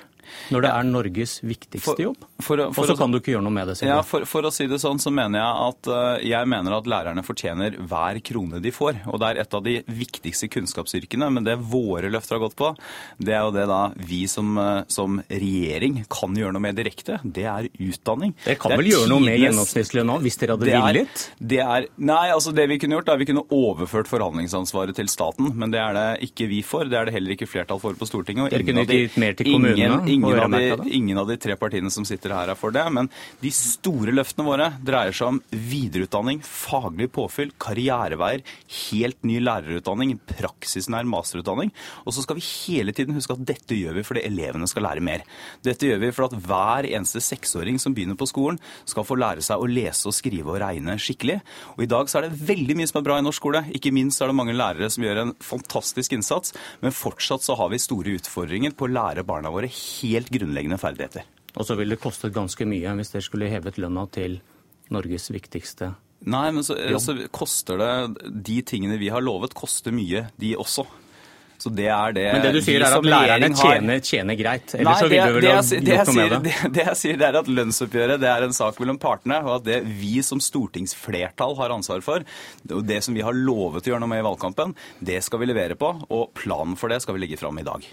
[0.53, 2.26] Når det er Norges viktigste jobb?
[2.37, 3.77] Og så kan du ikke gjøre noe med det.
[3.87, 6.89] Ja, for, for, å si det sånn, så mener jeg at uh, jeg mener at
[6.89, 9.01] lærerne fortjener hver krone de får.
[9.09, 11.29] Og det er et av de viktigste kunnskapsyrkene.
[11.33, 12.71] Men det våre løfter har gått på,
[13.17, 17.19] det er jo det da vi som, uh, som regjering kan gjøre noe med direkte.
[17.23, 18.35] Det er utdanning.
[18.45, 21.25] Dere kan vel gjøre noe med gjennomsnittslønna hvis dere hadde villet?
[21.53, 25.51] Det er, nei, altså det vi kunne gjort, er vi kunne overført forhandlingsansvaret til staten.
[25.57, 26.87] Men det er det ikke vi for.
[26.87, 28.53] Det er det heller ikke flertall for på Stortinget.
[28.53, 30.01] dere kunne gitt mer til kommunene?
[30.05, 32.83] Ingen, ingen, av de, ingen av de tre partiene som sitter her er for det.
[32.93, 33.09] Men
[33.41, 38.43] de store løftene våre dreier seg om videreutdanning, faglig påfyll, karriereveier,
[38.91, 41.71] helt ny lærerutdanning, praksisnær masterutdanning.
[42.05, 45.05] Og så skal vi hele tiden huske at dette gjør vi fordi elevene skal lære
[45.05, 45.25] mer.
[45.65, 49.43] Dette gjør vi for at hver eneste seksåring som begynner på skolen, skal få lære
[49.45, 51.39] seg å lese og skrive og regne skikkelig.
[51.77, 53.63] Og i dag så er det veldig mye som er bra i norsk skole.
[53.77, 57.71] Ikke minst er det mange lærere som gjør en fantastisk innsats, men fortsatt så har
[57.73, 61.36] vi store utfordringer på å lære barna våre helt grunnleggende ferdigheter.
[61.55, 64.39] Og så ville det kostet ganske mye hvis dere skulle hevet lønna til
[64.93, 65.93] Norges viktigste
[66.25, 70.87] Nei, men så, altså, koster det De tingene vi har lovet, koster mye, de også.
[71.57, 74.75] Så det er det Men det du sier er at lærerne tjener, tjener greit?
[74.77, 76.41] Eller Nei, så ville du vel ha gjort noe med det?
[76.45, 79.53] Det, det jeg sier, det er at lønnsoppgjøret det er en sak mellom partene, og
[79.55, 82.25] at det vi som stortingsflertall har ansvar for,
[82.69, 85.49] og det som vi har lovet å gjøre noe med i valgkampen, det skal vi
[85.49, 87.89] levere på, og planen for det skal vi legge fram i dag.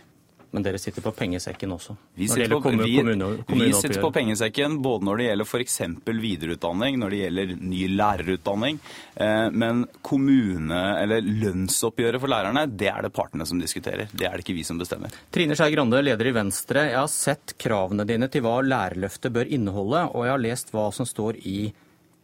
[0.55, 1.97] Men dere sitter på pengesekken også?
[2.15, 5.49] Vi sitter, på, kommune, vi, kommune, kommune, vi sitter på pengesekken både når det gjelder
[5.51, 5.79] f.eks.
[6.07, 8.79] videreutdanning, når det gjelder ny lærerutdanning.
[9.19, 14.13] Eh, men kommune- eller lønnsoppgjøret for lærerne, det er det partene som diskuterer.
[14.15, 15.17] Det er det ikke vi som bestemmer.
[15.35, 16.85] Trine Skei Grande, leder i Venstre.
[16.93, 20.87] Jeg har sett kravene dine til hva lærerløftet bør inneholde, og jeg har lest hva
[20.95, 21.65] som står i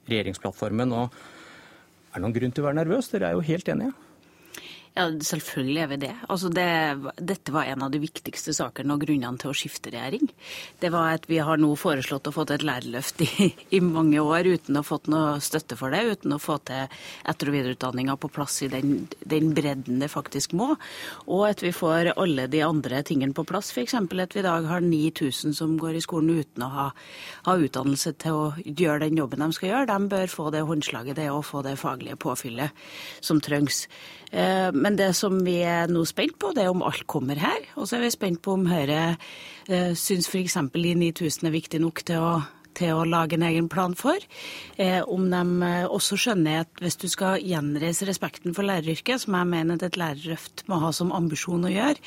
[0.06, 0.94] regjeringsplattformen.
[0.94, 1.10] og
[2.14, 3.10] Er det noen grunn til å være nervøs?
[3.10, 3.90] Dere er jo helt enige?
[5.00, 6.12] Ja, selvfølgelig er vi det.
[6.28, 6.66] Altså det.
[7.24, 10.28] Dette var en av de viktigste sakene og grunnene til å skifte regjering.
[10.82, 14.20] Det var at vi har nå foreslått å få til et lærerløft i, i, mange
[14.20, 16.84] år uten å ha fått noe støtte for det, uten å få til
[17.30, 20.74] etter- og videreutdanninga på plass i den, den, bredden det faktisk må,
[21.24, 23.72] og at vi får alle de andre tingene på plass.
[23.72, 23.96] F.eks.
[23.96, 26.88] at vi i dag har 9000 som går i skolen uten å ha,
[27.48, 29.90] ha, utdannelse til å gjøre den jobben de skal gjøre.
[29.94, 32.76] De bør få det håndslaget det er å få det faglige påfyllet
[33.24, 33.86] som trengs.
[34.30, 37.66] Eh, men det som vi er nå spent på, det er om alt kommer her.
[37.76, 39.16] Og så er vi spent på om Høyre
[39.68, 40.58] eh, syns f.eks.
[40.74, 42.34] de 9000 er viktig nok til å,
[42.78, 44.18] til å lage en egen plan for.
[44.80, 49.36] Eh, om de eh, også skjønner at hvis du skal gjenreise respekten for læreryrket, som
[49.38, 51.98] jeg mener at et lærerløft må ha som ambisjon å gjøre,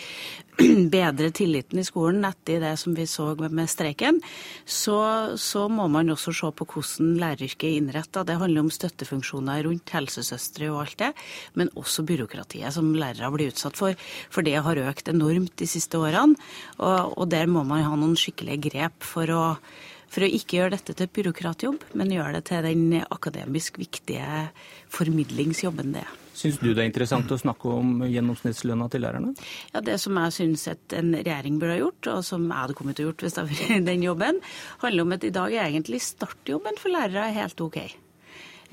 [0.93, 4.19] bedre tilliten i skolen etter det som vi så med streiken,
[4.65, 4.99] så,
[5.39, 8.25] så må man også se på hvordan læreryrket er innretta.
[8.27, 11.11] Det handler om støttefunksjoner rundt helsesøstre og alt det,
[11.59, 13.97] men også byråkratiet som lærere blir utsatt for.
[14.33, 16.37] For det har økt enormt de siste årene,
[16.79, 19.43] og, og der må man ha noen skikkelige grep for å
[20.13, 24.49] for å ikke gjøre dette til byråkratjobb, men gjøre det til den akademisk viktige
[24.93, 26.19] formidlingsjobben det er.
[26.33, 29.33] Syns du det er interessant å snakke om gjennomsnittslønna til lærerne?
[29.73, 32.97] Ja, Det som jeg syns en regjering burde ha gjort, og som jeg hadde kommet
[32.97, 34.41] til å gjort hvis det hadde vært den jobben,
[34.81, 37.79] handler om at i dag er egentlig startjobben for lærere helt OK.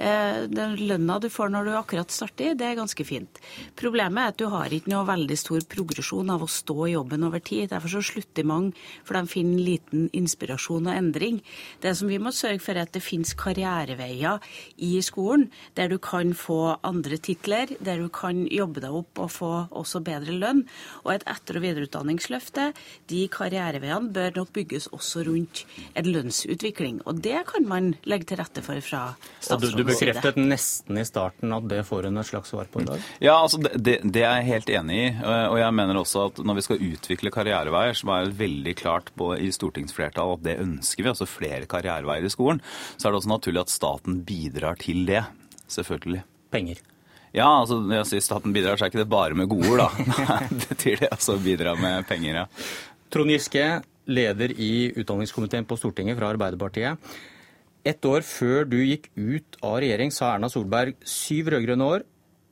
[0.01, 3.41] Eh, den lønna du får når du akkurat starter, det er ganske fint.
[3.77, 7.27] Problemet er at du har ikke noe veldig stor progresjon av å stå i jobben
[7.27, 7.69] over tid.
[7.75, 8.73] Derfor så slutter mange,
[9.05, 11.43] for de finner liten inspirasjon og endring.
[11.85, 14.41] Det som vi må sørge for, er at det finnes karriereveier
[14.81, 19.31] i skolen, der du kan få andre titler, der du kan jobbe deg opp og
[19.37, 20.65] få også bedre lønn.
[21.05, 22.71] Og et etter- og videreutdanningsløfte,
[23.13, 27.03] de karriereveiene bør nok bygges også rundt en lønnsutvikling.
[27.05, 29.05] Og det kan man legge til rette for fra
[29.45, 33.09] statsråden bekreftet nesten i starten at det får hun et slags svar på i dag?
[33.23, 35.09] Ja, altså det, det, er jeg helt enig i.
[35.25, 39.33] Og jeg mener også at når vi skal utvikle karriereveier, som er veldig klart på,
[39.37, 42.63] i stortingsflertallet at det ønsker vi, altså flere karriereveier i skolen,
[42.97, 45.25] så er det også naturlig at staten bidrar til det.
[45.71, 46.25] Selvfølgelig.
[46.51, 46.81] Penger.
[47.31, 49.85] Ja, altså når jeg sier staten bidrar, så er ikke det bare med gode ord,
[49.85, 50.39] da.
[50.51, 52.47] det betyr det altså å bidra med penger, ja.
[53.11, 53.67] Trond Giske,
[54.11, 57.13] leder i utdanningskomiteen på Stortinget fra Arbeiderpartiet.
[57.81, 62.03] Ett år før du gikk ut av regjering, sa Erna Solberg syv rød-grønne år,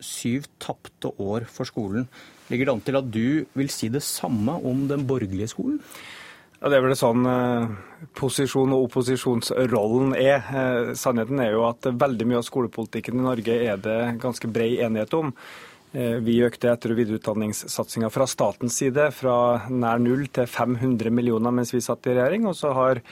[0.00, 2.06] syv tapte år for skolen.
[2.48, 5.82] Ligger det an til at du vil si det samme om den borgerlige skolen?
[6.58, 7.68] Ja, Det er vel sånn eh,
[8.16, 10.40] posisjon- og opposisjonsrollen er.
[10.48, 14.78] Eh, sannheten er jo at veldig mye av skolepolitikken i Norge er det ganske brei
[14.80, 15.34] enighet om.
[15.92, 21.52] Eh, vi økte etter- og videreutdanningssatsinga fra statens side fra nær null til 500 millioner
[21.52, 22.48] mens vi satt i regjering.
[22.48, 23.02] og så har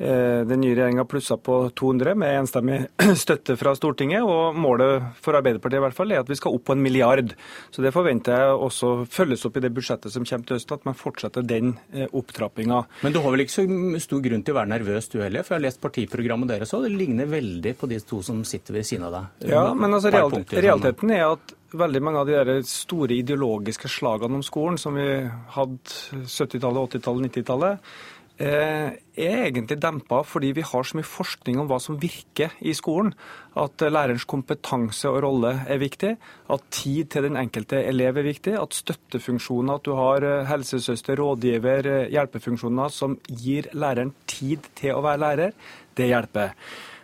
[0.00, 2.78] den nye regjeringa plussa på 200 med enstemmig
[3.22, 4.24] støtte fra Stortinget.
[4.24, 7.34] og Målet for Arbeiderpartiet i hvert fall er at vi skal opp på en milliard.
[7.70, 10.88] Så Det forventer jeg også følges opp i det budsjettet som kommer til høsten, at
[10.88, 12.82] man fortsetter den eh, opptrappinga.
[13.04, 13.66] Men du har vel ikke så
[14.06, 15.44] stor grunn til å være nervøs du heller?
[15.44, 16.86] For jeg har lest partiprogrammet deres òg.
[16.88, 19.50] Det ligner veldig på de to som sitter ved siden av deg.
[19.52, 24.78] Ja, men altså realiteten er at veldig mange av de store ideologiske slagene om skolen
[24.80, 25.06] som vi
[25.54, 31.68] hadde 70-tallet, 80-tallet, 90-tallet, Eh, er egentlig dempa fordi vi har så mye forskning om
[31.68, 33.12] hva som virker i skolen.
[33.58, 36.14] At lærerens kompetanse og rolle er viktig,
[36.54, 41.20] at tid til den enkelte elev er viktig, at støttefunksjoner, at du har eh, helsesøster,
[41.20, 45.56] rådgiver, eh, hjelpefunksjoner som gir læreren tid til å være lærer,
[45.98, 46.54] det hjelper.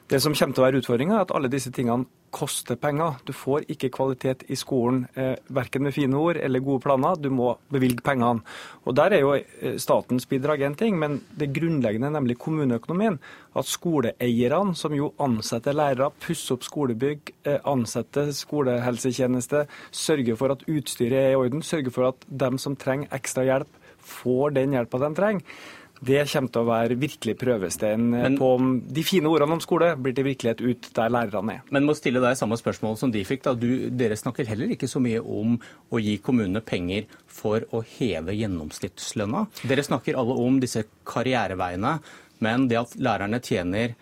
[0.06, 2.06] Det som kommer til å være utfordringa, er at alle disse tingene
[2.36, 3.16] koster penger.
[3.24, 7.16] Du får ikke kvalitet i skolen eh, verken med fine ord eller gode planer.
[7.20, 8.44] Du må bevilge pengene.
[8.84, 13.18] Og Der er jo eh, statens bidrag én ting, men det grunnleggende, nemlig kommuneøkonomien.
[13.56, 20.68] At skoleeierne, som jo ansetter lærere, pusser opp skolebygg, eh, ansetter skolehelsetjeneste, sørger for at
[20.68, 25.00] utstyret er i orden, sørger for at dem som trenger ekstra hjelp, får den hjelpa
[25.02, 25.58] de trenger.
[26.04, 29.92] Det kommer til å være virkelig prøvestein men, på om de fine ordene om skole
[30.00, 31.62] blir til virkelighet ut der lærerne er.
[31.72, 33.46] Men må stille deg samme spørsmål som de fikk.
[33.46, 33.54] da.
[33.56, 35.56] Du, dere snakker heller ikke så mye om
[35.90, 39.46] å gi kommunene penger for å heve gjennomsnittslønna.
[39.64, 41.96] Dere snakker alle om disse karriereveiene,
[42.44, 43.96] men det at lærerne tjener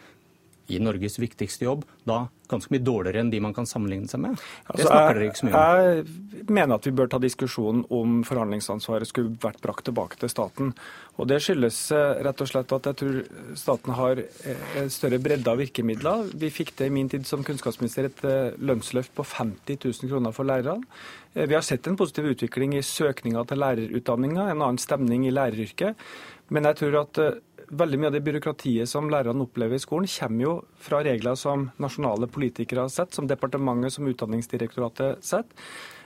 [0.73, 4.37] i Norges viktigste jobb, da ganske mye dårligere enn de man kan sammenligne seg med?
[4.37, 6.11] Det altså, snakker dere ikke så mye om.
[6.35, 10.75] Jeg mener at vi bør ta diskusjonen om forhandlingsansvaret skulle vært brakt tilbake til staten.
[11.15, 13.19] Og Det skyldes eh, rett og slett at jeg tror
[13.59, 16.29] staten har eh, større bredde av virkemidler.
[16.35, 20.35] Vi fikk det i min tid som kunnskapsminister et eh, lønnsløft på 50 000 kroner
[20.37, 20.85] for lærerne.
[21.35, 25.99] Vi har sett en positiv utvikling i søkninga til lærerutdanninga, en annen stemning i læreryrket.
[26.55, 27.19] Men jeg tror at
[27.71, 31.69] veldig mye av det byråkratiet som lærerne opplever i skolen, kommer jo fra regler som
[31.83, 35.55] nasjonale politikere har sett, som departementet, som Utdanningsdirektoratet har sett.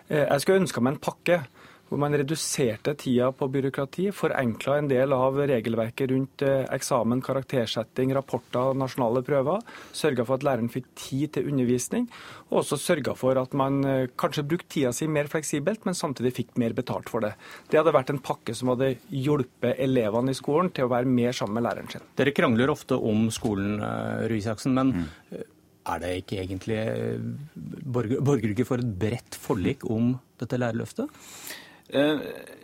[0.09, 1.40] Eh, jeg skulle ønska meg en pakke
[1.89, 8.12] hvor man reduserte tida på byråkrati, forenkla en del av regelverket rundt eh, eksamen, karaktersetting,
[8.16, 9.65] rapporter og nasjonale prøver.
[9.97, 12.09] Sørga for at læreren fikk tid til undervisning,
[12.51, 16.35] og også sørga for at man eh, kanskje brukte tida si mer fleksibelt, men samtidig
[16.36, 17.35] fikk mer betalt for det.
[17.70, 21.36] Det hadde vært en pakke som hadde hjulpet elevene i skolen til å være mer
[21.36, 22.05] sammen med læreren sin.
[22.20, 25.47] Dere krangler ofte om skolen, eh, Røe Isaksen, men mm.
[25.94, 26.82] er det ikke egentlig
[27.97, 31.09] borger, borger ikke for et bredt forlik om dette lærerløftet?
[31.89, 32.19] Eh,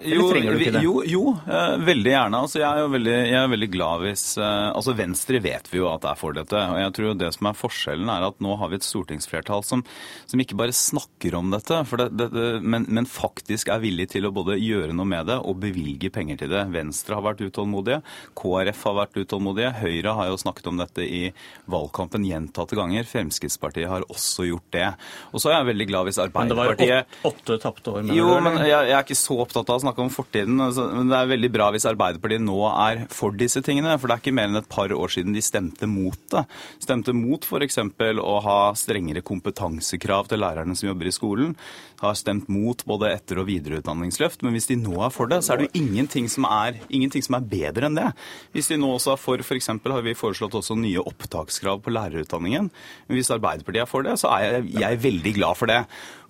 [0.05, 0.81] Eller jo, trenger du ikke det?
[0.85, 2.41] Jo, jo eh, veldig gjerne.
[2.45, 5.79] Altså, jeg, er jo veldig, jeg er veldig glad hvis eh, Altså Venstre vet vi
[5.81, 6.61] jo at er for dette.
[6.61, 9.85] og jeg tror Det som er forskjellen, er at nå har vi et stortingsflertall som,
[10.29, 14.11] som ikke bare snakker om dette, for det, det, det, men, men faktisk er villig
[14.13, 16.67] til å både gjøre noe med det og bevilge penger til det.
[16.75, 18.03] Venstre har vært utålmodige,
[18.37, 21.23] KrF har vært utålmodige, Høyre har jo snakket om dette i
[21.71, 23.09] valgkampen gjentatte ganger.
[23.09, 24.91] Fremskrittspartiet har også gjort det.
[25.33, 27.95] Og så er jeg veldig glad hvis Arbeiderpartiet Men det var jo åtte, åtte tapte
[27.97, 28.05] år.
[28.05, 30.61] Med jo, men jeg, jeg er ikke så opptatt av å snakke om fortiden.
[30.61, 33.97] altså, Men det er veldig bra hvis Arbeiderpartiet nå er for disse tingene.
[33.99, 36.45] For det er ikke mer enn et par år siden de stemte mot det.
[36.82, 37.78] Stemte mot f.eks.
[38.20, 41.55] å ha strengere kompetansekrav til lærerne som jobber i skolen.
[42.03, 44.43] Har stemt mot både etter- og videreutdanningsløft.
[44.43, 47.24] Men hvis de nå er for det, så er det jo ingenting som er, ingenting
[47.24, 48.11] som er bedre enn det.
[48.57, 49.70] Hvis de nå også er for f.eks.
[49.70, 52.70] har vi foreslått også nye opptakskrav på lærerutdanningen.
[53.09, 55.82] Men hvis Arbeiderpartiet er for det, så er jeg, jeg er veldig glad for det.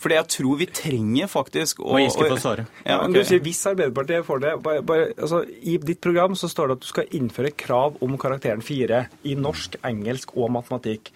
[0.03, 2.67] Fordi jeg tror vi trenger faktisk å Må Giske får svare.
[2.83, 3.15] Ja, okay.
[3.15, 4.53] du sier hvis Arbeiderpartiet får det.
[4.65, 8.19] Bare, bare, altså, I ditt program så står det at du skal innføre krav om
[8.21, 11.13] karakteren 4 i norsk, engelsk og matematikk.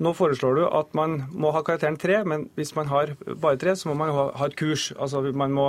[0.00, 3.74] Nå foreslår du at man må ha karakteren 3, men hvis man har bare 3,
[3.76, 4.86] så må man ha, ha et kurs.
[4.96, 5.66] Altså man må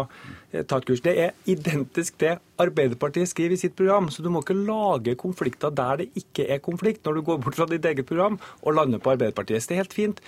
[0.54, 1.02] eh, ta et kurs.
[1.04, 5.74] Det er identisk det Arbeiderpartiet skriver i sitt program, så du må ikke lage konflikter
[5.76, 9.04] der det ikke er konflikt, når du går bort fra ditt eget program og lander
[9.04, 9.64] på Arbeiderpartiet.
[9.64, 10.24] Så det er helt fint.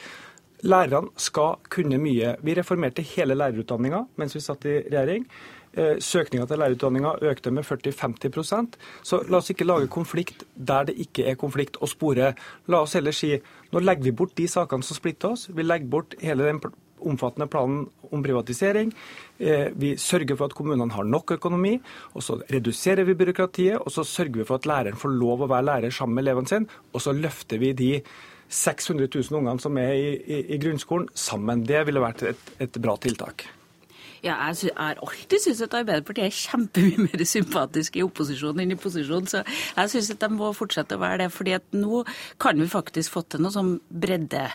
[0.64, 2.38] Lærerne skal kunne mye.
[2.44, 5.26] Vi reformerte hele lærerutdanninga mens vi satt i regjering.
[5.74, 10.96] Eh, Søkninga til lærerutdanninga økte med 40-50% Så la oss ikke lage konflikt der det
[11.02, 12.36] ikke er konflikt å spore.
[12.68, 13.34] La oss heller si
[13.74, 15.48] nå legger vi bort de sakene som splitter oss.
[15.50, 16.62] Vi legger bort hele den
[17.04, 18.94] omfattende planen om privatisering.
[19.40, 21.82] Eh, Vi sørger for at kommunene har nok økonomi.
[22.14, 25.50] og Så reduserer vi byråkratiet, og så sørger vi for at læreren får lov å
[25.50, 28.02] være lærer sammen med elevene sin, Og så løfter vi de
[28.54, 31.66] 600 000 ungene som er i, i, i grunnskolen, sammen.
[31.68, 33.48] Det ville vært et, et bra tiltak.
[34.24, 38.80] Ja, jeg har alltid syntes at Arbeiderpartiet er kjempemye mer sympatisk i opposisjon enn i
[38.80, 41.30] posisjon, så jeg syns at de må fortsette å være det.
[41.36, 42.06] fordi at nå
[42.40, 44.46] kan vi faktisk få til noe som bredde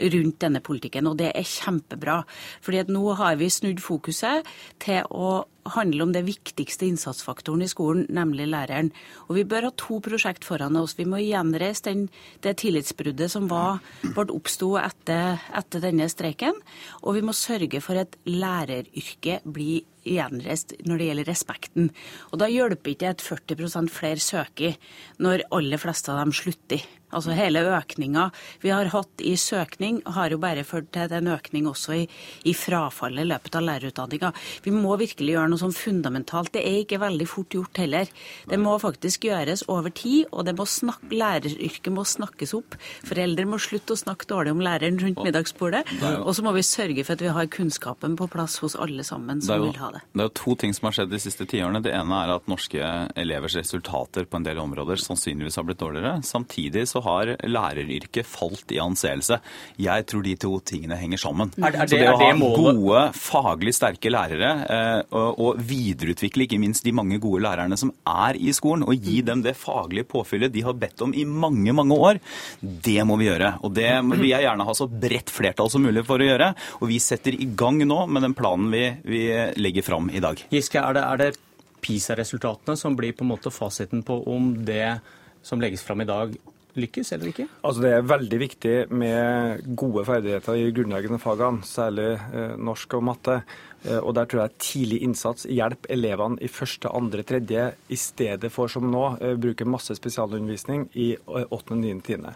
[0.00, 2.22] rundt denne politikken, og det er kjempebra.
[2.64, 4.48] fordi at nå har vi snudd fokuset
[4.80, 5.44] til å
[5.74, 8.90] handle om det viktigste innsatsfaktoren i skolen, nemlig læreren.
[9.28, 10.96] Og vi bør ha to prosjekt foran oss.
[10.98, 12.06] Vi må gjenreise den,
[12.44, 16.56] det tillitsbruddet som var, ble oppsto etter, etter denne streiken,
[17.02, 21.90] og vi må sørge for at læreryrket blir gjenreist når det gjelder respekten.
[22.30, 24.78] Og da hjelper ikke at 40% flere søker
[25.20, 26.84] når aller fleste av dem slutter.
[27.10, 28.28] Altså hele økninga
[28.62, 32.04] vi har hatt i søkning, har jo bare ført til en økning også i,
[32.48, 34.32] i frafallet i løpet av lærerutdanninga.
[34.64, 36.52] Vi må virkelig gjøre noe sånn fundamentalt.
[36.54, 38.10] Det er ikke veldig fort gjort heller.
[38.50, 42.76] Det må faktisk gjøres over tid, og det må snakke, læreryrket må snakkes opp.
[43.06, 45.84] Foreldre må slutte å snakke dårlig om læreren rundt middagsbordet.
[46.20, 49.42] Og så må vi sørge for at vi har kunnskapen på plass hos alle sammen
[49.44, 50.04] som jo, vil ha det.
[50.14, 51.82] det er jo to ting som har skjedd de siste tiårene.
[51.84, 56.20] Det ene er at norske elevers resultater på en del områder sannsynligvis har blitt dårligere.
[56.26, 59.40] Samtidig så har læreryrket falt i anseelse.
[59.80, 61.52] Jeg tror de to tingene henger sammen.
[61.58, 65.58] Er- er så det- det å ha det gode, faglig sterke lærere, eh, og, og
[65.58, 69.56] videreutvikle ikke minst de mange gode lærerne som er i skolen, og gi dem det
[69.56, 72.20] faglige påfyllet de har bedt om i mange, mange år,
[72.62, 73.58] det må vi gjøre.
[73.64, 76.54] Og det vil jeg gjerne ha så bredt flertall som mulig for å gjøre.
[76.82, 79.22] Og vi setter i gang nå med den planen vi, vi
[79.56, 80.36] legger fram i dag.
[80.50, 81.36] Giske, er det, er det
[81.80, 85.00] PISA-resultatene som blir på en måte fasiten på om det
[85.42, 86.34] som legges fram i dag,
[86.78, 87.46] lykkes eller ikke?
[87.64, 93.04] Altså Det er veldig viktig med gode ferdigheter i grunnleggende fagene, særlig eh, norsk og
[93.10, 93.40] matte.
[93.84, 98.52] Eh, og Der tror jeg tidlig innsats hjelper elevene i første, andre, tredje, i stedet
[98.52, 102.34] for som nå, eh, bruke masse spesialundervisning i åttende, niende, tiende.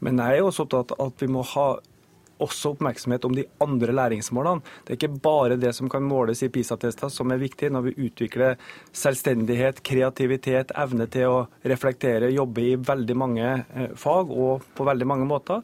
[0.00, 1.68] Men jeg er også opptatt av at vi må ha
[2.42, 4.64] også oppmerksomhet om de andre læringsmålene.
[4.84, 8.08] Det er ikke bare det som kan måles i PISA-tester som er viktig når vi
[8.08, 8.56] utvikler
[8.96, 15.08] selvstendighet, kreativitet, evne til å reflektere, jobbe i veldig mange eh, fag og på veldig
[15.08, 15.62] mange måter.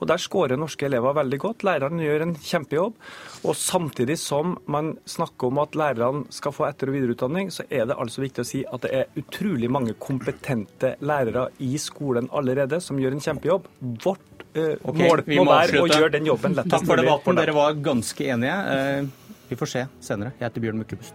[0.00, 1.64] Og Der skårer norske elever veldig godt.
[1.64, 2.96] Lærerne gjør en kjempejobb.
[3.44, 7.86] Og samtidig som man snakker om at lærerne skal få etter- og videreutdanning, så er
[7.88, 12.82] det altså viktig å si at det er utrolig mange kompetente lærere i skolen allerede
[12.84, 13.70] som gjør en kjempejobb.
[14.04, 17.06] Vårt eh, Ok, mål vi må være å gjøre den jobben lettest Takk for mulig
[17.08, 17.40] debatten.
[17.42, 18.58] Dere var ganske enige.
[18.74, 20.32] Eh, Vi får se senere.
[20.40, 21.14] Jeg heter Bjørn Myklebust.